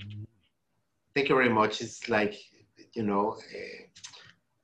Thank 1.15 1.29
you 1.29 1.35
very 1.35 1.49
much. 1.49 1.81
It's 1.81 2.09
like 2.09 2.35
you 2.95 3.03
know 3.03 3.33
uh, 3.33 3.83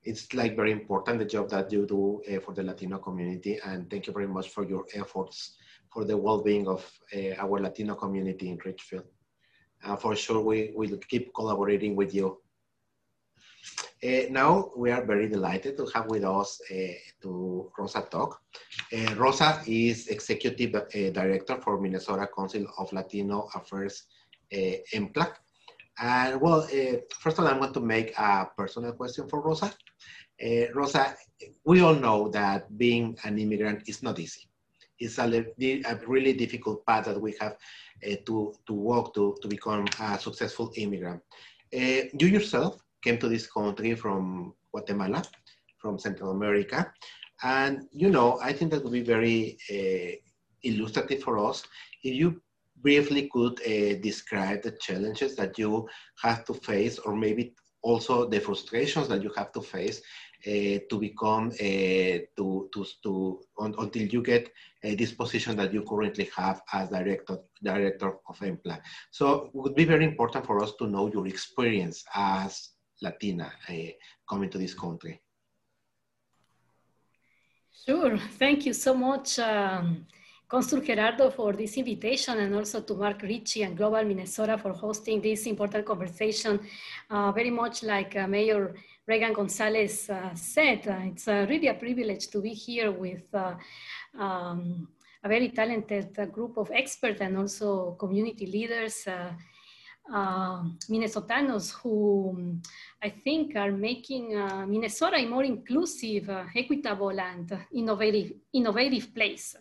it's 0.02 0.32
like 0.34 0.56
very 0.56 0.72
important 0.72 1.18
the 1.18 1.24
job 1.24 1.50
that 1.50 1.70
you 1.72 1.86
do 1.86 2.22
uh, 2.30 2.40
for 2.40 2.54
the 2.54 2.62
latino 2.62 2.98
community 2.98 3.58
and 3.64 3.90
thank 3.90 4.06
you 4.06 4.12
very 4.12 4.28
much 4.28 4.48
for 4.50 4.64
your 4.64 4.84
efforts 4.94 5.56
for 5.92 6.04
the 6.04 6.16
well-being 6.16 6.68
of 6.68 6.88
uh, 7.14 7.34
our 7.38 7.60
latino 7.60 7.94
community 7.94 8.50
in 8.50 8.58
richfield. 8.64 9.04
For 10.00 10.16
sure 10.16 10.40
we 10.40 10.72
will 10.74 10.98
keep 11.08 11.34
collaborating 11.34 11.94
with 11.94 12.14
you. 12.14 12.40
Uh, 14.04 14.28
now 14.30 14.70
we 14.76 14.90
are 14.90 15.04
very 15.04 15.26
delighted 15.26 15.76
to 15.76 15.86
have 15.94 16.06
with 16.06 16.22
us 16.22 16.60
uh, 16.70 16.92
to 17.22 17.72
Rosa 17.78 18.06
Tock. 18.10 18.42
Uh, 18.92 19.14
Rosa 19.14 19.62
is 19.66 20.08
Executive 20.08 20.74
uh, 20.74 21.10
Director 21.12 21.56
for 21.62 21.80
Minnesota 21.80 22.28
Council 22.36 22.66
of 22.78 22.92
Latino 22.92 23.48
Affairs, 23.54 24.04
uh, 24.52 24.76
MCLAC. 24.92 25.32
And 25.98 26.38
well, 26.42 26.60
uh, 26.60 26.98
first 27.20 27.38
of 27.38 27.44
all, 27.44 27.50
I'm 27.50 27.58
going 27.58 27.72
to 27.72 27.80
make 27.80 28.12
a 28.18 28.48
personal 28.54 28.92
question 28.92 29.28
for 29.28 29.40
Rosa. 29.40 29.72
Rosa, 30.74 31.16
we 31.64 31.80
all 31.80 31.94
know 31.94 32.28
that 32.28 32.76
being 32.76 33.16
an 33.24 33.38
immigrant 33.38 33.88
is 33.88 34.02
not 34.02 34.18
easy. 34.18 34.46
It's 34.98 35.18
a, 35.18 35.24
a 35.24 36.00
really 36.06 36.34
difficult 36.34 36.84
path 36.84 37.06
that 37.06 37.18
we 37.18 37.34
have 37.40 37.56
uh, 38.06 38.16
to, 38.26 38.54
to 38.66 38.72
work 38.74 39.14
to, 39.14 39.36
to 39.40 39.48
become 39.48 39.86
a 40.00 40.18
successful 40.18 40.70
immigrant. 40.76 41.22
Uh, 41.74 42.12
you 42.18 42.28
yourself 42.28 42.82
came 43.06 43.18
to 43.18 43.28
this 43.28 43.46
country 43.46 43.94
from 43.94 44.52
Guatemala, 44.72 45.22
from 45.78 45.98
Central 45.98 46.30
America. 46.32 46.92
And, 47.42 47.86
you 47.92 48.10
know, 48.10 48.38
I 48.42 48.52
think 48.52 48.72
that 48.72 48.82
would 48.82 48.92
be 49.00 49.12
very 49.16 49.58
uh, 49.76 50.12
illustrative 50.64 51.22
for 51.22 51.38
us 51.48 51.62
if 52.02 52.14
you 52.14 52.42
briefly 52.82 53.28
could 53.32 53.60
uh, 53.60 53.94
describe 54.08 54.62
the 54.62 54.72
challenges 54.86 55.36
that 55.36 55.52
you 55.58 55.88
have 56.22 56.44
to 56.46 56.54
face 56.54 56.98
or 56.98 57.14
maybe 57.14 57.54
also 57.82 58.28
the 58.28 58.40
frustrations 58.40 59.06
that 59.08 59.22
you 59.22 59.30
have 59.36 59.52
to 59.52 59.62
face 59.62 59.98
uh, 60.46 60.78
to 60.90 60.98
become 60.98 61.48
uh, 61.66 62.16
to 62.36 62.68
to 62.72 62.80
to 63.04 63.40
un, 63.58 63.74
until 63.78 64.06
you 64.14 64.22
get 64.22 64.44
uh, 64.84 64.94
this 65.00 65.12
position 65.12 65.56
that 65.56 65.72
you 65.72 65.82
currently 65.82 66.28
have 66.36 66.60
as 66.72 66.88
director 66.90 67.38
director 67.62 68.10
of 68.28 68.38
MCLAC. 68.38 68.80
So 69.10 69.26
it 69.46 69.50
would 69.54 69.74
be 69.74 69.84
very 69.84 70.04
important 70.04 70.46
for 70.46 70.62
us 70.62 70.72
to 70.78 70.86
know 70.86 71.06
your 71.14 71.26
experience 71.26 72.04
as 72.14 72.75
Latina 73.02 73.52
coming 74.28 74.50
to 74.50 74.58
this 74.58 74.74
country. 74.74 75.20
Sure. 77.84 78.16
Thank 78.38 78.66
you 78.66 78.72
so 78.72 78.94
much. 78.94 79.38
Um, 79.38 80.06
Consul 80.48 80.80
Gerardo 80.80 81.30
for 81.30 81.52
this 81.52 81.76
invitation 81.76 82.38
and 82.38 82.54
also 82.54 82.80
to 82.80 82.94
Mark 82.94 83.22
Ritchie 83.22 83.64
and 83.64 83.76
Global 83.76 84.04
Minnesota 84.04 84.56
for 84.56 84.72
hosting 84.72 85.20
this 85.20 85.46
important 85.46 85.84
conversation. 85.84 86.60
Uh, 87.10 87.32
very 87.32 87.50
much 87.50 87.82
like 87.82 88.14
uh, 88.16 88.26
Mayor 88.28 88.74
Regan 89.06 89.32
Gonzalez 89.32 90.08
uh, 90.08 90.34
said, 90.34 90.86
uh, 90.88 90.98
it's 91.04 91.26
really 91.26 91.68
a 91.68 91.74
privilege 91.74 92.28
to 92.28 92.40
be 92.40 92.50
here 92.50 92.90
with 92.90 93.32
uh, 93.34 93.54
um, 94.18 94.88
a 95.22 95.28
very 95.28 95.48
talented 95.50 96.16
uh, 96.18 96.26
group 96.26 96.56
of 96.56 96.70
experts 96.72 97.20
and 97.20 97.36
also 97.36 97.92
community 97.98 98.46
leaders, 98.46 99.06
Minnesotanos 100.10 101.72
who 101.72 102.30
um, 102.36 102.62
I 103.02 103.10
think 103.10 103.56
are 103.56 103.72
making 103.72 104.28
Minnesota 104.68 105.16
a 105.16 105.26
more 105.26 105.44
inclusive, 105.44 106.30
equitable 106.54 107.18
and 107.20 107.58
innovative, 107.72 108.32
innovative 108.52 109.14
place. 109.14 109.56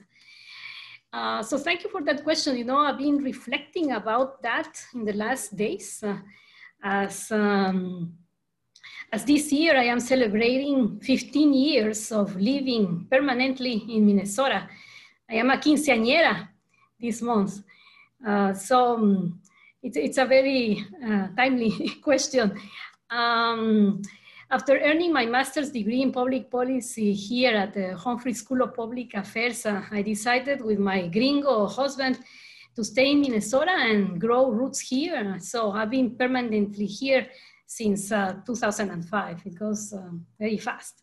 Uh, 1.15 1.41
so 1.41 1.57
thank 1.57 1.81
you 1.81 1.89
for 1.89 2.03
that 2.03 2.25
question. 2.25 2.57
You 2.57 2.65
know, 2.65 2.77
I've 2.77 2.97
been 2.97 3.23
reflecting 3.23 3.93
about 3.93 4.41
that 4.41 4.83
in 4.93 5.05
the 5.05 5.13
last 5.13 5.55
days 5.55 6.03
uh, 6.03 6.17
as 6.83 7.31
um, 7.31 8.17
as 9.13 9.23
this 9.23 9.49
year 9.49 9.77
I 9.77 9.85
am 9.85 10.01
celebrating 10.01 10.99
15 10.99 11.53
years 11.53 12.11
of 12.11 12.35
living 12.35 13.07
permanently 13.09 13.85
in 13.87 14.05
Minnesota. 14.05 14.67
I 15.29 15.35
am 15.35 15.51
a 15.51 15.57
quinceañera 15.57 16.49
this 16.99 17.21
month. 17.21 17.63
Uh, 18.27 18.53
so 18.53 18.95
um, 18.95 19.39
it, 19.85 19.95
it's 19.95 20.17
a 20.17 20.25
very 20.25 20.85
uh, 21.05 21.27
timely 21.37 21.89
question. 22.03 22.59
Um, 23.09 24.01
after 24.49 24.79
earning 24.79 25.13
my 25.13 25.25
master's 25.25 25.71
degree 25.71 26.01
in 26.01 26.11
public 26.11 26.49
policy 26.49 27.13
here 27.13 27.55
at 27.55 27.73
the 27.73 27.95
Humphrey 27.95 28.33
School 28.33 28.61
of 28.63 28.73
Public 28.75 29.13
Affairs, 29.13 29.65
uh, 29.65 29.83
I 29.91 30.01
decided 30.01 30.63
with 30.63 30.79
my 30.79 31.07
gringo 31.07 31.67
husband 31.67 32.19
to 32.75 32.83
stay 32.83 33.11
in 33.11 33.21
Minnesota 33.21 33.71
and 33.71 34.19
grow 34.19 34.49
roots 34.49 34.79
here. 34.79 35.37
So 35.39 35.71
I've 35.71 35.91
been 35.91 36.15
permanently 36.15 36.85
here 36.85 37.27
since 37.65 38.11
uh, 38.11 38.35
2005. 38.45 39.41
It 39.45 39.57
goes 39.57 39.93
uh, 39.93 40.09
very 40.39 40.57
fast. 40.57 41.01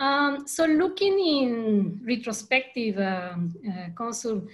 Um, 0.00 0.48
so 0.48 0.64
looking 0.64 1.18
in 1.20 2.00
retrospective, 2.04 2.98
uh, 2.98 3.34
uh, 3.34 3.88
Consul, 3.94 4.48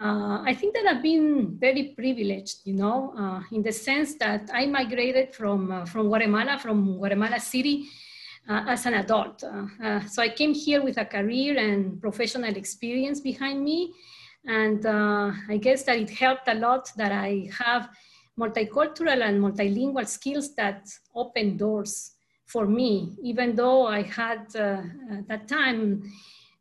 uh, 0.00 0.42
I 0.42 0.54
think 0.54 0.74
that 0.74 0.86
I've 0.86 1.02
been 1.02 1.58
very 1.58 1.94
privileged, 1.96 2.60
you 2.64 2.74
know, 2.74 3.12
uh, 3.18 3.42
in 3.52 3.62
the 3.62 3.72
sense 3.72 4.14
that 4.14 4.48
I 4.52 4.66
migrated 4.66 5.34
from, 5.34 5.70
uh, 5.70 5.84
from 5.84 6.06
Guatemala, 6.08 6.58
from 6.58 6.96
Guatemala 6.96 7.38
City, 7.38 7.86
uh, 8.48 8.64
as 8.68 8.86
an 8.86 8.94
adult. 8.94 9.40
so 9.40 10.22
I 10.22 10.28
came 10.28 10.54
here 10.54 10.82
with 10.82 10.98
a 10.98 11.04
career 11.04 11.58
and 11.58 12.00
professional 12.00 12.56
experience 12.56 13.20
behind 13.20 13.62
me. 13.62 13.92
And 14.46 14.86
I 14.86 15.56
guess 15.56 15.84
that 15.84 15.96
it 15.98 16.10
helped 16.10 16.48
a 16.48 16.54
lot 16.54 16.90
that 16.96 17.12
I 17.12 17.48
have 17.58 17.88
multicultural 18.38 19.22
and 19.22 19.42
multilingual 19.42 20.06
skills 20.06 20.54
that 20.56 20.88
open 21.14 21.56
doors 21.56 22.13
for 22.46 22.66
me, 22.66 23.16
even 23.22 23.54
though 23.54 23.86
I 23.86 24.02
had 24.02 24.54
uh, 24.54 24.82
at 25.10 25.28
that 25.28 25.48
time 25.48 26.10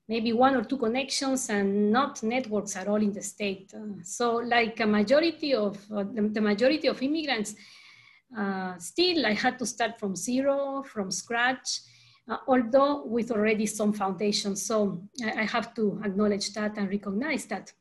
maybe 0.08 0.34
one 0.34 0.56
or 0.56 0.64
two 0.64 0.78
connections 0.78 1.50
and 1.50 1.92
not 1.92 2.22
networks 2.24 2.76
at 2.76 2.88
all 2.88 3.02
in 3.02 3.14
the 3.14 3.22
state. 3.22 3.74
Uh, 3.76 4.02
so 4.04 4.36
like 4.36 4.80
a 4.80 4.86
majority 4.86 5.54
of, 5.54 5.78
uh, 5.92 6.04
the, 6.04 6.22
the, 6.34 6.42
majority 6.42 6.88
of 6.88 7.02
immigrants, 7.02 7.56
uh, 8.38 8.78
still 8.78 9.26
I 9.26 9.34
had 9.34 9.58
to 9.60 9.66
start 9.66 10.00
from 10.00 10.16
zero, 10.16 10.84
from 10.84 11.10
scratch, 11.10 11.82
uh, 12.28 12.38
although 12.48 13.06
with 13.06 13.32
already 13.32 13.66
some 13.66 13.94
foundation. 13.94 14.56
So 14.56 15.02
I, 15.24 15.42
I 15.42 15.44
have 15.44 15.74
to 15.76 16.02
acknowledge 16.04 16.54
that 16.54 16.78
and 16.78 16.90
recognize 16.90 17.46
that. 17.46 17.72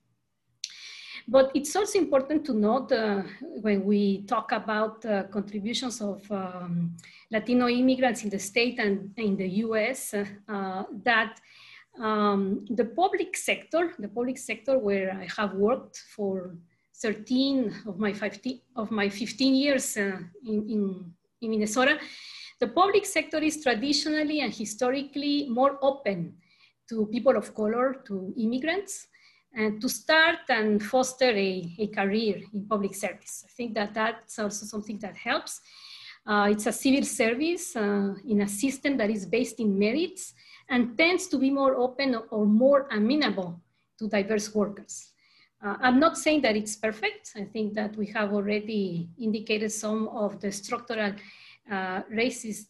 But 1.29 1.51
it's 1.55 1.75
also 1.77 1.99
important 1.99 2.45
to 2.47 2.55
note 2.55 2.91
uh, 2.93 3.23
when 3.41 3.85
we 3.85 4.23
talk 4.25 4.53
about 4.53 5.05
uh, 5.05 5.25
contributions 5.25 6.01
of 6.01 6.31
um, 6.31 6.97
Latino 7.31 7.69
immigrants 7.69 8.25
in 8.25 8.31
the 8.31 8.39
state 8.39 8.79
and 8.79 9.13
in 9.17 9.37
the 9.37 9.49
US 9.67 10.15
uh, 10.15 10.83
that 11.05 11.41
um, 12.01 12.65
the 12.71 12.85
public 12.85 13.37
sector, 13.37 13.93
the 13.99 14.09
public 14.09 14.39
sector 14.39 14.79
where 14.79 15.13
I 15.13 15.29
have 15.37 15.55
worked 15.55 15.99
for 16.15 16.57
13 16.97 17.75
of 17.87 17.99
my 17.99 18.13
15, 18.13 18.61
of 18.77 18.91
my 18.91 19.09
15 19.09 19.55
years 19.55 19.97
uh, 19.97 20.19
in, 20.47 20.69
in, 20.69 21.13
in 21.41 21.51
Minnesota, 21.51 21.99
the 22.61 22.69
public 22.69 23.05
sector 23.05 23.39
is 23.39 23.63
traditionally 23.63 24.41
and 24.41 24.55
historically 24.55 25.49
more 25.49 25.79
open 25.83 26.35
to 26.89 27.07
people 27.07 27.37
of 27.37 27.55
color, 27.55 28.03
to 28.07 28.33
immigrants, 28.37 29.09
and 29.55 29.81
to 29.81 29.89
start 29.89 30.39
and 30.49 30.83
foster 30.83 31.31
a, 31.31 31.75
a 31.79 31.87
career 31.89 32.41
in 32.55 32.67
public 32.67 32.95
service. 32.95 33.45
I 33.47 33.51
think 33.53 33.75
that 33.75 33.95
that's 33.95 34.39
also 34.39 34.67
something 34.67 34.99
that 34.99 35.17
helps. 35.17 35.61
Uh, 36.27 36.49
it's 36.51 36.67
a 36.67 36.73
civil 36.73 37.05
service 37.05 37.75
uh, 37.77 38.15
in 38.29 38.43
a 38.43 38.49
system 38.49 38.97
that 38.97 39.11
is 39.11 39.27
based 39.27 39.59
in 39.61 39.79
merits 39.79 40.35
and 40.71 40.97
tends 40.97 41.27
to 41.27 41.39
be 41.39 41.51
more 41.51 41.75
open 41.77 42.17
or 42.31 42.47
more 42.47 42.87
amenable 42.91 43.61
to 43.99 44.09
diverse 44.09 44.55
workers. 44.55 45.13
Uh, 45.65 45.77
I'm 45.81 46.01
not 46.01 46.17
saying 46.17 46.43
that 46.43 46.57
it's 46.57 46.77
perfect. 46.77 47.33
I 47.37 47.45
think 47.45 47.75
that 47.75 47.97
we 47.97 48.07
have 48.07 48.33
already 48.33 49.09
indicated 49.19 49.71
some 49.71 50.09
of 50.09 50.41
the 50.41 50.51
structural 50.51 51.13
uh, 51.71 52.03
racist 52.13 52.67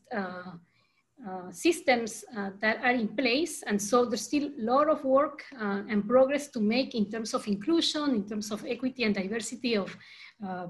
uh, 1.27 1.33
uh, 1.33 1.53
systems 1.53 2.25
uh, 2.37 2.51
that 2.61 2.79
are 2.83 2.93
in 2.93 3.09
place. 3.09 3.63
And 3.63 3.81
so 3.81 4.05
there's 4.05 4.23
still 4.23 4.49
a 4.49 4.63
lot 4.63 4.89
of 4.89 5.05
work 5.05 5.45
uh, 5.61 5.83
and 5.89 6.07
progress 6.07 6.49
to 6.49 6.61
make 6.61 6.95
in 6.95 7.11
terms 7.11 7.35
of 7.35 7.47
inclusion, 7.47 8.11
in 8.15 8.29
terms 8.29 8.51
of 8.51 8.65
equity 8.67 9.05
and 9.05 9.15
diversity 9.15 9.77
of 9.77 9.97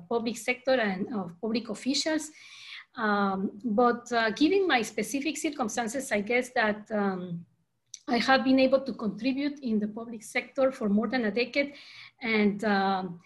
public 0.08 0.36
sector 0.36 0.74
and 0.74 1.06
of 1.14 1.32
public 1.40 1.70
officials. 1.70 2.30
Um, 2.96 3.52
but 3.64 4.06
given 4.36 4.68
my 4.68 4.82
specific 4.82 5.38
circumstances, 5.38 6.12
I 6.12 6.20
guess 6.20 6.50
that 6.54 6.86
um, 6.92 7.46
I 8.06 8.18
have 8.18 8.44
been 8.44 8.58
able 8.58 8.80
to 8.80 8.92
contribute 8.92 9.60
in 9.60 9.78
the 9.78 9.88
public 9.88 10.22
sector 10.22 10.70
for 10.72 10.90
more 10.90 11.08
than 11.08 11.24
a 11.24 11.30
decade 11.30 11.72
and 12.20 12.62
um, 12.64 13.20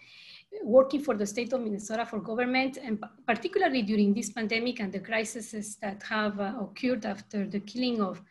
working 0.63 1.01
for 1.01 1.15
the 1.15 1.25
state 1.25 1.53
of 1.53 1.61
Minnesota 1.61 2.05
for 2.05 2.19
government, 2.19 2.77
and 2.77 3.03
particularly 3.25 3.81
during 3.81 4.13
this 4.13 4.29
pandemic 4.29 4.79
and 4.79 4.91
the 4.91 4.99
crises 4.99 5.77
that 5.77 6.03
have 6.03 6.39
uh, 6.39 6.53
occurred 6.59 7.05
after 7.05 7.45
the 7.47 7.59
killing 7.61 8.01
of 8.01 8.21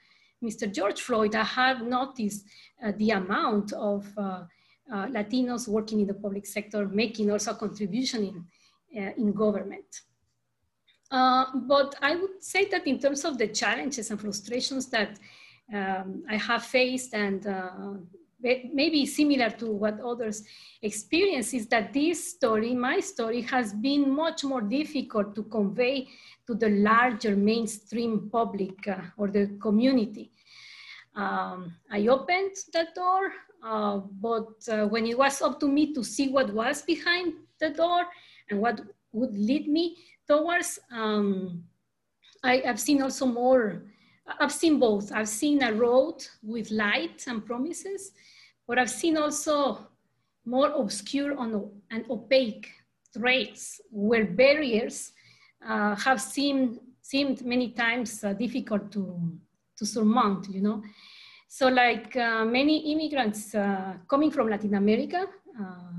Mr. 0.42 0.70
George 0.70 1.00
Floyd, 1.00 1.34
I 1.34 1.44
have 1.44 1.82
noticed 1.82 2.44
uh, 2.84 2.92
the 2.96 3.10
amount 3.10 3.72
of 3.72 4.06
uh, 4.18 4.44
uh 4.92 5.06
Latinos 5.08 5.66
working 5.66 6.00
in 6.00 6.06
the 6.06 6.14
public 6.14 6.46
sector, 6.46 6.86
making 6.86 7.30
also 7.30 7.52
a 7.52 7.54
contribution 7.54 8.22
in, 8.24 9.02
uh, 9.02 9.12
in 9.16 9.32
government. 9.32 10.02
Uh, 11.10 11.46
but 11.54 11.94
I 12.02 12.16
would 12.16 12.42
say 12.42 12.66
that 12.66 12.86
in 12.86 12.98
terms 12.98 13.24
of 13.24 13.38
the 13.38 13.48
challenges 13.48 14.10
and 14.10 14.20
frustrations 14.20 14.86
that 14.88 15.18
um, 15.72 16.24
I 16.28 16.36
have 16.36 16.64
faced 16.64 17.14
and 17.14 17.46
maybe 18.40 19.06
similar 19.06 19.50
to 19.50 19.70
what 19.70 20.00
others 20.00 20.42
experience 20.82 21.54
is 21.54 21.66
that 21.68 21.92
this 21.92 22.32
story, 22.32 22.74
my 22.74 23.00
story, 23.00 23.42
has 23.42 23.72
been 23.72 24.14
much 24.14 24.44
more 24.44 24.60
difficult 24.60 25.34
to 25.34 25.42
convey 25.44 26.08
to 26.46 26.54
the 26.54 26.68
larger 26.68 27.34
mainstream 27.34 28.28
public 28.30 28.86
uh, 28.88 29.00
or 29.16 29.28
the 29.28 29.56
community. 29.60 30.30
Um, 31.14 31.74
I 31.90 32.06
opened 32.08 32.56
the 32.72 32.88
door, 32.94 33.32
uh, 33.64 33.98
but 34.20 34.52
uh, 34.68 34.86
when 34.86 35.06
it 35.06 35.16
was 35.16 35.40
up 35.40 35.58
to 35.60 35.68
me 35.68 35.94
to 35.94 36.04
see 36.04 36.28
what 36.28 36.52
was 36.52 36.82
behind 36.82 37.32
the 37.58 37.70
door 37.70 38.04
and 38.50 38.60
what 38.60 38.80
would 39.12 39.34
lead 39.34 39.66
me 39.66 39.96
towards, 40.28 40.78
um, 40.92 41.64
I 42.44 42.58
have 42.58 42.78
seen 42.78 43.00
also 43.02 43.24
more 43.24 43.82
I've 44.26 44.52
seen 44.52 44.78
both. 44.78 45.12
I've 45.12 45.28
seen 45.28 45.62
a 45.62 45.72
road 45.72 46.26
with 46.42 46.70
light 46.70 47.24
and 47.28 47.44
promises, 47.44 48.12
but 48.66 48.78
I've 48.78 48.90
seen 48.90 49.16
also 49.16 49.86
more 50.44 50.70
obscure 50.70 51.36
and 51.90 52.04
opaque 52.10 52.68
traits 53.16 53.80
where 53.90 54.24
barriers 54.24 55.12
uh, 55.66 55.94
have 55.96 56.20
seemed, 56.20 56.80
seemed 57.02 57.44
many 57.44 57.70
times 57.70 58.22
uh, 58.24 58.32
difficult 58.32 58.90
to, 58.92 59.38
to 59.78 59.86
surmount, 59.86 60.48
you 60.48 60.60
know. 60.60 60.82
So 61.48 61.68
like 61.68 62.16
uh, 62.16 62.44
many 62.44 62.92
immigrants 62.92 63.54
uh, 63.54 63.94
coming 64.08 64.30
from 64.30 64.48
Latin 64.48 64.74
America, 64.74 65.26
uh, 65.60 65.92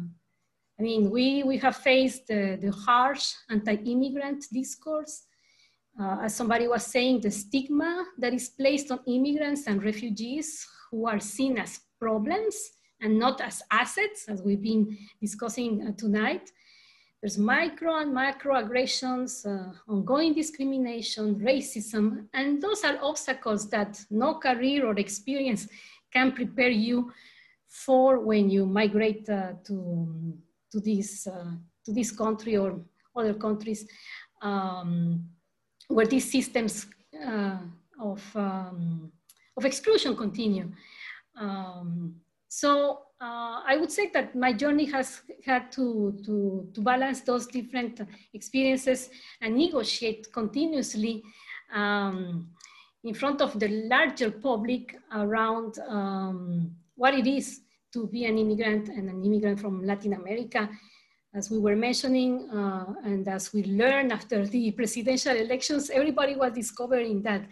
I 0.80 0.84
mean, 0.84 1.10
we, 1.10 1.44
we 1.44 1.58
have 1.58 1.78
faced 1.78 2.28
the 2.28 2.74
harsh 2.86 3.34
anti-immigrant 3.50 4.46
discourse 4.52 5.27
uh, 6.00 6.18
as 6.24 6.36
somebody 6.36 6.68
was 6.68 6.86
saying, 6.86 7.22
the 7.22 7.32
stigma 7.32 8.06
that 8.18 8.34
is 8.34 8.50
placed 8.50 8.92
on 8.92 9.00
immigrants 9.08 9.68
and 9.68 9.84
refugees 9.84 10.68
who 10.92 11.08
are 11.08 11.20
seen 11.20 11.58
as 11.58 11.80
problems 12.00 12.56
and 13.02 13.18
not 13.18 13.42
as 13.42 13.62
assets, 13.72 14.26
as 14.28 14.42
we've 14.42 14.62
been 14.62 14.98
discussing 15.22 15.88
uh, 15.88 15.92
tonight. 15.98 16.52
There's 17.22 17.38
micro 17.38 17.98
and 17.98 18.14
macro 18.14 18.56
aggressions, 18.58 19.44
uh, 19.46 19.72
ongoing 19.88 20.36
discrimination, 20.36 21.40
racism, 21.40 22.28
and 22.34 22.62
those 22.62 22.84
are 22.84 23.00
obstacles 23.02 23.70
that 23.70 24.00
no 24.12 24.36
career 24.36 24.86
or 24.86 24.98
experience 25.00 25.68
can 26.14 26.32
prepare 26.32 26.70
you 26.70 27.12
for 27.68 28.20
when 28.20 28.50
you 28.50 28.66
migrate 28.66 29.28
uh, 29.30 29.54
to, 29.66 30.38
to, 30.72 30.80
this, 30.80 31.26
uh, 31.26 31.52
to 31.86 31.92
this 31.92 32.12
country 32.12 32.56
or 32.56 32.80
other 33.16 33.34
countries. 33.34 33.88
Um, 34.42 35.28
where 35.88 36.06
these 36.06 36.32
systems 36.32 36.88
uh, 37.26 37.58
of, 38.00 38.24
um, 38.36 39.12
of 39.56 39.66
exclusion 39.66 40.16
continue. 40.16 40.72
Um, 41.40 42.16
so 42.48 43.02
uh, 43.22 43.62
I 43.66 43.78
would 43.80 43.92
say 43.92 44.10
that 44.14 44.36
my 44.36 44.54
journey 44.54 44.86
has 44.86 45.22
had 45.46 45.72
to, 45.74 46.20
to, 46.26 46.70
to 46.74 46.82
balance 46.82 47.22
those 47.22 47.48
different 47.48 48.02
experiences 48.34 49.10
and 49.42 49.56
negotiate 49.56 50.32
continuously 50.32 51.24
um, 51.74 52.50
in 53.04 53.14
front 53.14 53.42
of 53.42 53.60
the 53.60 53.68
larger 53.90 54.32
public 54.32 54.98
around 55.14 55.80
um, 55.88 56.72
what 56.96 57.14
it 57.14 57.28
is 57.28 57.62
to 57.94 58.08
be 58.08 58.26
an 58.26 58.38
immigrant 58.38 58.90
and 58.90 59.10
an 59.10 59.24
immigrant 59.24 59.60
from 59.60 59.84
Latin 59.86 60.14
America 60.14 60.70
as 61.34 61.52
we 61.52 61.60
were 61.60 61.76
mentioning, 61.76 62.50
uh, 62.50 62.94
and 63.04 63.28
as 63.28 63.54
we 63.54 63.64
learned 63.64 64.12
after 64.12 64.46
the 64.46 64.72
presidential 64.80 65.36
elections, 65.36 65.90
everybody 65.90 66.36
was 66.36 66.54
discovering 66.54 67.22
that 67.24 67.48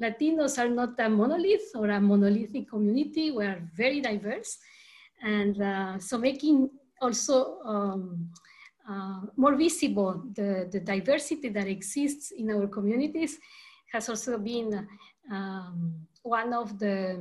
Latinos 0.00 0.58
are 0.58 0.68
not 0.68 0.98
a 0.98 1.08
monolith 1.08 1.70
or 1.74 1.88
a 1.88 2.00
monolithic 2.00 2.68
community. 2.68 3.30
We 3.30 3.44
are 3.44 3.62
very 3.74 4.00
diverse. 4.00 4.58
And 5.22 5.60
uh, 5.60 5.98
so 5.98 6.18
making 6.18 6.70
also 7.00 7.60
um, 7.64 8.30
uh, 8.88 9.20
more 9.36 9.54
visible 9.56 10.22
the, 10.34 10.68
the 10.70 10.80
diversity 10.80 11.48
that 11.48 11.66
exists 11.66 12.32
in 12.32 12.50
our 12.50 12.66
communities 12.66 13.38
has 13.92 14.08
also 14.08 14.38
been 14.38 14.86
um, 15.30 15.94
one 16.22 16.52
of 16.52 16.78
the 16.78 17.18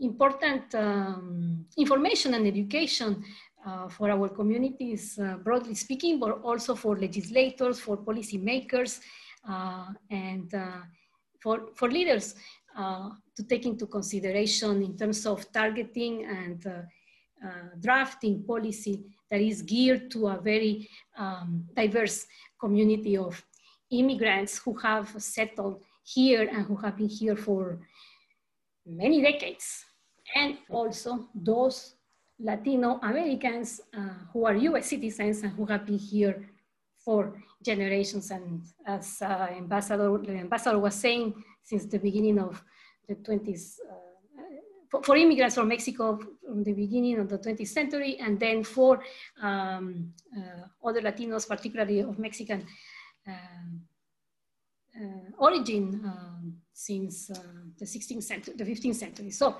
important 0.00 0.74
um, 0.74 1.64
information 1.76 2.34
and 2.34 2.46
education 2.46 3.24
uh, 3.68 3.88
for 3.88 4.10
our 4.10 4.28
communities, 4.30 5.18
uh, 5.18 5.36
broadly 5.36 5.74
speaking, 5.74 6.18
but 6.18 6.40
also 6.42 6.74
for 6.74 6.96
legislators, 6.96 7.78
for 7.78 7.98
policymakers, 7.98 9.00
uh, 9.48 9.86
and 10.10 10.54
uh, 10.54 10.80
for, 11.42 11.68
for 11.74 11.90
leaders 11.90 12.34
uh, 12.78 13.10
to 13.36 13.42
take 13.44 13.66
into 13.66 13.86
consideration 13.86 14.82
in 14.82 14.96
terms 14.96 15.26
of 15.26 15.50
targeting 15.52 16.24
and 16.24 16.66
drafting 17.80 18.42
policy 18.42 19.04
that 19.30 19.40
is 19.40 19.62
geared 19.62 20.10
to 20.10 20.28
a 20.28 20.40
very 20.40 20.88
um, 21.16 21.64
diverse 21.76 22.26
community 22.58 23.16
of 23.16 23.44
immigrants 23.90 24.58
who 24.58 24.74
have 24.78 25.14
settled 25.18 25.80
here 26.04 26.48
and 26.48 26.64
who 26.66 26.74
have 26.74 26.96
been 26.96 27.08
here 27.08 27.36
for 27.36 27.78
many 28.86 29.20
decades. 29.22 29.84
And 30.34 30.58
also 30.68 31.28
those 31.34 31.94
Latino 32.40 33.00
Americans 33.02 33.80
uh, 33.96 34.26
who 34.32 34.46
are 34.46 34.54
US 34.54 34.86
citizens 34.86 35.42
and 35.42 35.52
who 35.52 35.66
have 35.66 35.84
been 35.84 35.98
here 35.98 36.48
for 37.04 37.42
generations. 37.62 38.30
And 38.30 38.62
as 38.86 39.20
uh, 39.22 39.48
Ambassador, 39.56 40.18
the 40.18 40.32
ambassador 40.32 40.78
was 40.78 40.94
saying, 40.94 41.34
since 41.62 41.86
the 41.86 41.98
beginning 41.98 42.38
of 42.38 42.62
the 43.08 43.16
20s, 43.16 43.78
uh, 43.90 43.94
for, 44.88 45.02
for, 45.02 45.16
immigrants 45.16 45.56
from 45.56 45.68
Mexico 45.68 46.18
from 46.46 46.62
the 46.64 46.72
beginning 46.72 47.18
of 47.18 47.28
the 47.28 47.38
20th 47.38 47.68
century, 47.68 48.18
and 48.20 48.38
then 48.40 48.64
for 48.64 49.02
um, 49.42 50.12
uh, 50.36 50.86
other 50.88 51.02
Latinos, 51.02 51.46
particularly 51.46 52.00
of 52.00 52.18
Mexican 52.18 52.64
uh, 53.26 53.32
uh, 54.98 55.30
origin 55.38 56.00
um, 56.04 56.54
since 56.72 57.26
the 57.78 57.84
16th 57.84 58.22
century, 58.22 58.54
the 58.56 58.64
15th 58.64 58.94
century. 58.94 59.30
So, 59.30 59.56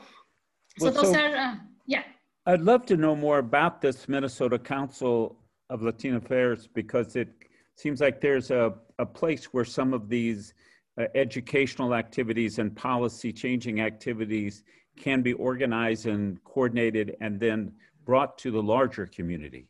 so 0.78 0.86
well, 0.86 0.92
those 0.92 1.12
so 1.12 1.20
are, 1.20 1.60
yeah. 1.86 2.04
I'd 2.48 2.62
love 2.62 2.86
to 2.86 2.96
know 2.96 3.14
more 3.14 3.40
about 3.40 3.82
this 3.82 4.08
Minnesota 4.08 4.58
Council 4.58 5.36
of 5.68 5.82
Latino 5.82 6.16
Affairs 6.16 6.66
because 6.66 7.14
it 7.14 7.28
seems 7.74 8.00
like 8.00 8.22
there's 8.22 8.50
a, 8.50 8.72
a 8.98 9.04
place 9.04 9.52
where 9.52 9.66
some 9.66 9.92
of 9.92 10.08
these 10.08 10.54
uh, 10.96 11.04
educational 11.14 11.94
activities 11.94 12.58
and 12.58 12.74
policy 12.74 13.34
changing 13.34 13.82
activities 13.82 14.64
can 14.96 15.20
be 15.20 15.34
organized 15.34 16.06
and 16.06 16.42
coordinated 16.44 17.18
and 17.20 17.38
then 17.38 17.70
brought 18.06 18.38
to 18.38 18.50
the 18.50 18.62
larger 18.62 19.04
community. 19.04 19.66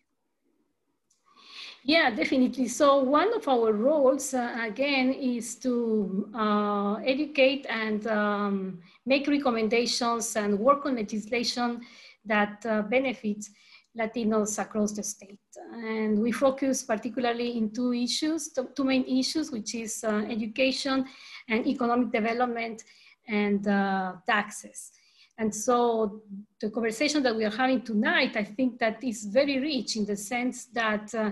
Yeah, 1.82 2.10
definitely. 2.10 2.68
So 2.68 3.02
one 3.02 3.34
of 3.34 3.48
our 3.48 3.72
roles, 3.72 4.34
uh, 4.34 4.56
again, 4.62 5.12
is 5.12 5.56
to 5.56 6.28
uh, 6.32 6.94
educate 7.04 7.66
and 7.68 8.06
um, 8.06 8.78
make 9.04 9.26
recommendations 9.26 10.36
and 10.36 10.58
work 10.60 10.86
on 10.86 10.94
legislation 10.94 11.80
that 12.28 12.64
uh, 12.66 12.82
benefits 12.82 13.50
Latinos 13.98 14.58
across 14.58 14.92
the 14.92 15.02
state. 15.02 15.40
And 15.72 16.20
we 16.20 16.32
focus 16.32 16.82
particularly 16.82 17.56
in 17.58 17.72
two 17.72 17.92
issues, 17.92 18.50
two 18.76 18.84
main 18.84 19.04
issues, 19.04 19.50
which 19.50 19.74
is 19.74 20.04
uh, 20.04 20.22
education 20.28 21.04
and 21.48 21.66
economic 21.66 22.12
development 22.12 22.84
and 23.26 23.66
uh, 23.66 24.12
taxes. 24.26 24.92
And 25.40 25.54
so 25.54 26.22
the 26.60 26.68
conversation 26.70 27.22
that 27.22 27.34
we 27.34 27.44
are 27.44 27.56
having 27.56 27.82
tonight, 27.82 28.36
I 28.36 28.42
think 28.42 28.80
that 28.80 29.02
is 29.04 29.24
very 29.24 29.60
rich 29.60 29.96
in 29.96 30.04
the 30.04 30.16
sense 30.16 30.66
that 30.66 31.14
uh, 31.14 31.30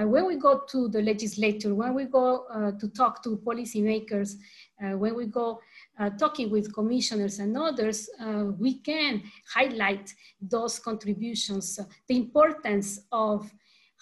uh, 0.00 0.06
when 0.06 0.26
we 0.26 0.36
go 0.36 0.60
to 0.70 0.88
the 0.88 1.02
legislature, 1.02 1.74
when 1.74 1.94
we 1.94 2.04
go 2.04 2.46
uh, 2.46 2.72
to 2.78 2.88
talk 2.88 3.24
to 3.24 3.38
policymakers, 3.44 4.36
when 4.78 5.14
we 5.14 5.26
go 5.26 5.60
talking 6.08 6.50
with 6.50 6.72
commissioners 6.72 7.38
and 7.40 7.56
others, 7.56 8.08
uh, 8.18 8.44
we 8.58 8.78
can 8.78 9.22
highlight 9.52 10.14
those 10.40 10.78
contributions, 10.78 11.78
the 12.08 12.16
importance 12.16 13.00
of 13.12 13.52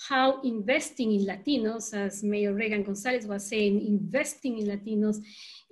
how 0.08 0.40
investing 0.42 1.12
in 1.12 1.26
Latinos, 1.26 1.92
as 1.92 2.22
Mayor 2.22 2.54
Regan 2.54 2.84
Gonzalez 2.84 3.26
was 3.26 3.48
saying, 3.48 3.84
investing 3.84 4.58
in 4.58 4.68
Latinos 4.68 5.18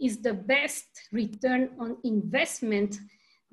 is 0.00 0.20
the 0.20 0.34
best 0.34 0.86
return 1.12 1.70
on 1.78 1.96
investment 2.02 2.98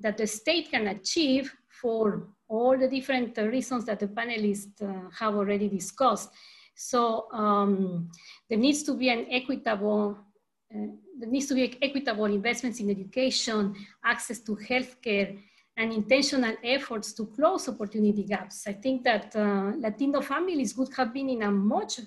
that 0.00 0.16
the 0.16 0.26
state 0.26 0.70
can 0.70 0.88
achieve 0.88 1.54
for 1.80 2.28
all 2.48 2.76
the 2.76 2.88
different 2.88 3.36
reasons 3.36 3.84
that 3.84 4.00
the 4.00 4.08
panelists 4.08 4.82
uh, 4.82 5.08
have 5.16 5.34
already 5.36 5.68
discussed. 5.68 6.30
So 6.74 7.30
um, 7.32 8.10
there 8.48 8.58
needs 8.58 8.82
to 8.84 8.94
be 8.94 9.08
an 9.10 9.26
equitable, 9.30 10.18
uh, 10.18 10.33
there 10.74 11.28
needs 11.28 11.46
to 11.46 11.54
be 11.54 11.76
equitable 11.80 12.24
investments 12.26 12.80
in 12.80 12.90
education, 12.90 13.74
access 14.04 14.40
to 14.40 14.56
healthcare, 14.56 15.38
and 15.76 15.92
intentional 15.92 16.54
efforts 16.62 17.12
to 17.12 17.26
close 17.26 17.68
opportunity 17.68 18.24
gaps. 18.24 18.66
I 18.66 18.72
think 18.74 19.02
that 19.04 19.34
uh, 19.34 19.72
Latino 19.76 20.20
families 20.20 20.76
would 20.76 20.92
have 20.96 21.12
been 21.12 21.28
in 21.28 21.42
a 21.42 21.50
much 21.50 22.00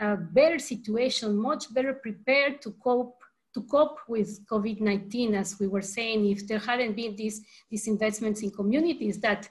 uh, 0.00 0.16
better 0.16 0.58
situation, 0.58 1.36
much 1.36 1.72
better 1.72 1.94
prepared 1.94 2.60
to 2.62 2.72
cope 2.72 3.18
to 3.54 3.62
cope 3.62 3.98
with 4.08 4.46
COVID-19, 4.46 5.34
as 5.34 5.58
we 5.58 5.66
were 5.66 5.82
saying, 5.82 6.26
if 6.26 6.46
there 6.46 6.58
hadn't 6.58 6.94
been 6.94 7.16
these, 7.16 7.40
these 7.70 7.88
investments 7.88 8.42
in 8.42 8.50
communities 8.50 9.18
that 9.20 9.48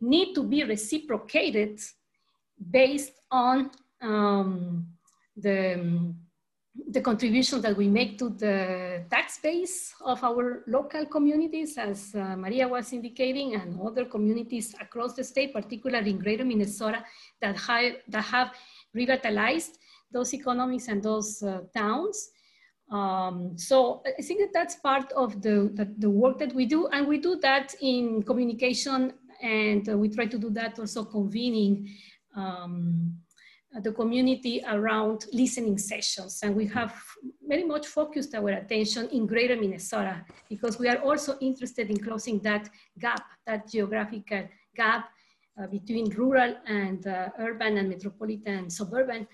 need 0.00 0.34
to 0.34 0.42
be 0.42 0.62
reciprocated 0.64 1.80
based 2.70 3.14
on 3.30 3.70
um, 4.02 4.86
the, 5.36 6.14
the 6.88 7.00
contribution 7.00 7.60
that 7.60 7.76
we 7.76 7.86
make 7.88 8.18
to 8.18 8.30
the 8.30 9.04
tax 9.10 9.38
base 9.42 9.94
of 10.04 10.22
our 10.24 10.64
local 10.66 11.04
communities, 11.06 11.76
as 11.76 12.14
uh, 12.14 12.34
Maria 12.36 12.66
was 12.66 12.92
indicating, 12.92 13.54
and 13.54 13.78
other 13.80 14.04
communities 14.06 14.74
across 14.80 15.14
the 15.14 15.24
state, 15.24 15.52
particularly 15.52 16.10
in 16.10 16.18
greater 16.18 16.44
Minnesota, 16.44 17.04
that, 17.40 17.56
have, 17.56 17.94
that 18.08 18.24
have 18.24 18.52
revitalized 18.94 19.78
those 20.10 20.32
economies 20.32 20.88
and 20.88 21.02
those 21.02 21.42
uh, 21.42 21.60
towns. 21.74 22.30
Um, 22.90 23.56
so 23.56 24.02
I 24.18 24.22
think 24.22 24.40
that 24.40 24.52
that's 24.52 24.76
part 24.76 25.10
of 25.12 25.40
the, 25.40 25.70
the, 25.74 25.92
the, 25.98 26.10
work 26.10 26.38
that 26.38 26.54
we 26.54 26.66
do. 26.66 26.88
And 26.88 27.06
we 27.06 27.16
do 27.18 27.36
that 27.36 27.74
in 27.80 28.22
communication 28.22 29.14
and 29.42 29.88
uh, 29.88 29.96
we 29.96 30.10
try 30.10 30.26
to 30.26 30.38
do 30.38 30.50
that 30.50 30.78
also 30.78 31.04
convening 31.04 31.88
um, 32.36 33.14
the 33.80 33.92
community 33.92 34.62
around 34.68 35.26
listening 35.32 35.78
sessions. 35.78 36.40
And 36.42 36.54
we 36.54 36.66
have 36.68 36.94
very 37.46 37.64
much 37.64 37.86
focused 37.86 38.34
our 38.34 38.50
attention 38.50 39.08
in 39.10 39.26
greater 39.26 39.56
Minnesota 39.56 40.24
because 40.48 40.78
we 40.78 40.88
are 40.88 40.98
also 40.98 41.38
interested 41.40 41.90
in 41.90 41.96
closing 41.96 42.38
that 42.40 42.68
gap, 42.98 43.24
that 43.46 43.70
geographical 43.70 44.48
gap 44.76 45.08
uh, 45.60 45.66
between 45.66 46.10
rural 46.10 46.54
and 46.66 47.06
uh, 47.06 47.28
urban 47.38 47.78
and 47.78 47.88
metropolitan 47.88 48.70
suburban 48.70 49.26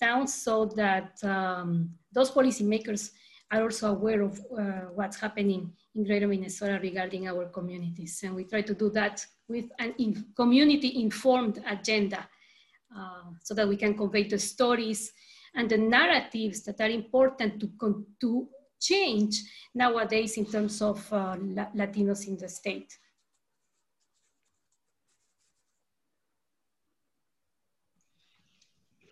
towns 0.00 0.34
so 0.34 0.64
that 0.64 1.12
um, 1.24 1.90
those 2.12 2.30
policymakers 2.30 3.10
are 3.50 3.62
also 3.62 3.90
aware 3.90 4.22
of 4.22 4.40
uh, 4.58 4.62
what's 4.94 5.20
happening 5.20 5.70
in 5.94 6.04
greater 6.04 6.26
Minnesota 6.26 6.78
regarding 6.82 7.28
our 7.28 7.46
communities. 7.46 8.20
And 8.24 8.34
we 8.34 8.44
try 8.44 8.62
to 8.62 8.74
do 8.74 8.88
that 8.90 9.24
with 9.48 9.66
an 9.78 9.94
in 9.98 10.24
community 10.34 11.02
informed 11.02 11.62
agenda 11.66 12.26
uh, 12.96 13.30
so 13.42 13.54
that 13.54 13.68
we 13.68 13.76
can 13.76 13.96
convey 13.96 14.24
the 14.24 14.38
stories 14.38 15.12
and 15.54 15.68
the 15.68 15.78
narratives 15.78 16.62
that 16.62 16.80
are 16.80 16.90
important 16.90 17.60
to, 17.60 18.06
to 18.20 18.48
change 18.80 19.42
nowadays 19.74 20.36
in 20.36 20.46
terms 20.46 20.82
of 20.82 20.98
uh, 21.12 21.36
Latinos 21.74 22.26
in 22.26 22.36
the 22.36 22.48
state. 22.48 22.98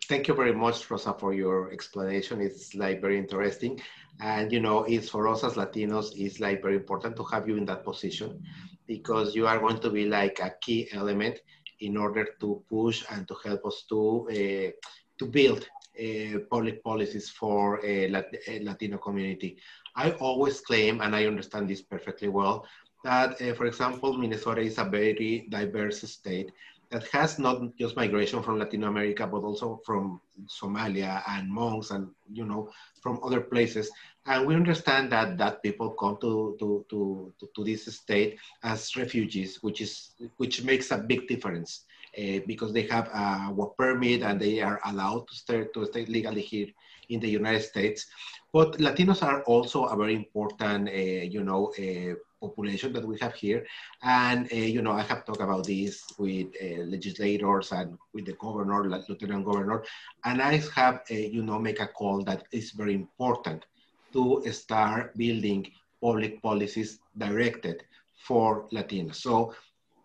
Thank 0.07 0.27
you 0.27 0.33
very 0.33 0.53
much, 0.53 0.91
Rosa, 0.91 1.13
for 1.13 1.33
your 1.33 1.71
explanation. 1.71 2.41
It's 2.41 2.75
like 2.75 2.99
very 2.99 3.17
interesting. 3.17 3.79
And 4.19 4.51
you 4.51 4.59
know, 4.59 4.83
it's 4.83 5.09
for 5.09 5.29
us 5.29 5.45
as 5.45 5.53
Latinos, 5.53 6.11
it's 6.17 6.41
like 6.41 6.61
very 6.61 6.75
important 6.75 7.15
to 7.15 7.23
have 7.31 7.47
you 7.47 7.55
in 7.55 7.63
that 7.65 7.85
position 7.85 8.43
because 8.87 9.35
you 9.35 9.47
are 9.47 9.57
going 9.57 9.79
to 9.79 9.89
be 9.89 10.05
like 10.05 10.39
a 10.41 10.53
key 10.61 10.89
element 10.91 11.39
in 11.81 11.97
order 11.97 12.27
to 12.39 12.63
push 12.69 13.03
and 13.11 13.27
to 13.27 13.35
help 13.43 13.65
us 13.65 13.85
to 13.89 14.27
uh, 14.29 14.71
to 15.19 15.25
build 15.25 15.67
uh, 15.99 16.39
public 16.49 16.83
policies 16.83 17.29
for 17.29 17.83
a 17.85 18.09
Latino 18.09 18.97
community. 18.97 19.57
I 19.95 20.11
always 20.13 20.61
claim, 20.61 21.01
and 21.01 21.15
I 21.15 21.25
understand 21.25 21.69
this 21.69 21.81
perfectly 21.81 22.29
well, 22.29 22.65
that, 23.03 23.41
uh, 23.41 23.53
for 23.53 23.65
example, 23.65 24.17
Minnesota 24.17 24.61
is 24.61 24.77
a 24.77 24.85
very 24.85 25.47
diverse 25.49 26.01
state 26.01 26.51
that 26.91 27.07
has 27.07 27.39
not 27.39 27.61
just 27.77 27.95
migration 27.95 28.43
from 28.43 28.59
Latin 28.59 28.83
America, 28.83 29.25
but 29.25 29.43
also 29.43 29.79
from 29.85 30.19
Somalia 30.47 31.23
and 31.29 31.49
monks 31.49 31.91
and, 31.91 32.09
you 32.31 32.45
know, 32.45 32.69
from 33.01 33.19
other 33.23 33.39
places. 33.39 33.89
And 34.25 34.45
we 34.45 34.55
understand 34.55 35.11
that, 35.13 35.37
that 35.37 35.63
people 35.63 35.91
come 35.91 36.17
to, 36.21 36.55
to, 36.59 36.85
to, 36.89 37.33
to, 37.55 37.63
this 37.63 37.85
state 37.85 38.37
as 38.63 38.95
refugees, 38.97 39.63
which, 39.63 39.79
is, 39.79 40.11
which 40.37 40.63
makes 40.63 40.91
a 40.91 40.97
big 40.97 41.27
difference 41.29 41.85
uh, 42.17 42.39
because 42.45 42.73
they 42.73 42.83
have 42.83 43.07
a 43.07 43.51
work 43.53 43.77
permit 43.77 44.21
and 44.21 44.39
they 44.39 44.61
are 44.61 44.81
allowed 44.85 45.27
to 45.29 45.35
stay, 45.35 45.65
to 45.73 45.85
stay 45.85 46.05
legally 46.05 46.41
here 46.41 46.67
in 47.09 47.21
the 47.21 47.29
United 47.29 47.63
States. 47.63 48.07
But 48.51 48.79
Latinos 48.79 49.23
are 49.23 49.43
also 49.43 49.85
a 49.85 49.95
very 49.95 50.13
important, 50.15 50.89
uh, 50.89 50.91
you 50.91 51.43
know, 51.43 51.71
uh, 51.79 52.15
population 52.41 52.91
that 52.93 53.05
we 53.05 53.17
have 53.19 53.33
here. 53.33 53.65
And, 54.03 54.51
uh, 54.51 54.55
you 54.55 54.81
know, 54.81 54.91
I 54.91 55.03
have 55.03 55.25
talked 55.25 55.41
about 55.41 55.65
this 55.67 56.03
with 56.17 56.47
uh, 56.61 56.83
legislators 56.93 57.71
and 57.71 57.97
with 58.13 58.25
the 58.25 58.33
governor, 58.33 58.89
like 58.89 59.07
lieutenant 59.07 59.45
governor, 59.45 59.83
and 60.25 60.41
I 60.41 60.57
have, 60.75 60.95
uh, 61.09 61.13
you 61.35 61.43
know, 61.43 61.59
make 61.59 61.79
a 61.79 61.87
call 61.87 62.23
that 62.23 62.43
is 62.51 62.71
very 62.71 62.93
important 62.93 63.65
to 64.13 64.43
start 64.51 65.15
building 65.17 65.71
public 66.01 66.41
policies 66.41 66.99
directed 67.17 67.83
for 68.27 68.67
Latinos. 68.69 69.15
So 69.15 69.53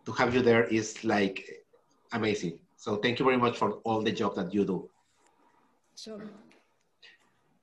to 0.05 0.13
have 0.13 0.35
you 0.35 0.43
there 0.43 0.65
is 0.65 1.05
like 1.05 1.45
amazing. 2.13 2.59
So 2.77 2.97
thank 2.97 3.19
you 3.19 3.25
very 3.25 3.37
much 3.37 3.57
for 3.57 3.73
all 3.85 4.03
the 4.03 4.13
job 4.13 4.37
that 4.37 4.55
you 4.55 4.65
do. 4.65 4.89
Sure. 5.97 6.23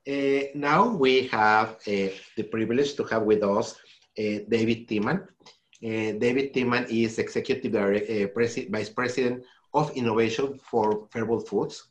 Uh, 0.06 0.48
now 0.54 0.88
we 0.88 1.28
have 1.28 1.68
uh, 1.86 2.10
the 2.36 2.42
privilege 2.50 2.94
to 2.94 3.04
have 3.04 3.22
with 3.22 3.42
us 3.42 3.76
David 4.16 4.88
Timan. 4.88 5.26
Uh, 5.84 6.16
David 6.16 6.54
Timan 6.54 6.88
is 6.88 7.18
Executive 7.18 7.72
Director, 7.72 8.24
uh, 8.24 8.68
Vice 8.70 8.88
President 8.88 9.44
of 9.74 9.90
Innovation 9.94 10.58
for 10.58 11.06
Faribault 11.10 11.46
Foods. 11.46 11.88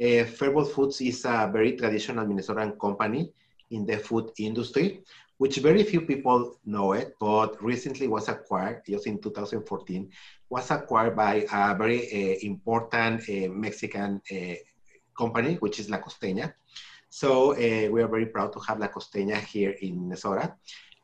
Uh, 0.00 0.24
Foods 0.24 1.00
is 1.00 1.24
a 1.24 1.50
very 1.52 1.76
traditional 1.76 2.24
Minnesotan 2.24 2.78
company 2.78 3.32
in 3.70 3.84
the 3.84 3.98
food 3.98 4.30
industry, 4.38 5.02
which 5.38 5.56
very 5.56 5.82
few 5.82 6.02
people 6.02 6.56
know 6.64 6.92
it, 6.92 7.16
but 7.18 7.60
recently 7.60 8.06
was 8.06 8.28
acquired, 8.28 8.82
just 8.86 9.08
in 9.08 9.18
2014, 9.20 10.08
was 10.48 10.70
acquired 10.70 11.16
by 11.16 11.44
a 11.52 11.74
very 11.74 12.06
uh, 12.12 12.38
important 12.42 13.22
uh, 13.28 13.48
Mexican 13.48 14.20
company, 15.18 15.54
which 15.54 15.80
is 15.80 15.90
La 15.90 15.98
Costeña. 15.98 16.52
So 17.08 17.56
we 17.56 18.02
are 18.02 18.08
very 18.08 18.26
proud 18.26 18.52
to 18.52 18.60
have 18.60 18.78
La 18.78 18.86
Costeña 18.88 19.40
here 19.40 19.74
in 19.80 20.00
Minnesota. 20.00 20.54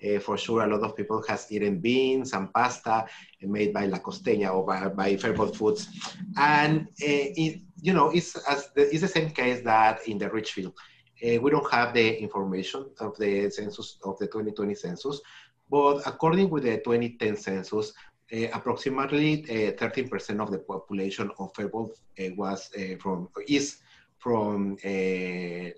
Uh, 0.05 0.21
for 0.21 0.39
sure, 0.39 0.63
a 0.63 0.67
lot 0.67 0.83
of 0.83 0.97
people 0.97 1.23
has 1.29 1.51
eaten 1.51 1.81
beans 1.81 2.33
and 2.33 2.53
pasta 2.53 3.05
made 3.43 3.73
by 3.73 3.87
La 3.87 3.99
Costeña 3.99 4.55
or 4.55 4.65
by, 4.65 4.89
by 4.89 5.17
Faribault 5.17 5.57
Foods. 5.57 5.89
And, 6.37 6.83
uh, 6.83 6.85
it, 7.03 7.61
you 7.81 7.93
know, 7.93 8.11
it's, 8.11 8.37
as 8.49 8.71
the, 8.75 8.83
it's 8.93 9.01
the 9.01 9.09
same 9.09 9.31
case 9.31 9.61
that 9.63 10.07
in 10.07 10.19
the 10.19 10.31
Richfield. 10.31 10.75
Uh, 11.21 11.41
we 11.41 11.51
don't 11.51 11.69
have 11.73 11.95
the 11.95 12.23
information 12.23 12.87
of 13.01 13.17
the 13.19 13.51
census 13.51 13.99
of 14.05 14.17
the 14.19 14.27
2020 14.27 14.75
census, 14.77 15.21
but 15.69 16.01
according 16.07 16.49
with 16.49 16.63
the 16.63 16.77
2010 16.77 17.37
census, 17.37 17.93
uh, 18.33 18.47
approximately 18.53 19.43
13% 19.43 20.39
uh, 20.39 20.43
of 20.43 20.51
the 20.53 20.59
population 20.59 21.31
of 21.39 21.51
Fairbold 21.57 21.95
uh, 22.21 22.25
was 22.37 22.71
from 23.01 23.29
is 23.49 23.79
from 24.19 24.77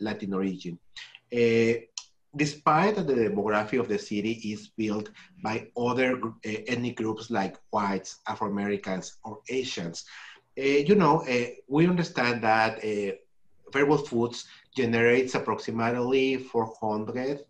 Latin 0.01 0.35
origin 0.35 0.79
despite 2.37 2.97
that 2.97 3.07
the 3.07 3.15
demography 3.15 3.79
of 3.81 3.89
the 3.89 3.99
city 3.99 4.33
is 4.45 4.69
built 4.69 5.11
by 5.43 5.67
other 5.77 6.21
uh, 6.23 6.31
ethnic 6.45 6.97
groups 6.97 7.31
like 7.31 7.57
whites, 7.71 8.21
Afro-Americans, 8.27 9.17
or 9.25 9.41
Asians, 9.49 10.05
uh, 10.59 10.63
you 10.63 10.95
know, 10.95 11.23
uh, 11.23 11.47
we 11.69 11.87
understand 11.87 12.43
that 12.43 12.79
uh, 12.85 13.13
Faribault 13.73 14.09
Foods 14.09 14.47
generates 14.77 15.35
approximately 15.35 16.37
400 16.37 17.41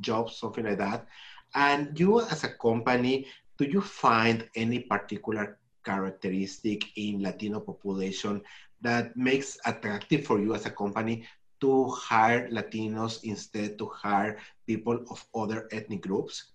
jobs, 0.00 0.36
something 0.36 0.64
like 0.64 0.78
that. 0.78 1.06
And 1.54 1.98
you 1.98 2.20
as 2.20 2.44
a 2.44 2.48
company, 2.48 3.26
do 3.58 3.64
you 3.64 3.80
find 3.80 4.48
any 4.54 4.80
particular 4.80 5.58
characteristic 5.84 6.84
in 6.96 7.22
Latino 7.22 7.60
population 7.60 8.42
that 8.80 9.16
makes 9.16 9.58
attractive 9.66 10.26
for 10.26 10.38
you 10.38 10.54
as 10.54 10.66
a 10.66 10.70
company 10.70 11.26
to 11.60 11.88
hire 11.88 12.48
Latinos 12.48 13.22
instead 13.24 13.78
to 13.78 13.86
hire 13.86 14.38
people 14.66 15.04
of 15.10 15.24
other 15.34 15.68
ethnic 15.72 16.02
groups? 16.02 16.52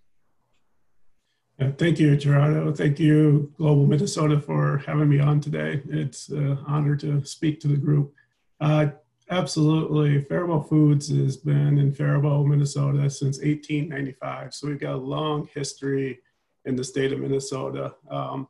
Yeah, 1.59 1.71
thank 1.77 1.99
you, 1.99 2.17
Gerardo. 2.17 2.73
Thank 2.73 2.99
you, 2.99 3.53
Global 3.57 3.85
Minnesota, 3.85 4.41
for 4.41 4.79
having 4.79 5.07
me 5.07 5.19
on 5.19 5.39
today. 5.39 5.81
It's 5.87 6.27
an 6.29 6.59
honor 6.67 6.97
to 6.97 7.23
speak 7.23 7.61
to 7.61 7.69
the 7.69 7.77
group. 7.77 8.13
Uh, 8.59 8.87
absolutely. 9.29 10.21
Faribault 10.21 10.67
Foods 10.67 11.07
has 11.07 11.37
been 11.37 11.77
in 11.77 11.93
Faribault, 11.93 12.45
Minnesota 12.45 13.09
since 13.09 13.37
1895. 13.37 14.53
So 14.53 14.67
we've 14.67 14.79
got 14.79 14.95
a 14.95 14.97
long 14.97 15.47
history 15.53 16.19
in 16.65 16.75
the 16.75 16.83
state 16.83 17.13
of 17.13 17.19
Minnesota. 17.19 17.95
Um, 18.09 18.49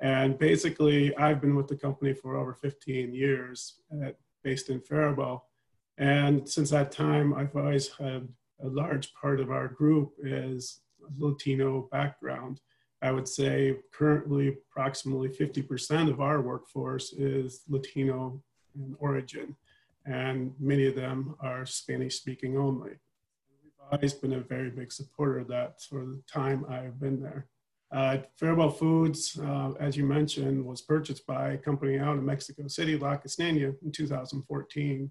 and 0.00 0.38
basically, 0.38 1.16
I've 1.16 1.40
been 1.40 1.54
with 1.54 1.68
the 1.68 1.76
company 1.76 2.12
for 2.12 2.36
over 2.36 2.52
15 2.52 3.14
years, 3.14 3.76
at, 4.02 4.16
based 4.42 4.68
in 4.68 4.80
Faribault. 4.80 5.44
And 5.98 6.48
since 6.48 6.70
that 6.70 6.92
time, 6.92 7.34
I've 7.34 7.54
always 7.54 7.88
had 7.88 8.28
a 8.62 8.68
large 8.68 9.12
part 9.14 9.40
of 9.40 9.50
our 9.50 9.68
group 9.68 10.12
is 10.22 10.80
Latino 11.18 11.88
background. 11.90 12.60
I 13.02 13.10
would 13.10 13.26
say 13.26 13.76
currently 13.92 14.56
approximately 14.70 15.28
50% 15.28 16.08
of 16.08 16.20
our 16.20 16.40
workforce 16.40 17.12
is 17.12 17.62
Latino 17.68 18.40
in 18.76 18.94
origin, 19.00 19.56
and 20.06 20.54
many 20.60 20.86
of 20.86 20.94
them 20.94 21.34
are 21.40 21.66
Spanish 21.66 22.14
speaking 22.14 22.56
only. 22.56 22.90
We've 23.62 23.72
always 23.90 24.14
been 24.14 24.34
a 24.34 24.40
very 24.40 24.70
big 24.70 24.92
supporter 24.92 25.40
of 25.40 25.48
that 25.48 25.82
for 25.82 26.04
the 26.04 26.22
time 26.32 26.64
I've 26.68 27.00
been 27.00 27.20
there. 27.20 27.48
Uh, 27.90 28.18
Foods, 28.70 29.38
uh, 29.38 29.72
as 29.78 29.96
you 29.96 30.04
mentioned, 30.04 30.64
was 30.64 30.80
purchased 30.80 31.26
by 31.26 31.52
a 31.52 31.58
company 31.58 31.98
out 31.98 32.16
in 32.16 32.24
Mexico 32.24 32.66
City, 32.66 32.96
La 32.96 33.16
Costeña, 33.18 33.74
in 33.82 33.92
2014. 33.92 35.10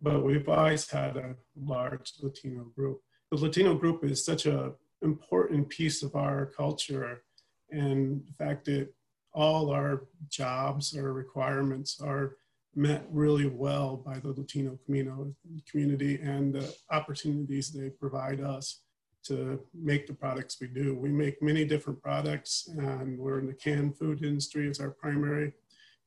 But 0.00 0.24
we've 0.24 0.48
always 0.48 0.88
had 0.90 1.16
a 1.16 1.34
large 1.56 2.12
Latino 2.22 2.64
group. 2.76 3.00
The 3.30 3.38
Latino 3.38 3.74
group 3.74 4.04
is 4.04 4.24
such 4.24 4.46
an 4.46 4.72
important 5.02 5.68
piece 5.68 6.02
of 6.02 6.14
our 6.14 6.46
culture, 6.46 7.22
and 7.70 8.22
the 8.26 8.32
fact 8.32 8.64
that 8.66 8.88
all 9.32 9.70
our 9.70 10.06
jobs 10.28 10.96
or 10.96 11.12
requirements 11.12 12.00
are 12.00 12.36
met 12.74 13.04
really 13.10 13.46
well 13.46 13.96
by 13.96 14.18
the 14.18 14.28
Latino 14.28 14.78
community 14.86 16.20
and 16.22 16.54
the 16.54 16.74
opportunities 16.90 17.70
they 17.70 17.90
provide 17.90 18.40
us 18.40 18.82
to 19.24 19.60
make 19.74 20.06
the 20.06 20.14
products 20.14 20.58
we 20.60 20.68
do. 20.68 20.94
We 20.94 21.10
make 21.10 21.42
many 21.42 21.64
different 21.64 22.00
products 22.00 22.68
and 22.78 23.18
we're 23.18 23.40
in 23.40 23.46
the 23.46 23.52
canned 23.52 23.98
food 23.98 24.22
industry 24.22 24.70
as 24.70 24.80
our 24.80 24.90
primary 24.90 25.52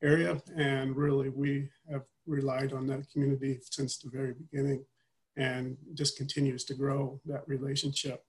area. 0.02 0.42
And 0.56 0.96
really 0.96 1.30
we 1.30 1.70
have 1.92 2.04
relied 2.26 2.74
on 2.74 2.88
that 2.88 3.10
community 3.12 3.60
since 3.70 3.98
the 3.98 4.10
very 4.10 4.34
beginning 4.34 4.84
and 5.38 5.78
just 5.94 6.18
continues 6.18 6.64
to 6.66 6.74
grow 6.74 7.20
that 7.26 7.48
relationship. 7.48 8.24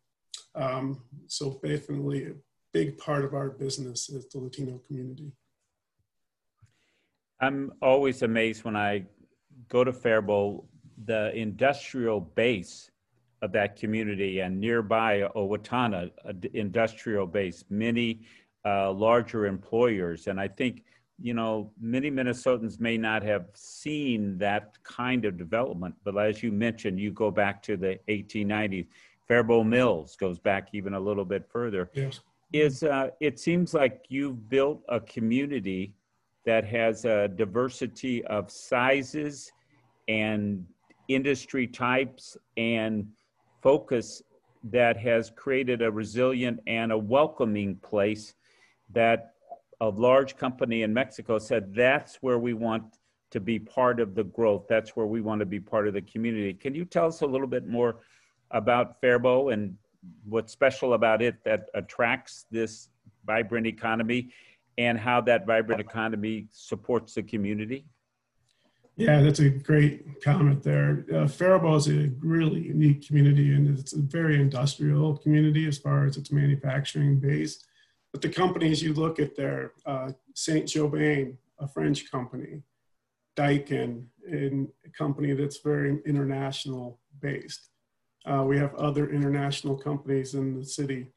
Um, 0.54 1.02
so 1.26 1.60
definitely 1.64 2.26
a 2.26 2.34
big 2.72 2.98
part 2.98 3.24
of 3.24 3.34
our 3.34 3.50
business 3.50 4.08
is 4.08 4.28
the 4.28 4.38
Latino 4.38 4.80
community. 4.86 5.32
I'm 7.40 7.72
always 7.82 8.22
amazed 8.22 8.64
when 8.64 8.76
I 8.76 9.04
go 9.68 9.82
to 9.82 9.92
Faribault, 9.92 10.64
the 11.04 11.34
industrial 11.36 12.20
base 12.20 12.90
of 13.42 13.50
that 13.52 13.74
community 13.74 14.40
and 14.40 14.60
nearby 14.60 15.28
Owatonna, 15.34 16.10
industrial 16.54 17.26
base, 17.26 17.64
many 17.68 18.20
uh, 18.64 18.92
larger 18.92 19.46
employers. 19.46 20.28
And 20.28 20.40
I 20.40 20.46
think, 20.46 20.84
you 21.20 21.34
know, 21.34 21.70
many 21.80 22.10
Minnesotans 22.10 22.80
may 22.80 22.96
not 22.98 23.22
have 23.22 23.46
seen 23.54 24.38
that 24.38 24.82
kind 24.82 25.24
of 25.24 25.36
development, 25.36 25.94
but 26.04 26.16
as 26.18 26.42
you 26.42 26.52
mentioned, 26.52 26.98
you 26.98 27.12
go 27.12 27.30
back 27.30 27.62
to 27.64 27.76
the 27.76 27.98
1890s. 28.08 28.86
Faribault 29.28 29.64
Mills 29.64 30.16
goes 30.16 30.38
back 30.38 30.68
even 30.72 30.94
a 30.94 31.00
little 31.00 31.24
bit 31.24 31.48
further. 31.50 31.90
Yes. 31.94 32.20
Is 32.52 32.82
uh, 32.82 33.08
it 33.20 33.38
seems 33.38 33.72
like 33.72 34.04
you've 34.08 34.48
built 34.50 34.82
a 34.88 35.00
community 35.00 35.94
that 36.44 36.64
has 36.66 37.04
a 37.04 37.28
diversity 37.28 38.24
of 38.26 38.50
sizes 38.50 39.50
and 40.08 40.66
industry 41.08 41.66
types 41.66 42.36
and 42.56 43.06
focus 43.62 44.22
that 44.64 44.96
has 44.96 45.30
created 45.30 45.82
a 45.82 45.90
resilient 45.90 46.60
and 46.66 46.92
a 46.92 46.98
welcoming 46.98 47.76
place 47.76 48.34
that 48.92 49.31
a 49.82 49.88
large 49.88 50.36
company 50.36 50.82
in 50.82 50.94
Mexico 50.94 51.40
said 51.40 51.74
that's 51.74 52.16
where 52.22 52.38
we 52.38 52.54
want 52.54 52.84
to 53.32 53.40
be 53.40 53.58
part 53.58 53.98
of 53.98 54.14
the 54.14 54.22
growth. 54.22 54.66
That's 54.68 54.94
where 54.94 55.06
we 55.06 55.20
want 55.20 55.40
to 55.40 55.46
be 55.46 55.58
part 55.58 55.88
of 55.88 55.94
the 55.94 56.02
community. 56.02 56.54
Can 56.54 56.72
you 56.72 56.84
tell 56.84 57.06
us 57.06 57.22
a 57.22 57.26
little 57.26 57.48
bit 57.48 57.66
more 57.66 57.96
about 58.52 59.00
Faribault 59.00 59.48
and 59.48 59.76
what's 60.24 60.52
special 60.52 60.94
about 60.94 61.20
it 61.20 61.34
that 61.44 61.66
attracts 61.74 62.46
this 62.48 62.90
vibrant 63.26 63.66
economy 63.66 64.30
and 64.78 64.96
how 64.96 65.20
that 65.22 65.46
vibrant 65.46 65.80
economy 65.80 66.46
supports 66.52 67.14
the 67.14 67.22
community? 67.24 67.84
Yeah, 68.96 69.20
that's 69.20 69.40
a 69.40 69.50
great 69.50 70.22
comment 70.22 70.62
there. 70.62 71.04
Uh, 71.12 71.24
is 71.24 71.88
a 71.88 72.12
really 72.20 72.68
unique 72.68 73.04
community 73.04 73.52
and 73.52 73.76
it's 73.76 73.94
a 73.94 73.98
very 74.00 74.36
industrial 74.36 75.16
community 75.16 75.66
as 75.66 75.76
far 75.76 76.06
as 76.06 76.16
its 76.16 76.30
manufacturing 76.30 77.18
base. 77.18 77.64
But 78.12 78.20
the 78.20 78.28
companies 78.28 78.82
you 78.82 78.92
look 78.92 79.18
at 79.18 79.36
there, 79.36 79.72
uh, 79.86 80.12
Saint 80.34 80.66
Gobain, 80.66 81.36
a 81.58 81.66
French 81.66 82.10
company, 82.10 82.62
Daikin, 83.36 84.04
a 84.30 84.66
company 84.96 85.32
that's 85.32 85.58
very 85.58 86.00
international 86.04 87.00
based. 87.20 87.70
Uh, 88.24 88.44
we 88.46 88.58
have 88.58 88.74
other 88.74 89.10
international 89.10 89.76
companies 89.76 90.34
in 90.34 90.58
the 90.58 90.64
city. 90.64 91.08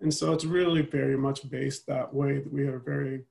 And 0.00 0.12
so 0.12 0.32
it's 0.32 0.44
really 0.44 0.82
very 0.82 1.16
much 1.16 1.48
based 1.50 1.86
that 1.86 2.12
way 2.12 2.38
that 2.38 2.52
we 2.52 2.62
are 2.62 2.78
very 2.78 3.24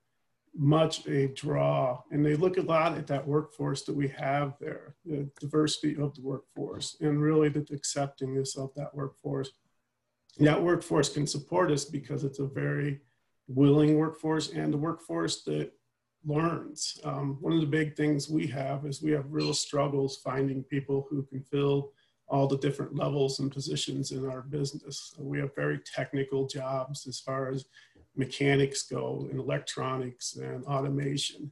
much 0.56 1.08
a 1.08 1.28
draw. 1.28 2.02
And 2.12 2.26
they 2.26 2.36
look 2.36 2.58
a 2.58 2.62
lot 2.62 2.98
at 2.98 3.08
that 3.08 3.28
workforce 3.28 3.84
that 3.84 3.96
we 3.96 4.08
have 4.10 4.54
there, 4.60 4.96
the 5.06 5.30
diversity 5.40 5.96
of 6.00 6.14
the 6.16 6.22
workforce, 6.22 6.98
and 7.00 7.22
really 7.22 7.50
the 7.50 7.62
acceptingness 7.62 8.58
of 8.58 8.72
that 8.76 8.94
workforce. 8.94 9.52
That 10.40 10.62
workforce 10.62 11.10
can 11.10 11.28
support 11.28 11.72
us 11.72 11.86
because 11.86 12.24
it's 12.24 12.40
a 12.40 12.46
very 12.46 13.02
willing 13.48 13.98
workforce 13.98 14.50
and 14.50 14.74
a 14.74 14.78
workforce 14.78 15.44
that 15.44 15.72
learns. 16.26 17.00
Um, 17.04 17.38
one 17.42 17.54
of 17.54 17.62
the 17.62 17.68
big 17.68 17.96
things 17.96 18.30
we 18.30 18.48
have 18.48 18.86
is 18.86 19.02
we 19.02 19.12
have 19.12 19.26
real 19.30 19.54
struggles 19.54 20.18
finding 20.24 20.64
people 20.64 21.06
who 21.10 21.24
can 21.24 21.42
fill 21.44 21.92
all 22.28 22.48
the 22.48 22.58
different 22.58 22.96
levels 22.96 23.40
and 23.40 23.52
positions 23.52 24.12
in 24.12 24.26
our 24.26 24.42
business. 24.42 25.14
We 25.20 25.40
have 25.40 25.56
very 25.56 25.80
technical 25.80 26.48
jobs 26.48 27.06
as 27.06 27.20
far 27.20 27.50
as 27.50 27.66
mechanics 28.16 28.84
go 28.84 29.28
in 29.32 29.40
electronics 29.40 30.36
and 30.38 30.64
automation. 30.66 31.52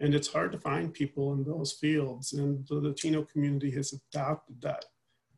And 0.00 0.14
it's 0.14 0.32
hard 0.32 0.52
to 0.52 0.58
find 0.58 0.92
people 0.92 1.32
in 1.32 1.44
those 1.44 1.72
fields. 1.72 2.32
And 2.32 2.66
the 2.68 2.76
Latino 2.76 3.22
community 3.22 3.70
has 3.72 3.92
adopted 3.92 4.60
that 4.62 4.84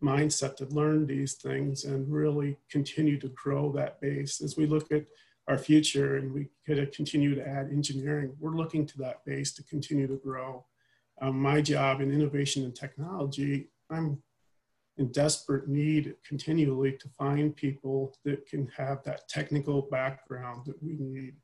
mindset 0.02 0.56
to 0.56 0.66
learn 0.66 1.06
these 1.06 1.34
things 1.34 1.84
and 1.84 2.12
really 2.12 2.56
continue 2.70 3.18
to 3.20 3.28
grow 3.28 3.72
that 3.72 4.00
base. 4.00 4.40
As 4.40 4.56
we 4.56 4.66
look 4.66 4.90
at 4.92 5.04
our 5.48 5.58
future 5.58 6.16
and 6.16 6.32
we 6.32 6.48
could 6.66 6.92
continue 6.92 7.34
to 7.34 7.46
add 7.46 7.70
engineering, 7.70 8.34
we're 8.38 8.56
looking 8.56 8.86
to 8.86 8.98
that 8.98 9.24
base 9.24 9.52
to 9.54 9.62
continue 9.64 10.06
to 10.06 10.16
grow. 10.16 10.64
Um, 11.20 11.38
my 11.40 11.60
job 11.60 12.00
in 12.00 12.12
innovation 12.12 12.64
and 12.64 12.74
technology, 12.74 13.68
I'm 13.90 14.22
in 14.98 15.10
desperate 15.10 15.68
need 15.68 16.14
continually 16.26 16.92
to 16.92 17.08
find 17.08 17.56
people 17.56 18.14
that 18.24 18.46
can 18.46 18.68
have 18.76 19.02
that 19.04 19.28
technical 19.28 19.82
background 19.82 20.66
that 20.66 20.82
we 20.82 20.96
need 20.98 21.34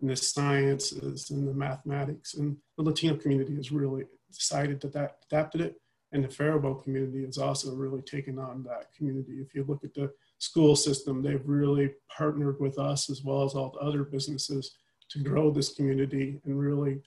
in 0.00 0.08
the 0.08 0.16
sciences 0.16 1.30
and 1.30 1.46
the 1.46 1.54
mathematics. 1.54 2.34
And 2.34 2.56
the 2.76 2.84
Latino 2.84 3.16
community 3.16 3.54
has 3.56 3.72
really 3.72 4.04
decided 4.32 4.80
that 4.80 4.92
that 4.92 5.18
adapted 5.30 5.60
it. 5.60 5.80
And 6.12 6.24
the 6.24 6.28
Faribault 6.28 6.82
community 6.84 7.24
has 7.24 7.38
also 7.38 7.72
really 7.74 8.02
taken 8.02 8.38
on 8.38 8.64
that 8.64 8.92
community. 8.96 9.34
If 9.34 9.54
you 9.54 9.64
look 9.66 9.84
at 9.84 9.94
the 9.94 10.12
school 10.40 10.74
system, 10.74 11.22
they've 11.22 11.46
really 11.46 11.92
partnered 12.16 12.58
with 12.60 12.78
us 12.78 13.10
as 13.10 13.22
well 13.22 13.44
as 13.44 13.54
all 13.54 13.70
the 13.70 13.78
other 13.78 14.02
businesses 14.02 14.76
to 15.10 15.20
grow 15.20 15.50
this 15.50 15.72
community 15.74 16.40
and 16.44 16.58
really 16.58 17.02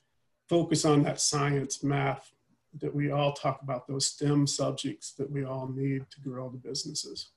focus 0.47 0.85
on 0.85 1.03
that 1.03 1.19
science, 1.19 1.83
math, 1.83 2.31
that 2.79 2.93
we 2.93 3.11
all 3.11 3.33
talk 3.33 3.61
about 3.61 3.87
those 3.87 4.05
STEM 4.05 4.47
subjects 4.47 5.13
that 5.13 5.29
we 5.29 5.43
all 5.43 5.67
need 5.67 6.05
to 6.11 6.21
grow 6.21 6.49
the 6.49 6.57
businesses. 6.57 7.29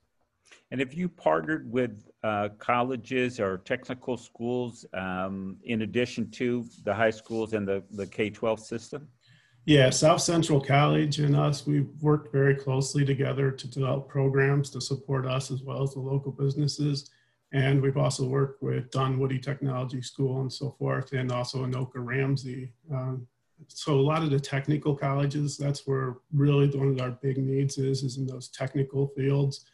And 0.70 0.80
have 0.80 0.92
you 0.92 1.08
partnered 1.08 1.70
with 1.70 2.08
uh, 2.22 2.50
colleges 2.58 3.40
or 3.40 3.58
technical 3.58 4.16
schools 4.16 4.84
um, 4.94 5.56
in 5.64 5.82
addition 5.82 6.30
to 6.32 6.66
the 6.84 6.94
high 6.94 7.10
schools 7.10 7.52
and 7.52 7.66
the, 7.66 7.82
the 7.90 8.06
K 8.06 8.30
12 8.30 8.60
system? 8.60 9.08
Yeah, 9.66 9.90
South 9.90 10.20
Central 10.20 10.60
College 10.60 11.18
and 11.18 11.34
us, 11.34 11.66
we've 11.66 11.88
worked 12.00 12.30
very 12.30 12.54
closely 12.54 13.04
together 13.04 13.50
to 13.50 13.68
develop 13.68 14.08
programs 14.08 14.70
to 14.70 14.80
support 14.80 15.26
us 15.26 15.50
as 15.50 15.60
well 15.60 15.82
as 15.82 15.92
the 15.92 15.98
local 15.98 16.30
businesses. 16.30 17.10
And 17.52 17.82
we've 17.82 17.96
also 17.96 18.28
worked 18.28 18.62
with 18.62 18.92
Dunwoody 18.92 19.40
Technology 19.40 20.02
School 20.02 20.40
and 20.40 20.52
so 20.52 20.76
forth, 20.78 21.12
and 21.14 21.32
also 21.32 21.66
Anoka 21.66 21.96
Ramsey. 21.96 22.72
Um, 22.94 23.26
so 23.66 23.94
a 23.94 24.00
lot 24.00 24.22
of 24.22 24.30
the 24.30 24.38
technical 24.38 24.94
colleges, 24.94 25.56
that's 25.56 25.84
where 25.84 26.18
really 26.32 26.68
one 26.68 26.90
of 26.90 27.00
our 27.00 27.10
big 27.10 27.36
needs 27.36 27.76
is, 27.76 28.04
is 28.04 28.18
in 28.18 28.26
those 28.26 28.48
technical 28.48 29.08
fields. 29.16 29.64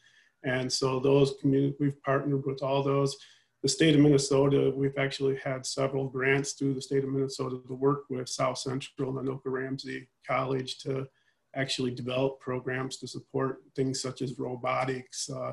And 0.43 0.73
so 0.73 1.01
those 1.01 1.35
we've 1.45 2.03
partnered 2.03 2.47
with 2.47 2.63
all 2.63 2.83
those. 2.83 3.19
The 3.63 3.69
state 3.69 3.95
of 3.95 4.01
Minnesota, 4.01 4.73
we've 4.75 4.99
actually 4.99 5.37
had 5.37 5.65
several 5.65 6.09
grants 6.09 6.55
through 6.55 6.75
the 6.75 6.83
state 6.83 7.05
of 7.05 7.11
Minnesota 7.11 7.61
to 7.69 7.75
work 7.75 8.05
with 8.11 8.29
South 8.29 8.59
Central 8.59 9.17
and 9.17 9.29
Anoka 9.29 9.43
Ramsey 9.47 10.09
College 10.27 10.79
to 10.79 11.07
actually 11.55 11.93
develop 11.93 12.41
programs 12.41 12.97
to 12.97 13.07
support 13.07 13.63
things 13.77 14.03
such 14.03 14.21
as 14.21 14.39
robotics, 14.39 15.31
uh, 15.31 15.53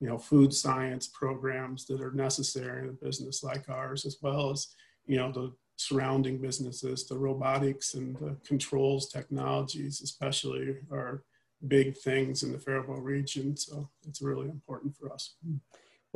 you 0.00 0.08
know, 0.08 0.18
food 0.18 0.52
science 0.52 1.08
programs 1.08 1.86
that 1.86 2.02
are 2.02 2.12
necessary 2.12 2.82
in 2.82 2.90
a 2.90 3.04
business 3.04 3.42
like 3.42 3.66
ours, 3.70 4.04
as 4.04 4.18
well 4.20 4.50
as, 4.50 4.74
you 5.06 5.16
know, 5.16 5.32
the 5.32 5.50
surrounding 5.76 6.38
businesses, 6.38 7.06
the 7.06 7.16
robotics 7.16 7.94
and 7.94 8.16
the 8.16 8.36
controls 8.46 9.08
technologies, 9.08 10.02
especially 10.02 10.76
are 10.90 11.22
big 11.68 11.96
things 11.96 12.42
in 12.42 12.52
the 12.52 12.58
Faribault 12.58 13.00
region. 13.00 13.56
So 13.56 13.88
it's 14.06 14.20
really 14.20 14.48
important 14.48 14.94
for 14.94 15.10
us. 15.10 15.36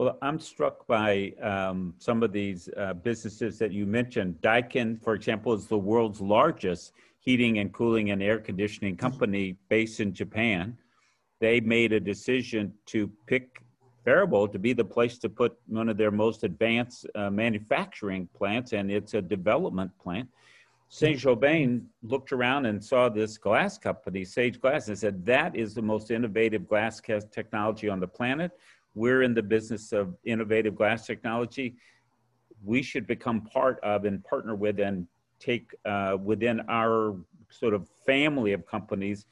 Well, 0.00 0.16
I'm 0.22 0.38
struck 0.38 0.86
by 0.86 1.34
um, 1.42 1.92
some 1.98 2.22
of 2.22 2.32
these 2.32 2.70
uh, 2.78 2.94
businesses 2.94 3.58
that 3.58 3.70
you 3.70 3.84
mentioned. 3.84 4.36
Daikin, 4.40 4.98
for 5.04 5.12
example, 5.12 5.52
is 5.52 5.66
the 5.66 5.76
world's 5.76 6.22
largest 6.22 6.94
heating 7.18 7.58
and 7.58 7.70
cooling 7.70 8.10
and 8.10 8.22
air 8.22 8.38
conditioning 8.38 8.96
company 8.96 9.58
based 9.68 10.00
in 10.00 10.14
Japan. 10.14 10.78
They 11.38 11.60
made 11.60 11.92
a 11.92 12.00
decision 12.00 12.72
to 12.86 13.12
pick 13.26 13.60
Faribault 14.02 14.54
to 14.54 14.58
be 14.58 14.72
the 14.72 14.86
place 14.86 15.18
to 15.18 15.28
put 15.28 15.58
one 15.66 15.90
of 15.90 15.98
their 15.98 16.10
most 16.10 16.44
advanced 16.44 17.06
uh, 17.14 17.28
manufacturing 17.28 18.26
plants, 18.34 18.72
and 18.72 18.90
it's 18.90 19.12
a 19.12 19.20
development 19.20 19.90
plant. 19.98 20.30
Saint 20.88 21.20
Gobain 21.20 21.82
looked 22.02 22.32
around 22.32 22.64
and 22.64 22.82
saw 22.82 23.10
this 23.10 23.36
glass 23.36 23.76
company, 23.76 24.24
Sage 24.24 24.60
Glass, 24.60 24.88
and 24.88 24.98
said, 24.98 25.26
That 25.26 25.54
is 25.54 25.74
the 25.74 25.82
most 25.82 26.10
innovative 26.10 26.66
glass 26.66 27.02
technology 27.30 27.90
on 27.90 28.00
the 28.00 28.08
planet. 28.08 28.50
We're 28.94 29.22
in 29.22 29.34
the 29.34 29.42
business 29.42 29.92
of 29.92 30.16
innovative 30.24 30.74
glass 30.74 31.06
technology. 31.06 31.76
We 32.64 32.82
should 32.82 33.06
become 33.06 33.42
part 33.42 33.78
of 33.82 34.04
and 34.04 34.22
partner 34.24 34.54
with 34.54 34.80
and 34.80 35.06
take 35.38 35.74
uh, 35.84 36.16
within 36.22 36.60
our 36.68 37.16
sort 37.48 37.74
of 37.74 37.88
family 38.06 38.52
of 38.52 38.66
companies 38.66 39.26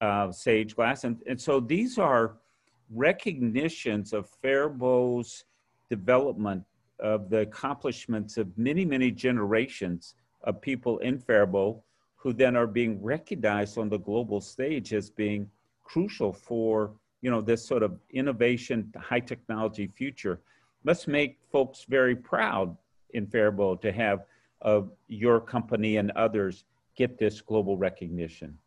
uh, 0.00 0.32
Sage 0.32 0.74
Glass. 0.74 1.04
And, 1.04 1.22
and 1.26 1.40
so 1.40 1.60
these 1.60 1.98
are 1.98 2.36
recognitions 2.90 4.12
of 4.12 4.28
Faribault's 4.42 5.44
development 5.88 6.64
of 6.98 7.30
the 7.30 7.40
accomplishments 7.40 8.36
of 8.36 8.46
many, 8.56 8.84
many 8.84 9.10
generations 9.10 10.14
of 10.44 10.60
people 10.60 10.98
in 10.98 11.18
Faribault 11.18 11.82
who 12.16 12.32
then 12.32 12.56
are 12.56 12.66
being 12.66 13.02
recognized 13.02 13.78
on 13.78 13.88
the 13.88 13.98
global 13.98 14.40
stage 14.40 14.92
as 14.92 15.10
being 15.10 15.50
crucial 15.84 16.32
for 16.32 16.92
you 17.22 17.30
know 17.30 17.40
this 17.40 17.64
sort 17.66 17.82
of 17.82 17.98
innovation 18.10 18.92
high 18.98 19.20
technology 19.20 19.86
future 19.86 20.40
let's 20.84 21.06
make 21.06 21.38
folks 21.50 21.86
very 21.88 22.14
proud 22.14 22.76
in 23.14 23.26
Faribault 23.26 23.80
to 23.82 23.92
have 23.92 24.26
uh, 24.62 24.82
your 25.08 25.40
company 25.40 25.96
and 25.96 26.10
others 26.12 26.64
get 26.96 27.18
this 27.18 27.40
global 27.40 27.76
recognition 27.78 28.58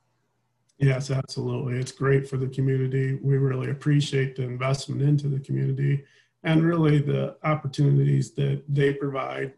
Yes, 0.77 1.09
absolutely. 1.09 1.79
It's 1.79 1.91
great 1.91 2.27
for 2.27 2.37
the 2.37 2.49
community. 2.49 3.17
We 3.21 3.37
really 3.37 3.71
appreciate 3.71 4.35
the 4.35 4.43
investment 4.43 5.01
into 5.01 5.29
the 5.29 5.39
community 5.39 6.03
and 6.43 6.63
really 6.63 6.99
the 6.99 7.37
opportunities 7.43 8.33
that 8.33 8.61
they 8.67 8.93
provide 8.93 9.53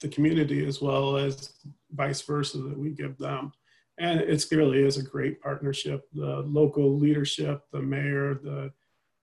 the 0.00 0.08
community 0.08 0.66
as 0.66 0.80
well 0.80 1.16
as 1.16 1.52
vice 1.92 2.22
versa 2.22 2.58
that 2.58 2.78
we 2.78 2.90
give 2.90 3.18
them. 3.18 3.52
And 3.98 4.20
it 4.20 4.44
really 4.50 4.84
is 4.84 4.96
a 4.96 5.02
great 5.02 5.40
partnership. 5.40 6.08
The 6.14 6.40
local 6.46 6.98
leadership, 6.98 7.64
the 7.72 7.80
mayor, 7.80 8.34
the 8.34 8.72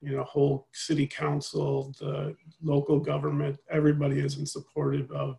you 0.02 0.16
know 0.16 0.24
whole 0.24 0.68
city 0.72 1.08
council, 1.08 1.94
the 2.00 2.36
local 2.62 3.00
government, 3.00 3.58
everybody 3.70 4.20
is 4.20 4.38
in 4.38 4.46
supportive 4.46 5.12
of 5.12 5.38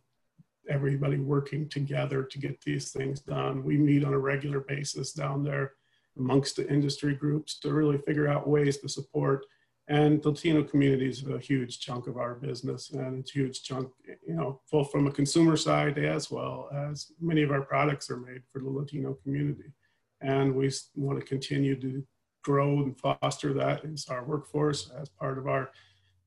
everybody 0.69 1.19
working 1.19 1.69
together 1.69 2.23
to 2.23 2.39
get 2.39 2.61
these 2.61 2.91
things 2.91 3.21
done. 3.21 3.65
We 3.65 3.77
meet 3.77 4.05
on 4.05 4.13
a 4.13 4.19
regular 4.19 4.61
basis 4.61 5.13
down 5.13 5.43
there 5.43 5.73
amongst 6.19 6.57
the 6.57 6.69
industry 6.69 7.15
groups 7.15 7.59
to 7.61 7.73
really 7.73 7.99
figure 7.99 8.29
out 8.29 8.49
ways 8.49 8.79
to 8.79 8.89
support. 8.89 9.47
And 9.91 10.25
Latino 10.25 10.63
community 10.63 11.09
is 11.09 11.25
a 11.27 11.37
huge 11.41 11.81
chunk 11.81 12.07
of 12.07 12.17
our 12.17 12.37
business, 12.37 12.91
and 12.91 13.19
it's 13.19 13.35
a 13.35 13.39
huge 13.41 13.65
chunk, 13.65 13.91
you 14.07 14.35
know, 14.35 14.61
both 14.71 14.93
from 14.93 15.09
a 15.09 15.11
consumer 15.11 15.57
side 15.57 15.99
as 15.99 16.31
well 16.31 16.69
as 16.73 17.11
many 17.21 17.43
of 17.43 17.51
our 17.51 17.63
products 17.63 18.09
are 18.09 18.17
made 18.17 18.43
for 18.53 18.61
the 18.61 18.71
Latino 18.71 19.15
community. 19.15 19.73
And 20.21 20.55
we 20.55 20.71
want 20.95 21.19
to 21.19 21.27
continue 21.27 21.75
to 21.81 22.07
grow 22.45 22.85
and 22.85 22.97
foster 23.01 23.53
that 23.55 23.85
as 23.85 24.07
our 24.09 24.25
workforce, 24.25 24.93
as 24.97 25.09
part 25.09 25.39
of 25.39 25.49
our 25.49 25.73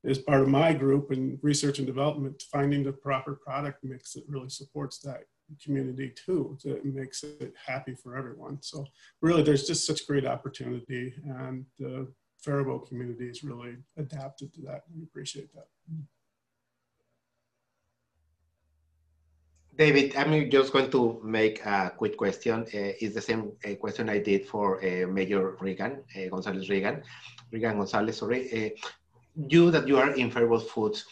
as 0.05 0.17
part 0.17 0.41
of 0.41 0.49
my 0.49 0.73
group 0.73 1.13
in 1.13 1.39
research 1.41 1.77
and 1.77 1.87
development, 1.87 2.43
finding 2.51 2.83
the 2.83 2.91
proper 2.91 3.35
product 3.35 3.81
mix 3.85 4.11
that 4.11 4.25
really 4.27 4.49
supports 4.49 4.99
that 4.99 5.23
community 5.63 6.11
too 6.25 6.57
that 6.65 6.83
makes 6.83 7.23
it 7.23 7.53
happy 7.65 7.95
for 7.95 8.17
everyone. 8.17 8.57
So 8.61 8.85
really, 9.21 9.43
there's 9.43 9.65
just 9.65 9.87
such 9.87 10.05
great 10.05 10.25
opportunity, 10.25 11.13
and 11.23 11.65
the 11.79 12.11
Faribault 12.43 12.87
community 12.89 13.29
is 13.29 13.43
really 13.43 13.77
adapted 13.97 14.53
to 14.53 14.61
that. 14.63 14.83
We 14.93 15.03
appreciate 15.03 15.53
that. 15.53 15.67
David, 19.75 20.15
I'm 20.15 20.51
just 20.51 20.71
going 20.71 20.91
to 20.91 21.19
make 21.23 21.65
a 21.65 21.91
quick 21.97 22.15
question. 22.17 22.61
Uh, 22.61 22.93
it's 23.01 23.15
the 23.15 23.21
same 23.21 23.53
uh, 23.65 23.73
question 23.75 24.09
I 24.09 24.19
did 24.19 24.45
for 24.45 24.77
uh, 24.83 25.07
Mayor 25.07 25.57
Regan, 25.59 26.03
uh, 26.15 26.27
Gonzalez 26.29 26.69
Regan, 26.69 27.01
Regan 27.51 27.77
Gonzalez, 27.77 28.17
sorry. 28.17 28.41
Uh, 28.51 28.69
you 29.47 29.71
that 29.71 29.87
you 29.87 29.97
are 29.97 30.11
in 30.13 30.29
Faribault 30.29 30.69
Foods, 30.69 31.05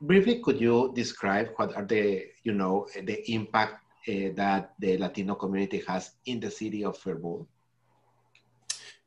briefly, 0.00 0.40
could 0.40 0.58
you 0.58 0.92
describe 0.94 1.50
what 1.56 1.76
are 1.76 1.84
the, 1.84 2.24
you 2.44 2.52
know, 2.52 2.86
the 3.04 3.30
impact 3.30 3.84
uh, 4.08 4.32
that 4.36 4.72
the 4.78 4.96
Latino 4.96 5.34
community 5.34 5.82
has 5.86 6.12
in 6.24 6.40
the 6.40 6.50
city 6.50 6.84
of 6.84 6.96
Faribault? 6.96 7.46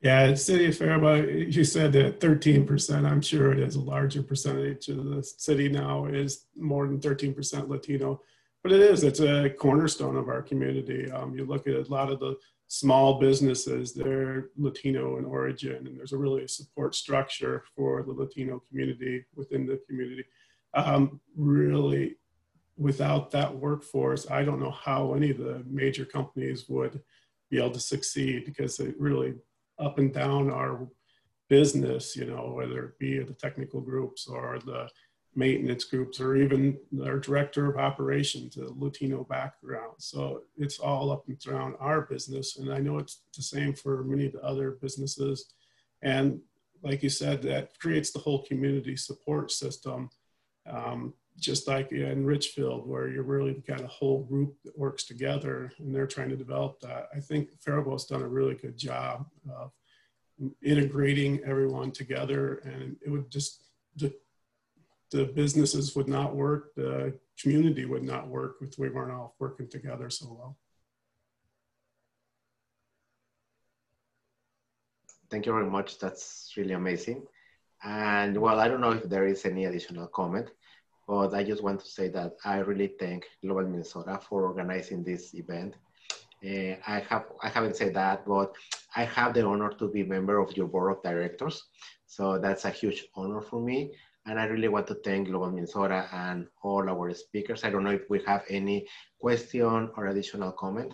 Yeah, 0.06 0.36
city 0.36 0.68
of 0.68 0.78
Faribault, 0.78 1.30
you 1.30 1.64
said 1.64 1.91
that 1.93 2.20
13%. 2.20 3.10
I'm 3.10 3.22
sure 3.22 3.51
it 3.51 3.60
is 3.60 3.76
a 3.76 3.82
larger 3.82 4.22
percentage 4.22 4.88
of 4.88 5.03
the 5.03 5.24
city 5.24 5.68
now 5.68 6.06
is 6.06 6.45
more 6.56 6.86
than 6.86 6.99
13% 6.99 7.68
Latino. 7.68 8.22
But 8.62 8.72
it 8.72 8.82
is, 8.82 9.03
it's 9.03 9.20
a 9.20 9.49
cornerstone 9.49 10.16
of 10.16 10.28
our 10.28 10.43
community. 10.43 11.10
Um, 11.10 11.36
you 11.36 11.43
look 11.45 11.66
at 11.68 11.74
a 11.74 11.91
lot 11.91 12.12
of 12.12 12.20
the 12.20 12.36
small 12.68 13.20
businesses, 13.20 13.95
they're 13.95 14.49
Latino 14.58 15.18
in 15.18 15.26
origin, 15.26 15.88
and 15.88 15.97
there's 15.97 16.14
a 16.14 16.18
really 16.18 16.47
support 16.47 16.93
structure 16.93 17.64
for 17.76 18.03
the 18.03 18.14
Latino 18.14 18.62
community 18.70 19.26
within 19.36 19.66
the 19.66 19.82
community 19.88 20.26
um, 20.76 21.20
really 21.36 22.18
without 22.78 23.32
that 23.32 23.56
workforce, 23.56 24.30
I 24.30 24.43
don't 24.43 24.60
know 24.60 24.72
how 24.72 25.14
any 25.14 25.32
of 25.32 25.38
the 25.38 25.64
major 25.66 26.06
companies 26.06 26.68
would 26.68 27.01
be 27.49 27.58
able 27.58 27.72
to 27.72 27.80
succeed 27.80 28.45
because 28.45 28.80
it 28.80 28.99
really 28.99 29.36
up 29.80 29.99
and 29.99 30.13
down 30.13 30.51
our 30.51 30.88
business, 31.49 32.15
you 32.15 32.26
know, 32.26 32.53
whether 32.55 32.86
it 32.86 32.99
be 32.99 33.19
the 33.19 33.34
technical 33.34 33.82
groups 33.82 34.28
or 34.28 34.59
the 34.65 34.89
maintenance 35.36 35.84
groups 35.84 36.19
or 36.19 36.36
even 36.38 36.78
our 37.03 37.19
director 37.19 37.69
of 37.69 37.78
operations, 37.78 38.57
a 38.57 38.65
Latino 38.78 39.23
background. 39.26 39.93
So 39.97 40.43
it's 40.57 40.80
all 40.80 41.11
up 41.11 41.28
and 41.28 41.38
down 41.39 41.76
our 41.80 42.01
business. 42.01 42.57
And 42.57 42.71
I 42.71 42.80
know 42.80 42.97
it's 42.97 43.21
the 43.36 43.43
same 43.43 43.73
for 43.73 44.03
many 44.03 44.28
of 44.28 44.34
the 44.34 44.43
other 44.43 44.71
businesses. 44.82 45.53
And 46.01 46.39
like 46.82 47.03
you 47.03 47.09
said, 47.09 47.41
that 47.43 47.78
creates 47.80 48.11
the 48.11 48.19
whole 48.19 48.43
community 48.45 48.95
support 48.95 49.51
system 49.51 50.09
um, 50.69 51.13
just 51.40 51.68
like 51.68 51.92
in 51.92 52.26
Richfield, 52.26 52.88
where 52.88 53.10
you're 53.10 53.24
really 53.24 53.62
got 53.68 53.82
a 53.82 53.88
whole 53.88 54.24
group 54.24 54.56
that 54.64 54.78
works 54.78 55.04
together 55.04 55.72
and 55.80 55.94
they're 55.94 56.08
trying 56.08 56.30
to 56.30 56.36
develop 56.36 56.80
that. 56.80 57.10
I 57.16 57.20
think 57.20 57.50
Faribault's 57.60 58.06
done 58.06 58.22
a 58.22 58.28
really 58.28 58.56
good 58.56 58.78
job 58.78 59.26
of 59.52 59.72
integrating 60.64 61.42
everyone 61.46 61.92
together 61.92 62.56
and 62.66 62.96
it 63.06 63.10
would 63.10 63.30
just, 63.30 63.64
the, 63.98 64.14
the 65.12 65.26
businesses 65.26 65.96
would 65.96 66.08
not 66.08 66.36
work, 66.36 66.74
the 66.76 67.18
community 67.40 67.86
would 67.86 68.04
not 68.04 68.28
work 68.28 68.56
if 68.62 68.78
we 68.78 68.90
weren't 68.90 69.12
all 69.12 69.36
working 69.40 69.70
together 69.70 70.10
so 70.10 70.28
well. 70.38 70.58
thank 75.30 75.46
you 75.46 75.52
very 75.52 75.70
much. 75.70 76.00
That's 76.00 76.54
really 76.56 76.74
amazing. 76.74 77.24
And 77.84 78.38
well, 78.38 78.60
I 78.60 78.68
don't 78.68 78.82
know 78.82 78.92
if 78.92 79.04
there 79.04 79.26
is 79.26 79.46
any 79.46 79.66
additional 79.66 80.08
comment, 80.08 80.50
but 81.08 81.34
I 81.34 81.43
just 81.43 81.64
want 81.64 81.80
to 81.82 81.88
say 81.88 82.10
that 82.10 82.34
I 82.43 82.58
really 82.58 82.91
thank 82.99 83.26
Global 83.43 83.68
Minnesota 83.68 84.20
for 84.28 84.43
organizing 84.43 85.03
this 85.03 85.34
event. 85.36 85.76
Uh, 86.43 86.76
I 86.88 87.03
have 87.10 87.26
I 87.41 87.49
haven't 87.49 87.76
said 87.76 87.93
that, 87.93 88.26
but 88.26 88.53
I 88.95 89.06
have 89.06 89.34
the 89.34 89.45
honor 89.45 89.72
to 89.80 89.88
be 89.89 90.03
member 90.03 90.39
of 90.39 90.56
your 90.58 90.68
board 90.68 90.91
of 90.97 91.03
directors. 91.03 91.64
So 92.06 92.39
that's 92.39 92.66
a 92.66 92.70
huge 92.70 93.06
honor 93.16 93.41
for 93.41 93.62
me. 93.62 93.93
And 94.28 94.39
I 94.39 94.45
really 94.45 94.68
want 94.68 94.88
to 94.88 94.95
thank 94.95 95.28
Global 95.28 95.51
Minnesota 95.51 96.08
and 96.12 96.47
all 96.64 96.89
our 96.89 97.14
speakers. 97.14 97.64
I 97.64 97.70
don't 97.70 97.84
know 97.84 97.91
if 97.91 98.10
we 98.10 98.22
have 98.26 98.43
any 98.49 98.88
question 99.20 99.91
or 99.95 100.08
additional 100.08 100.51
comment. 100.51 100.93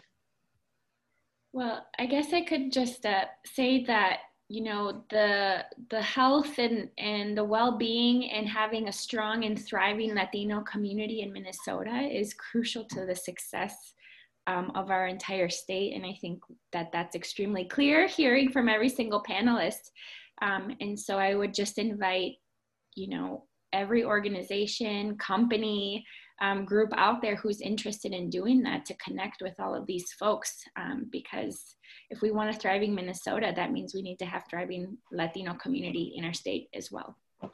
Well, 1.54 1.86
I 1.98 2.06
guess 2.06 2.34
I 2.34 2.42
could 2.42 2.72
just 2.72 3.06
uh, 3.06 3.26
say 3.46 3.84
that 3.86 4.20
you 4.52 4.62
know 4.62 5.06
the 5.10 5.64
the 5.90 6.02
health 6.02 6.58
and 6.58 6.90
and 6.98 7.38
the 7.38 7.44
well-being 7.44 8.30
and 8.32 8.50
having 8.50 8.90
a 8.90 8.92
strong 8.92 9.46
and 9.46 9.58
thriving 9.66 10.14
Latino 10.14 10.62
community 10.62 11.22
in 11.22 11.32
Minnesota 11.32 12.10
is 12.12 12.34
crucial 12.34 12.84
to 12.90 13.06
the 13.06 13.16
success 13.16 13.94
um, 14.48 14.72
of 14.76 14.90
our 14.90 15.08
entire 15.08 15.50
state, 15.50 15.94
and 15.96 16.06
I 16.06 16.18
think 16.20 16.42
that 16.74 16.92
that's 16.92 17.16
extremely 17.16 17.64
clear 17.64 18.08
hearing 18.08 18.52
from 18.52 18.68
every 18.68 18.90
single 18.90 19.24
panelist. 19.24 19.92
Um, 20.42 20.76
and 20.82 21.00
so 21.00 21.18
I 21.18 21.36
would 21.36 21.54
just 21.54 21.78
invite, 21.78 22.34
you 22.96 23.08
know, 23.10 23.46
every 23.72 24.04
organization, 24.04 25.16
company, 25.18 26.04
um, 26.40 26.66
group 26.66 26.90
out 26.96 27.22
there 27.22 27.36
who's 27.36 27.62
interested 27.62 28.14
in 28.14 28.30
doing 28.30 28.64
that 28.64 28.86
to 28.86 28.96
connect 28.96 29.42
with 29.42 29.60
all 29.60 29.76
of 29.76 29.86
these 29.86 30.12
folks 30.14 30.64
um, 30.78 31.08
because 31.12 31.76
if 32.10 32.22
we 32.22 32.32
want 32.32 32.56
a 32.56 32.60
thriving 32.60 32.94
minnesota 32.96 33.52
that 33.56 33.72
means 33.72 33.94
we 33.94 34.02
need 34.02 34.18
to 34.20 34.26
have 34.26 34.44
thriving 34.50 34.98
latino 35.12 35.54
community 35.56 36.14
in 36.16 36.26
our 36.26 36.34
state 36.34 36.68
as 36.74 36.92
well. 36.92 37.16
Yeah 37.42 37.50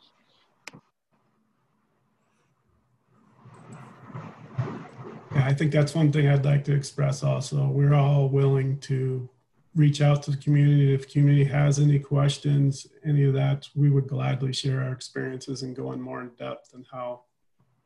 i 5.48 5.54
think 5.54 5.72
that's 5.72 5.96
one 5.96 6.12
thing 6.12 6.28
i'd 6.28 6.46
like 6.46 6.64
to 6.66 6.74
express 6.74 7.24
also. 7.24 7.68
We're 7.68 7.94
all 7.94 8.30
willing 8.30 8.80
to 8.82 9.30
reach 9.76 10.02
out 10.02 10.24
to 10.24 10.32
the 10.32 10.38
community. 10.38 10.94
If 10.94 11.12
community 11.12 11.44
has 11.46 11.80
any 11.80 12.00
questions 12.00 12.88
any 13.06 13.24
of 13.24 13.34
that 13.34 13.68
we 13.76 13.90
would 13.90 14.08
gladly 14.08 14.54
share 14.54 14.82
our 14.84 14.92
experiences 14.92 15.64
and 15.64 15.76
go 15.76 15.92
in 15.94 16.02
more 16.02 16.22
in 16.22 16.30
depth 16.38 16.74
and 16.74 16.86
how 16.92 17.22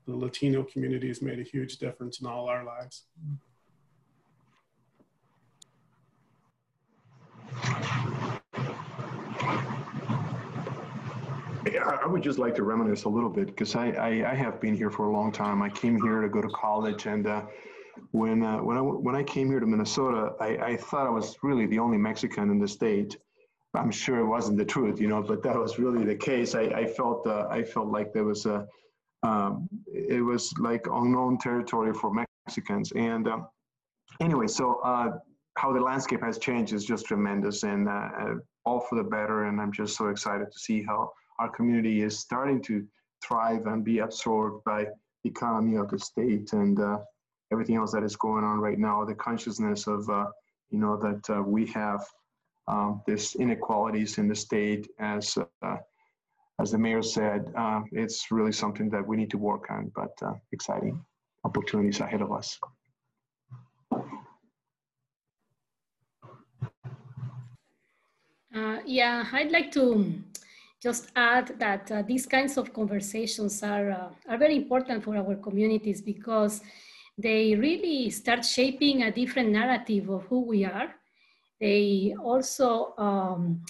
the 0.07 0.15
Latino 0.15 0.63
community 0.63 1.07
has 1.07 1.21
made 1.21 1.39
a 1.39 1.43
huge 1.43 1.77
difference 1.77 2.21
in 2.21 2.27
all 2.27 2.47
our 2.47 2.63
lives. 2.63 3.05
I 12.01 12.07
would 12.07 12.23
just 12.23 12.39
like 12.39 12.55
to 12.55 12.63
reminisce 12.63 13.03
a 13.03 13.09
little 13.09 13.29
bit 13.29 13.47
because 13.47 13.75
I, 13.75 13.91
I, 13.91 14.31
I, 14.31 14.35
have 14.35 14.59
been 14.59 14.75
here 14.75 14.89
for 14.89 15.07
a 15.07 15.11
long 15.11 15.31
time. 15.31 15.61
I 15.61 15.69
came 15.69 16.01
here 16.01 16.21
to 16.21 16.29
go 16.29 16.41
to 16.41 16.49
college, 16.49 17.05
and 17.05 17.27
uh, 17.27 17.43
when 18.11 18.43
uh, 18.43 18.57
when 18.57 18.77
I 18.77 18.81
when 18.81 19.15
I 19.15 19.23
came 19.23 19.47
here 19.47 19.59
to 19.59 19.65
Minnesota, 19.65 20.33
I, 20.39 20.57
I 20.57 20.77
thought 20.77 21.05
I 21.05 21.09
was 21.09 21.37
really 21.43 21.67
the 21.67 21.79
only 21.79 21.97
Mexican 21.97 22.49
in 22.49 22.59
the 22.59 22.67
state. 22.67 23.17
I'm 23.73 23.91
sure 23.91 24.19
it 24.19 24.25
wasn't 24.25 24.57
the 24.57 24.65
truth, 24.65 24.99
you 24.99 25.07
know, 25.07 25.21
but 25.21 25.43
that 25.43 25.55
was 25.55 25.79
really 25.79 26.03
the 26.03 26.15
case. 26.15 26.55
I, 26.55 26.63
I 26.63 26.85
felt 26.85 27.25
uh, 27.27 27.47
I 27.49 27.63
felt 27.63 27.87
like 27.87 28.13
there 28.13 28.25
was 28.25 28.45
a 28.45 28.67
um, 29.23 29.69
it 29.87 30.23
was 30.23 30.53
like 30.57 30.85
unknown 30.91 31.37
territory 31.37 31.93
for 31.93 32.11
Mexicans. 32.47 32.91
And 32.93 33.27
uh, 33.27 33.39
anyway, 34.19 34.47
so 34.47 34.79
uh, 34.83 35.17
how 35.57 35.73
the 35.73 35.79
landscape 35.79 36.21
has 36.21 36.37
changed 36.37 36.73
is 36.73 36.85
just 36.85 37.05
tremendous 37.05 37.63
and 37.63 37.87
uh, 37.87 38.09
uh, 38.19 38.33
all 38.65 38.79
for 38.79 38.95
the 38.95 39.03
better. 39.03 39.45
And 39.45 39.61
I'm 39.61 39.71
just 39.71 39.95
so 39.95 40.07
excited 40.07 40.51
to 40.51 40.59
see 40.59 40.83
how 40.83 41.11
our 41.39 41.49
community 41.49 42.01
is 42.01 42.19
starting 42.19 42.61
to 42.63 42.85
thrive 43.23 43.67
and 43.67 43.83
be 43.83 43.99
absorbed 43.99 44.63
by 44.63 44.85
the 45.23 45.29
economy 45.29 45.77
of 45.77 45.89
the 45.89 45.99
state 45.99 46.53
and 46.53 46.79
uh, 46.79 46.97
everything 47.51 47.75
else 47.75 47.91
that 47.91 48.03
is 48.03 48.15
going 48.15 48.43
on 48.43 48.59
right 48.59 48.79
now. 48.79 49.05
The 49.05 49.15
consciousness 49.15 49.87
of, 49.87 50.09
uh, 50.09 50.27
you 50.71 50.79
know, 50.79 50.97
that 50.97 51.43
we 51.45 51.67
have 51.67 52.05
um, 52.67 53.01
this 53.05 53.35
inequalities 53.35 54.17
in 54.17 54.27
the 54.27 54.35
state 54.35 54.87
as 54.99 55.37
as 56.59 56.71
the 56.71 56.77
mayor 56.77 57.01
said, 57.01 57.45
uh, 57.57 57.81
it's 57.91 58.31
really 58.31 58.51
something 58.51 58.89
that 58.89 59.05
we 59.05 59.17
need 59.17 59.31
to 59.31 59.37
work 59.37 59.65
on, 59.69 59.91
but 59.95 60.11
uh, 60.21 60.33
exciting 60.51 61.03
opportunities 61.43 61.99
ahead 61.99 62.21
of 62.21 62.31
us. 62.31 62.59
Uh, 68.53 68.79
yeah, 68.85 69.25
I'd 69.31 69.51
like 69.51 69.71
to 69.71 70.13
just 70.83 71.11
add 71.15 71.59
that 71.59 71.91
uh, 71.91 72.01
these 72.01 72.25
kinds 72.25 72.57
of 72.57 72.73
conversations 72.73 73.63
are, 73.63 73.91
uh, 73.91 74.09
are 74.27 74.37
very 74.37 74.57
important 74.57 75.03
for 75.03 75.15
our 75.15 75.35
communities 75.35 76.01
because 76.01 76.61
they 77.17 77.55
really 77.55 78.09
start 78.09 78.43
shaping 78.43 79.03
a 79.03 79.11
different 79.11 79.49
narrative 79.49 80.09
of 80.09 80.23
who 80.23 80.41
we 80.41 80.65
are. 80.65 80.93
They 81.59 82.15
also 82.21 82.93
um, 82.97 83.63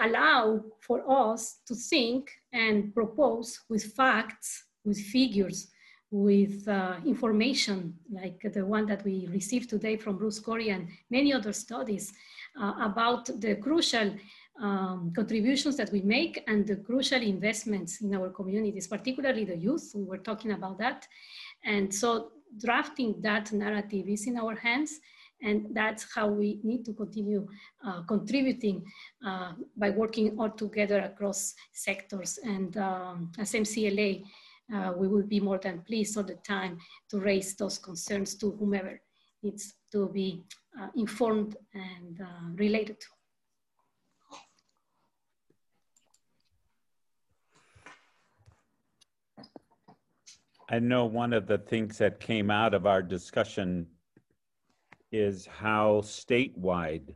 allow 0.00 0.62
for 0.80 1.02
us 1.08 1.58
to 1.66 1.74
think 1.74 2.30
and 2.52 2.94
propose 2.94 3.60
with 3.68 3.84
facts, 3.94 4.64
with 4.84 4.98
figures, 4.98 5.68
with 6.10 6.66
uh, 6.68 6.96
information 7.04 7.94
like 8.10 8.40
the 8.52 8.64
one 8.64 8.86
that 8.86 9.04
we 9.04 9.26
received 9.30 9.68
today 9.68 9.96
from 9.96 10.16
Bruce 10.16 10.38
Corrie 10.38 10.70
and 10.70 10.88
many 11.10 11.32
other 11.32 11.52
studies 11.52 12.12
uh, 12.60 12.74
about 12.80 13.26
the 13.40 13.56
crucial 13.56 14.14
um, 14.60 15.12
contributions 15.14 15.76
that 15.76 15.90
we 15.92 16.00
make 16.00 16.42
and 16.46 16.66
the 16.66 16.76
crucial 16.76 17.20
investments 17.20 18.00
in 18.00 18.14
our 18.14 18.30
communities, 18.30 18.86
particularly 18.86 19.44
the 19.44 19.56
youth. 19.56 19.92
We 19.94 20.04
were 20.04 20.18
talking 20.18 20.52
about 20.52 20.78
that. 20.78 21.06
And 21.64 21.92
so 21.92 22.32
drafting 22.58 23.20
that 23.20 23.52
narrative 23.52 24.08
is 24.08 24.26
in 24.26 24.38
our 24.38 24.54
hands 24.54 25.00
and 25.42 25.66
that's 25.72 26.06
how 26.14 26.28
we 26.28 26.60
need 26.62 26.84
to 26.84 26.92
continue 26.92 27.46
uh, 27.86 28.02
contributing 28.02 28.84
uh, 29.26 29.52
by 29.76 29.90
working 29.90 30.36
all 30.38 30.50
together 30.50 31.00
across 31.00 31.54
sectors. 31.72 32.38
And 32.42 32.76
um, 32.76 33.32
as 33.38 33.52
MCLA, 33.52 34.24
uh, 34.74 34.92
we 34.96 35.08
will 35.08 35.26
be 35.26 35.40
more 35.40 35.58
than 35.58 35.82
pleased 35.82 36.16
all 36.16 36.24
the 36.24 36.36
time 36.46 36.78
to 37.10 37.20
raise 37.20 37.54
those 37.54 37.78
concerns 37.78 38.34
to 38.36 38.52
whomever 38.52 39.00
needs 39.42 39.74
to 39.92 40.08
be 40.08 40.44
uh, 40.80 40.88
informed 40.96 41.56
and 41.74 42.20
uh, 42.20 42.50
related 42.54 43.00
to. 43.00 43.06
I 50.68 50.80
know 50.80 51.04
one 51.04 51.32
of 51.32 51.46
the 51.46 51.58
things 51.58 51.96
that 51.98 52.18
came 52.18 52.50
out 52.50 52.74
of 52.74 52.86
our 52.86 53.00
discussion 53.00 53.86
is 55.12 55.46
how 55.46 56.00
statewide, 56.02 57.14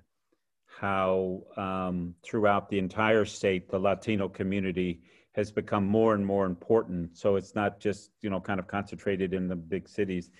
how 0.67 1.43
um, 1.57 2.15
throughout 2.23 2.69
the 2.69 2.79
entire 2.79 3.25
state, 3.25 3.69
the 3.69 3.79
Latino 3.79 4.29
community 4.29 5.01
has 5.33 5.53
become 5.53 5.87
more 5.87 6.15
and 6.15 6.25
more 6.25 6.47
important. 6.47 7.17
So 7.17 7.37
it's 7.37 7.55
not 7.55 7.81
just, 7.81 8.11
you 8.21 8.31
know, 8.31 8.41
kind 8.41 8.59
of 8.59 8.67
concentrated 8.67 9.33
in 9.35 9.49
the 9.49 9.57
big 9.57 9.89
cities. 9.89 10.31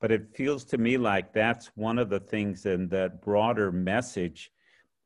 But 0.00 0.10
it 0.10 0.34
feels 0.34 0.64
to 0.66 0.78
me 0.78 0.96
like 0.96 1.32
that's 1.32 1.70
one 1.76 1.98
of 1.98 2.10
the 2.10 2.20
things 2.20 2.66
in 2.66 2.88
that 2.88 3.22
broader 3.22 3.70
message 3.70 4.50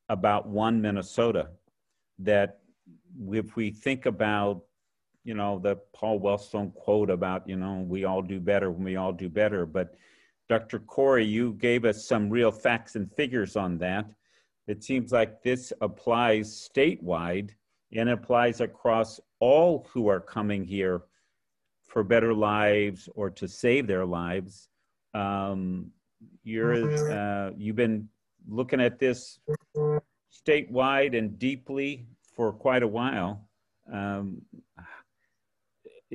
about 0.09 0.49
one 0.49 0.81
Minnesota 0.81 1.49
that 2.19 2.61
if 3.31 3.57
we 3.57 3.71
think 3.71 4.07
about 4.07 4.63
you 5.25 5.35
know 5.35 5.59
the 5.59 5.77
paul 5.93 6.21
wellstone 6.21 6.73
quote 6.75 7.11
about 7.11 7.47
you 7.49 7.57
know 7.57 7.85
we 7.87 8.05
all 8.05 8.23
do 8.23 8.41
better 8.41 8.71
when 8.71 8.85
we 8.85 8.97
all 8.97 9.13
do 9.13 9.29
better 9.29 9.67
but 9.67 9.95
Dr. 10.49 10.79
Corrie, 10.81 11.25
you 11.25 11.55
gave 11.55 11.85
us 11.85 12.07
some 12.07 12.31
real 12.31 12.53
facts 12.53 12.95
and 12.97 13.13
figures 13.13 13.57
on 13.57 13.79
that. 13.79 14.07
It 14.67 14.83
seems 14.83 15.13
like 15.13 15.43
this 15.43 15.73
applies 15.81 16.71
statewide 16.75 17.51
and 17.93 18.09
applies 18.09 18.61
across 18.61 19.21
all 19.41 19.87
who 19.93 20.09
are 20.09 20.21
coming 20.21 20.65
here 20.65 21.03
for 21.85 22.03
better 22.03 22.35
lives 22.35 23.09
or 23.15 23.31
to 23.31 23.47
save 23.49 23.87
their 23.87 24.05
lives. 24.05 24.69
Um, 25.15 25.91
you're, 26.43 27.13
uh, 27.13 27.53
you've 27.57 27.77
been 27.77 28.09
looking 28.49 28.81
at 28.81 28.99
this 28.99 29.39
statewide 30.33 31.17
and 31.17 31.39
deeply 31.39 32.07
for 32.35 32.53
quite 32.53 32.83
a 32.83 32.89
while. 32.89 33.49
Um, 33.93 34.43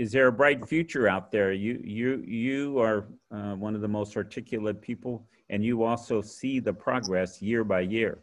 is 0.01 0.09
there 0.15 0.27
a 0.33 0.35
bright 0.41 0.61
future 0.73 1.05
out 1.15 1.25
there? 1.35 1.51
You 1.65 1.73
you 1.99 2.09
you 2.43 2.79
are 2.85 2.99
uh, 3.35 3.53
one 3.65 3.73
of 3.77 3.81
the 3.85 3.93
most 3.99 4.11
articulate 4.23 4.79
people, 4.89 5.13
and 5.51 5.59
you 5.69 5.75
also 5.89 6.15
see 6.21 6.55
the 6.69 6.73
progress 6.87 7.31
year 7.49 7.63
by 7.73 7.81
year. 7.97 8.13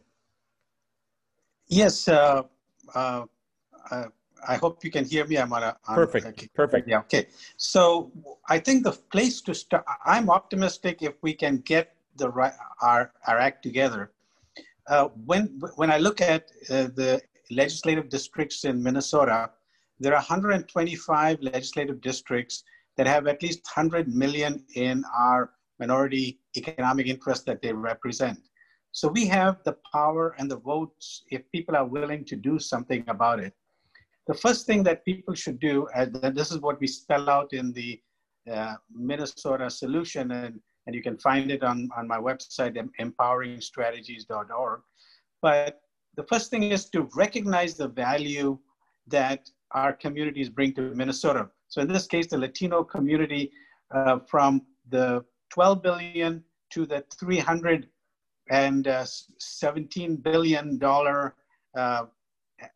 Yes, 1.81 2.09
uh, 2.09 2.43
uh, 3.01 3.25
I 4.53 4.57
hope 4.63 4.75
you 4.87 4.93
can 4.97 5.05
hear 5.13 5.25
me. 5.31 5.37
I'm 5.43 5.53
on 5.53 5.63
a 5.63 5.73
on, 5.89 5.95
perfect. 6.03 6.55
perfect. 6.63 6.89
Yeah. 6.89 7.05
Okay. 7.07 7.25
So 7.57 8.11
I 8.55 8.59
think 8.65 8.77
the 8.91 8.97
place 9.15 9.37
to 9.43 9.53
start. 9.55 9.85
I'm 10.15 10.27
optimistic 10.39 10.95
if 11.11 11.15
we 11.27 11.33
can 11.45 11.55
get 11.75 11.85
the 12.17 12.29
right 12.39 12.57
our 12.91 13.03
our 13.29 13.39
act 13.49 13.63
together. 13.63 14.03
uh, 14.89 15.09
when, 15.27 15.61
when 15.77 15.91
I 15.91 15.99
look 15.99 16.21
at 16.21 16.51
uh, 16.71 16.89
the 16.95 17.21
legislative 17.51 18.09
districts 18.09 18.65
in 18.65 18.83
Minnesota, 18.83 19.51
there 20.01 20.13
are 20.13 20.17
125 20.17 21.39
legislative 21.41 22.01
districts 22.01 22.65
that 22.97 23.07
have 23.07 23.27
at 23.27 23.43
least 23.43 23.61
100 23.75 24.09
million 24.09 24.65
in 24.75 25.05
our 25.17 25.51
minority 25.79 26.41
economic 26.57 27.07
interests 27.07 27.45
that 27.45 27.63
they 27.63 27.73
represent. 27.73 28.39
So 28.93 29.09
we 29.09 29.27
have 29.27 29.59
the 29.65 29.77
power 29.93 30.35
and 30.39 30.51
the 30.51 30.57
votes 30.57 31.23
if 31.31 31.43
people 31.53 31.77
are 31.77 31.85
willing 31.85 32.25
to 32.27 32.37
do 32.37 32.59
something 32.59 33.05
about 33.09 33.39
it. 33.41 33.55
The 34.27 34.35
first 34.35 34.67
thing 34.67 34.83
that 34.85 35.05
people 35.05 35.35
should 35.35 35.61
do, 35.61 35.87
and 35.95 36.15
this 36.37 36.51
is 36.51 36.59
what 36.59 36.81
we 36.81 36.87
spell 36.87 37.31
out 37.31 37.53
in 37.53 37.73
the 37.73 38.01
uh, 38.51 38.75
Minnesota 38.93 39.71
solution, 39.71 40.31
and, 40.33 40.61
and 40.87 40.95
you 40.95 41.03
can 41.03 41.17
find 41.19 41.51
it 41.51 41.63
on, 41.63 41.89
on 41.97 42.09
my 42.09 42.19
website, 42.19 42.77
empoweringstrategies.org. 43.01 44.81
But 45.41 45.81
the 46.17 46.25
first 46.25 46.51
thing 46.51 46.65
is 46.65 46.91
to 46.91 47.09
recognize 47.15 47.75
the 47.75 47.89
value 47.89 48.59
that 49.07 49.49
our 49.73 49.93
communities 49.93 50.49
bring 50.49 50.73
to 50.75 50.95
Minnesota. 50.95 51.51
So 51.69 51.81
in 51.81 51.89
this 51.89 52.07
case, 52.07 52.29
the 52.29 52.39
Latino 52.39 52.85
community 52.85 53.51
uh, 53.91 54.21
from 54.21 54.63
the 54.89 55.25
12 55.51 55.83
billion 55.83 56.45
to 56.71 56.87
the 56.87 57.05
317 57.19 60.13
uh, 60.13 60.17
billion 60.23 60.79
dollar 60.79 61.35
uh, 61.77 62.07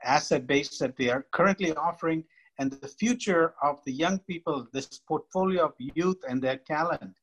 asset 0.04 0.46
base 0.46 0.78
that 0.78 0.96
they 0.96 1.08
are 1.08 1.26
currently 1.32 1.74
offering 1.74 2.22
and 2.58 2.70
the 2.70 2.88
future 2.88 3.54
of 3.62 3.80
the 3.84 3.92
young 3.92 4.18
people, 4.20 4.66
this 4.72 5.00
portfolio 5.08 5.64
of 5.64 5.74
youth 5.78 6.18
and 6.28 6.42
their 6.42 6.58
talent, 6.58 7.14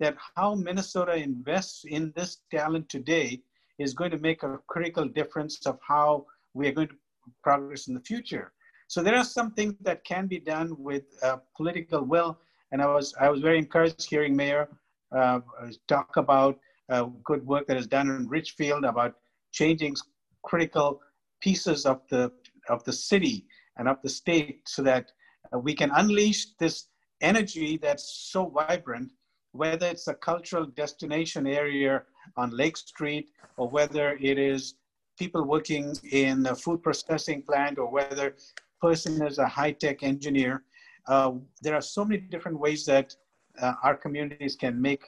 that 0.00 0.16
how 0.36 0.54
Minnesota 0.54 1.14
invests 1.14 1.84
in 1.84 2.12
this 2.16 2.38
talent 2.50 2.88
today 2.88 3.40
is 3.78 3.94
going 3.94 4.10
to 4.10 4.18
make 4.18 4.42
a 4.42 4.58
critical 4.66 5.06
difference 5.06 5.64
of 5.66 5.78
how 5.86 6.26
we 6.54 6.68
are 6.68 6.72
going 6.72 6.88
to 6.88 6.96
progress 7.42 7.88
in 7.88 7.94
the 7.94 8.00
future. 8.00 8.52
So 8.92 9.02
there 9.02 9.16
are 9.16 9.24
some 9.24 9.52
things 9.52 9.74
that 9.80 10.04
can 10.04 10.26
be 10.26 10.38
done 10.38 10.76
with 10.78 11.04
uh, 11.22 11.38
political 11.56 12.02
will. 12.04 12.38
And 12.72 12.82
I 12.82 12.86
was, 12.88 13.14
I 13.18 13.30
was 13.30 13.40
very 13.40 13.56
encouraged 13.56 14.04
hearing 14.04 14.36
Mayor 14.36 14.68
uh, 15.16 15.40
talk 15.88 16.18
about 16.18 16.58
uh, 16.90 17.04
good 17.24 17.46
work 17.46 17.66
that 17.68 17.78
is 17.78 17.86
done 17.86 18.10
in 18.10 18.28
Richfield 18.28 18.84
about 18.84 19.14
changing 19.50 19.96
critical 20.42 21.00
pieces 21.40 21.86
of 21.86 22.02
the, 22.10 22.30
of 22.68 22.84
the 22.84 22.92
city 22.92 23.46
and 23.78 23.88
of 23.88 23.96
the 24.02 24.10
state 24.10 24.68
so 24.68 24.82
that 24.82 25.10
uh, 25.54 25.58
we 25.58 25.72
can 25.72 25.90
unleash 25.94 26.48
this 26.58 26.88
energy 27.22 27.78
that's 27.78 28.28
so 28.30 28.50
vibrant, 28.50 29.10
whether 29.52 29.86
it's 29.86 30.08
a 30.08 30.14
cultural 30.14 30.66
destination 30.66 31.46
area 31.46 32.02
on 32.36 32.54
Lake 32.54 32.76
Street 32.76 33.30
or 33.56 33.70
whether 33.70 34.18
it 34.20 34.38
is 34.38 34.74
people 35.18 35.44
working 35.44 35.96
in 36.10 36.44
a 36.44 36.54
food 36.54 36.82
processing 36.82 37.42
plant 37.42 37.78
or 37.78 37.90
whether 37.90 38.34
person 38.82 39.12
is 39.26 39.38
a 39.38 39.46
high-tech 39.46 40.02
engineer. 40.02 40.64
Uh, 41.06 41.32
there 41.64 41.74
are 41.74 41.86
so 41.96 42.04
many 42.04 42.20
different 42.34 42.58
ways 42.58 42.84
that 42.92 43.14
uh, 43.60 43.74
our 43.82 43.96
communities 44.04 44.54
can 44.56 44.74
make 44.88 45.02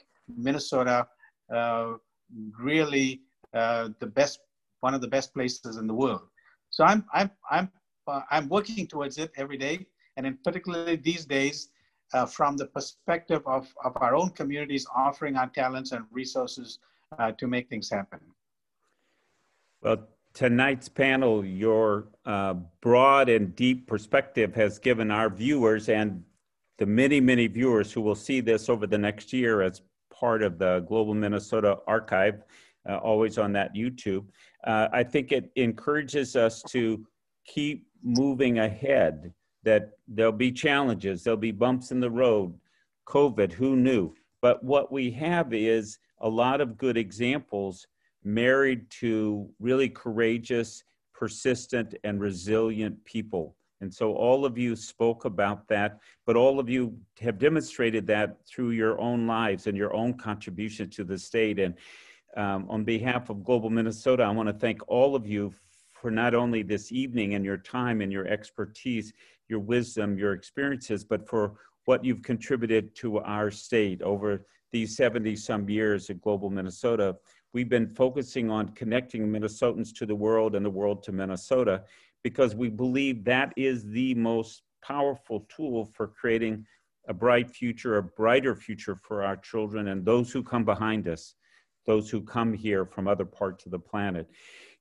Minnesota 0.47 1.07
uh, 1.53 1.93
really 2.69 3.21
uh, 3.53 3.89
the 3.99 4.07
best, 4.07 4.39
one 4.79 4.93
of 4.97 5.01
the 5.01 5.07
best 5.07 5.33
places 5.33 5.77
in 5.77 5.85
the 5.87 5.93
world. 5.93 6.25
So 6.69 6.83
I'm, 6.83 7.05
I'm, 7.13 7.29
I'm, 7.51 7.71
uh, 8.07 8.21
I'm 8.31 8.47
working 8.49 8.87
towards 8.87 9.17
it 9.17 9.31
every 9.37 9.57
day. 9.57 9.85
And 10.17 10.25
in 10.25 10.37
particularly 10.43 10.95
these 10.95 11.25
days, 11.25 11.69
uh, 12.13 12.25
from 12.25 12.55
the 12.55 12.67
perspective 12.67 13.41
of, 13.45 13.63
of 13.83 13.93
our 13.97 14.15
own 14.15 14.29
communities 14.29 14.85
offering 14.95 15.35
our 15.35 15.47
talents 15.47 15.91
and 15.91 16.05
resources 16.11 16.79
to 17.37 17.47
make 17.47 17.69
things 17.69 17.89
happen. 17.89 18.19
Well, 19.81 19.99
tonight's 20.35 20.89
panel, 20.89 21.43
your 21.43 22.09
uh, 22.25 22.53
broad 22.81 23.29
and 23.29 23.55
deep 23.55 23.87
perspective 23.87 24.53
has 24.53 24.77
given 24.77 25.09
our 25.09 25.29
viewers 25.29 25.89
and 25.89 26.21
the 26.77 26.85
many, 26.85 27.21
many 27.21 27.47
viewers 27.47 27.91
who 27.91 28.01
will 28.01 28.15
see 28.15 28.41
this 28.41 28.67
over 28.67 28.85
the 28.85 28.97
next 28.97 29.31
year 29.31 29.61
as 29.61 29.81
part 30.11 30.43
of 30.43 30.59
the 30.59 30.81
Global 30.81 31.13
Minnesota 31.13 31.77
Archive, 31.87 32.43
uh, 32.87 32.97
always 32.97 33.37
on 33.37 33.53
that 33.53 33.73
YouTube. 33.73 34.25
Uh, 34.65 34.89
I 34.91 35.03
think 35.03 35.31
it 35.31 35.51
encourages 35.55 36.35
us 36.35 36.61
to 36.63 37.05
keep 37.47 37.87
moving 38.03 38.59
ahead, 38.59 39.33
that 39.63 39.91
there'll 40.07 40.33
be 40.33 40.51
challenges, 40.51 41.23
there'll 41.23 41.37
be 41.37 41.51
bumps 41.51 41.91
in 41.91 42.01
the 42.01 42.11
road, 42.11 42.53
COVID, 43.07 43.53
who 43.53 43.77
knew? 43.77 44.13
But 44.41 44.61
what 44.63 44.91
we 44.91 45.11
have 45.11 45.53
is 45.53 45.97
a 46.19 46.29
lot 46.29 46.59
of 46.59 46.77
good 46.77 46.97
examples 46.97 47.87
married 48.25 48.89
to 48.89 49.47
really 49.59 49.87
courageous, 49.87 50.83
persistent, 51.13 51.95
and 52.03 52.19
resilient 52.19 53.03
people. 53.05 53.55
And 53.81 53.93
so 53.93 54.13
all 54.13 54.45
of 54.45 54.57
you 54.57 54.75
spoke 54.75 55.25
about 55.25 55.67
that, 55.67 55.99
but 56.25 56.35
all 56.35 56.59
of 56.59 56.69
you 56.69 56.97
have 57.19 57.37
demonstrated 57.37 58.07
that 58.07 58.37
through 58.47 58.71
your 58.71 58.99
own 58.99 59.27
lives 59.27 59.67
and 59.67 59.77
your 59.77 59.93
own 59.93 60.15
contribution 60.15 60.89
to 60.91 61.03
the 61.03 61.17
state. 61.17 61.59
And 61.59 61.75
um, 62.35 62.65
on 62.69 62.83
behalf 62.83 63.29
of 63.29 63.43
Global 63.43 63.69
Minnesota, 63.69 64.23
I 64.23 64.31
want 64.31 64.49
to 64.49 64.53
thank 64.53 64.81
all 64.87 65.15
of 65.15 65.27
you 65.27 65.53
for 65.93 66.09
not 66.09 66.33
only 66.33 66.63
this 66.63 66.91
evening 66.91 67.35
and 67.35 67.45
your 67.45 67.57
time 67.57 68.01
and 68.01 68.11
your 68.11 68.27
expertise, 68.27 69.13
your 69.49 69.59
wisdom, 69.59 70.17
your 70.17 70.33
experiences, 70.33 71.03
but 71.03 71.27
for 71.27 71.53
what 71.85 72.03
you've 72.03 72.23
contributed 72.23 72.95
to 72.95 73.19
our 73.19 73.51
state 73.51 74.01
over 74.01 74.45
these 74.71 74.95
70 74.95 75.35
some 75.35 75.69
years 75.69 76.09
at 76.09 76.21
Global 76.21 76.49
Minnesota 76.49 77.15
we've 77.55 77.69
been 77.69 77.87
focusing 77.87 78.51
on 78.51 78.67
connecting 78.69 79.31
Minnesotans 79.31 79.95
to 79.95 80.05
the 80.05 80.13
world 80.13 80.55
and 80.55 80.65
the 80.65 80.69
world 80.69 81.01
to 81.03 81.13
Minnesota 81.13 81.83
because 82.21 82.53
we 82.53 82.67
believe 82.67 83.23
that 83.23 83.53
is 83.55 83.85
the 83.85 84.13
most 84.15 84.63
powerful 84.83 85.47
tool 85.47 85.85
for 85.93 86.05
creating 86.05 86.65
a 87.07 87.13
bright 87.13 87.49
future, 87.49 87.95
a 87.95 88.03
brighter 88.03 88.57
future 88.57 88.97
for 88.97 89.23
our 89.23 89.37
children 89.37 89.87
and 89.87 90.03
those 90.03 90.33
who 90.33 90.43
come 90.43 90.65
behind 90.65 91.07
us, 91.07 91.35
those 91.85 92.09
who 92.09 92.19
come 92.19 92.51
here 92.51 92.85
from 92.85 93.07
other 93.07 93.23
parts 93.23 93.65
of 93.65 93.71
the 93.71 93.79
planet. 93.79 94.27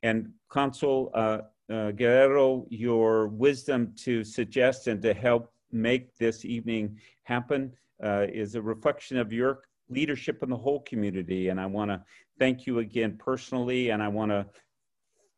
And 0.03 0.31
Consul 0.49 1.13
uh, 1.15 1.39
uh, 1.73 1.93
Guerrero, 1.93 2.67
your 2.71 3.29
wisdom 3.29 3.95
to 3.99 4.25
suggest 4.25 4.89
and 4.89 5.01
to 5.03 5.15
help 5.15 5.53
make 5.71 6.17
this 6.17 6.45
evening 6.45 6.99
happen 7.23 7.73
uh, 8.03 8.27
is 8.33 8.57
a 8.57 8.63
reflection 8.63 9.17
of 9.17 9.33
your 9.33 9.61
leadership 9.89 10.43
in 10.43 10.51
the 10.51 10.57
whole 10.57 10.81
community. 10.81 11.49
And 11.49 11.61
I 11.61 11.67
want 11.67 11.91
to 11.91 12.03
thank 12.39 12.67
you 12.67 12.79
again 12.79 13.17
personally, 13.19 13.91
and 13.91 14.03
I 14.03 14.09
want 14.09 14.31
to 14.31 14.47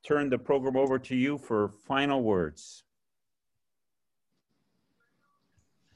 turn 0.07 0.31
the 0.31 0.39
program 0.39 0.77
over 0.77 0.99
to 0.99 1.17
you 1.17 1.37
for 1.39 1.69
final 1.87 2.23
words. 2.23 2.85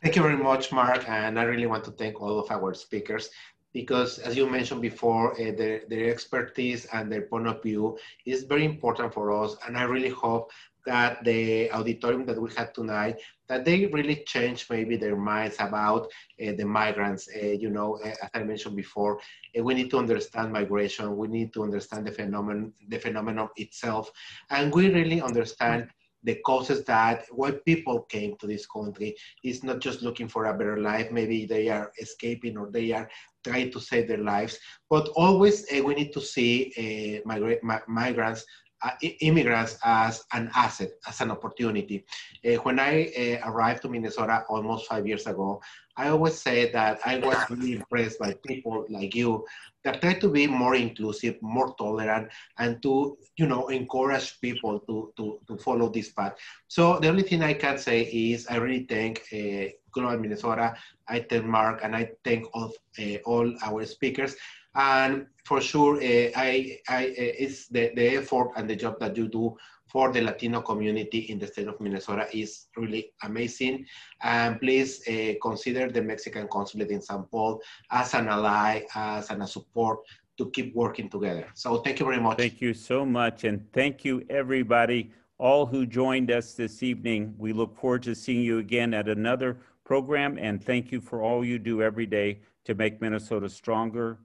Thank 0.03 0.17
you 0.17 0.23
very 0.23 0.37
much, 0.37 0.73
Mark. 0.73 1.09
And 1.09 1.39
I 1.39 1.43
really 1.43 1.67
want 1.67 1.85
to 1.85 1.91
thank 1.91 2.21
all 2.21 2.39
of 2.39 2.51
our 2.51 2.73
speakers 2.73 3.31
because 3.73 4.19
as 4.19 4.37
you 4.37 4.49
mentioned 4.49 4.83
before, 4.83 5.33
uh, 5.41 5.53
their, 5.57 5.83
their 5.89 6.11
expertise 6.11 6.87
and 6.87 7.13
their 7.13 7.23
point 7.23 7.47
of 7.47 7.63
view 7.63 7.99
is 8.27 8.45
very 8.45 8.65
important 8.65 9.13
for 9.15 9.31
us. 9.31 9.57
And 9.67 9.77
I 9.77 9.83
really 9.83 10.09
hope 10.09 10.51
that 10.87 11.23
the 11.25 11.71
auditorium 11.73 12.25
that 12.27 12.41
we 12.41 12.51
had 12.57 12.75
tonight, 12.75 13.21
that 13.49 13.65
they 13.65 13.87
really 13.87 14.23
change 14.27 14.67
maybe 14.71 14.97
their 14.97 15.17
minds 15.17 15.57
about 15.61 16.07
uh, 16.43 16.53
the 16.57 16.65
migrants. 16.65 17.29
Uh, 17.35 17.47
you 17.47 17.71
know, 17.71 17.99
uh, 18.05 18.09
as 18.23 18.31
I 18.35 18.43
mentioned 18.43 18.77
before, 18.77 19.19
uh, 19.59 19.63
we 19.63 19.75
need 19.75 19.91
to 19.91 19.99
understand 19.99 20.53
migration. 20.53 21.17
We 21.17 21.29
need 21.29 21.53
to 21.55 21.63
understand 21.63 22.07
the 22.07 22.13
phenomenon, 22.13 22.73
the 22.89 22.99
phenomenon 22.99 23.49
itself, 23.57 24.11
and 24.51 24.73
we 24.73 24.93
really 24.93 25.21
understand 25.21 25.89
the 26.23 26.35
causes 26.45 26.85
that 26.85 27.25
why 27.31 27.53
people 27.65 28.03
came 28.03 28.37
to 28.37 28.47
this 28.47 28.67
country 28.67 29.17
is 29.43 29.65
not 29.65 29.81
just 29.81 30.03
looking 30.03 30.29
for 30.29 30.45
a 30.47 30.57
better 30.57 30.77
life. 30.79 31.11
Maybe 31.11 31.47
they 31.47 31.69
are 31.71 31.91
escaping 31.99 32.59
or 32.59 32.71
they 32.71 32.93
are 32.93 33.09
trying 33.43 33.73
to 33.73 33.81
save 33.81 34.09
their 34.09 34.19
lives. 34.19 34.59
But 34.91 35.09
always 35.17 35.65
we 35.73 35.95
need 35.95 36.13
to 36.13 36.21
see 36.21 37.23
migra- 37.27 37.87
migrants 37.89 38.45
uh, 38.83 38.91
immigrants 39.21 39.79
as 39.85 40.25
an 40.33 40.51
asset, 40.55 40.91
as 41.07 41.21
an 41.21 41.31
opportunity. 41.31 42.05
Uh, 42.45 42.57
when 42.63 42.79
I 42.79 43.13
uh, 43.43 43.51
arrived 43.51 43.83
to 43.83 43.89
Minnesota 43.89 44.45
almost 44.49 44.87
five 44.87 45.07
years 45.07 45.27
ago, 45.27 45.61
I 45.97 46.09
always 46.09 46.41
say 46.41 46.71
that 46.73 47.01
I 47.05 47.19
was 47.19 47.37
really 47.51 47.75
impressed 47.75 48.19
by 48.19 48.35
people 48.47 48.87
like 48.89 49.15
you 49.15 49.45
that 49.85 50.01
try 50.01 50.15
to 50.15 50.29
be 50.29 50.47
more 50.47 50.75
inclusive, 50.75 51.37
more 51.43 51.75
tolerant, 51.77 52.29
and 52.59 52.83
to 52.83 53.17
you 53.37 53.47
know 53.47 53.69
encourage 53.69 54.41
people 54.41 54.81
to 54.81 55.13
to, 55.17 55.41
to 55.47 55.57
follow 55.59 55.89
this 55.89 56.11
path. 56.11 56.35
So 56.69 56.99
the 57.01 57.09
only 57.09 57.23
thing 57.23 57.43
I 57.43 57.55
can 57.55 57.79
say 57.79 58.03
is 58.03 58.47
I 58.47 58.57
really 58.57 58.87
thank 58.89 59.23
uh, 59.33 59.73
Global 59.93 60.19
Minnesota, 60.19 60.75
I 61.09 61.21
thank 61.21 61.45
Mark, 61.45 61.81
and 61.83 61.95
I 61.97 62.11
thank 62.25 62.47
all 62.55 62.73
uh, 62.99 63.17
all 63.27 63.53
our 63.63 63.85
speakers. 63.85 64.37
And 64.75 65.27
for 65.51 65.61
sure, 65.61 65.97
uh, 65.97 66.31
I, 66.37 66.79
I, 66.89 67.07
uh, 67.07 67.43
it's 67.45 67.67
the, 67.67 67.91
the 67.97 68.19
effort 68.19 68.53
and 68.55 68.71
the 68.71 68.77
job 68.77 69.01
that 69.01 69.17
you 69.17 69.27
do 69.27 69.57
for 69.89 70.13
the 70.13 70.21
Latino 70.21 70.61
community 70.61 71.19
in 71.33 71.41
the 71.41 71.49
state 71.49 71.67
of 71.67 71.81
Minnesota 71.81 72.29
is 72.33 72.69
really 72.77 73.11
amazing. 73.25 73.85
And 74.23 74.61
please 74.61 75.03
uh, 75.09 75.33
consider 75.43 75.91
the 75.91 76.03
Mexican 76.03 76.47
consulate 76.47 76.91
in 76.91 77.03
St. 77.03 77.29
Paul 77.33 77.61
as 77.91 78.15
an 78.15 78.29
ally, 78.29 78.83
as 78.95 79.29
an, 79.31 79.43
a 79.43 79.47
support 79.49 79.99
to 80.39 80.51
keep 80.51 80.73
working 80.77 81.11
together. 81.11 81.49
So 81.55 81.79
thank 81.79 81.99
you 81.99 82.07
very 82.07 82.21
much. 82.21 82.39
Thank 82.39 82.61
you 82.61 82.73
so 82.73 83.05
much. 83.05 83.43
And 83.43 83.67
thank 83.73 84.05
you, 84.05 84.25
everybody, 84.31 85.11
all 85.39 85.67
who 85.67 85.85
joined 85.85 86.31
us 86.31 86.55
this 86.55 86.85
evening. 86.85 87.35
We 87.39 87.53
look 87.53 87.77
forward 87.77 88.05
to 88.05 88.15
seeing 88.15 88.43
you 88.43 88.59
again 88.59 88.95
at 88.95 89.09
another 89.09 89.59
program. 89.83 90.39
And 90.39 90.65
thank 90.65 90.93
you 90.93 91.01
for 91.01 91.23
all 91.23 91.45
you 91.45 91.59
do 91.59 91.83
every 91.83 92.07
day 92.07 92.39
to 92.67 92.77
make 92.77 93.01
Minnesota 93.01 93.49
stronger, 93.49 94.21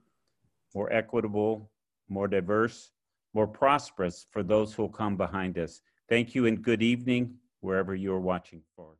more 0.76 0.92
equitable, 0.92 1.70
more 2.10 2.28
diverse, 2.28 2.90
more 3.32 3.46
prosperous 3.46 4.26
for 4.30 4.42
those 4.42 4.74
who 4.74 4.82
will 4.82 4.90
come 4.90 5.16
behind 5.16 5.56
us. 5.56 5.80
Thank 6.06 6.34
you 6.34 6.44
and 6.44 6.62
good 6.62 6.82
evening, 6.82 7.36
wherever 7.60 7.94
you 7.94 8.12
are 8.12 8.20
watching 8.20 8.60
for. 8.76 8.98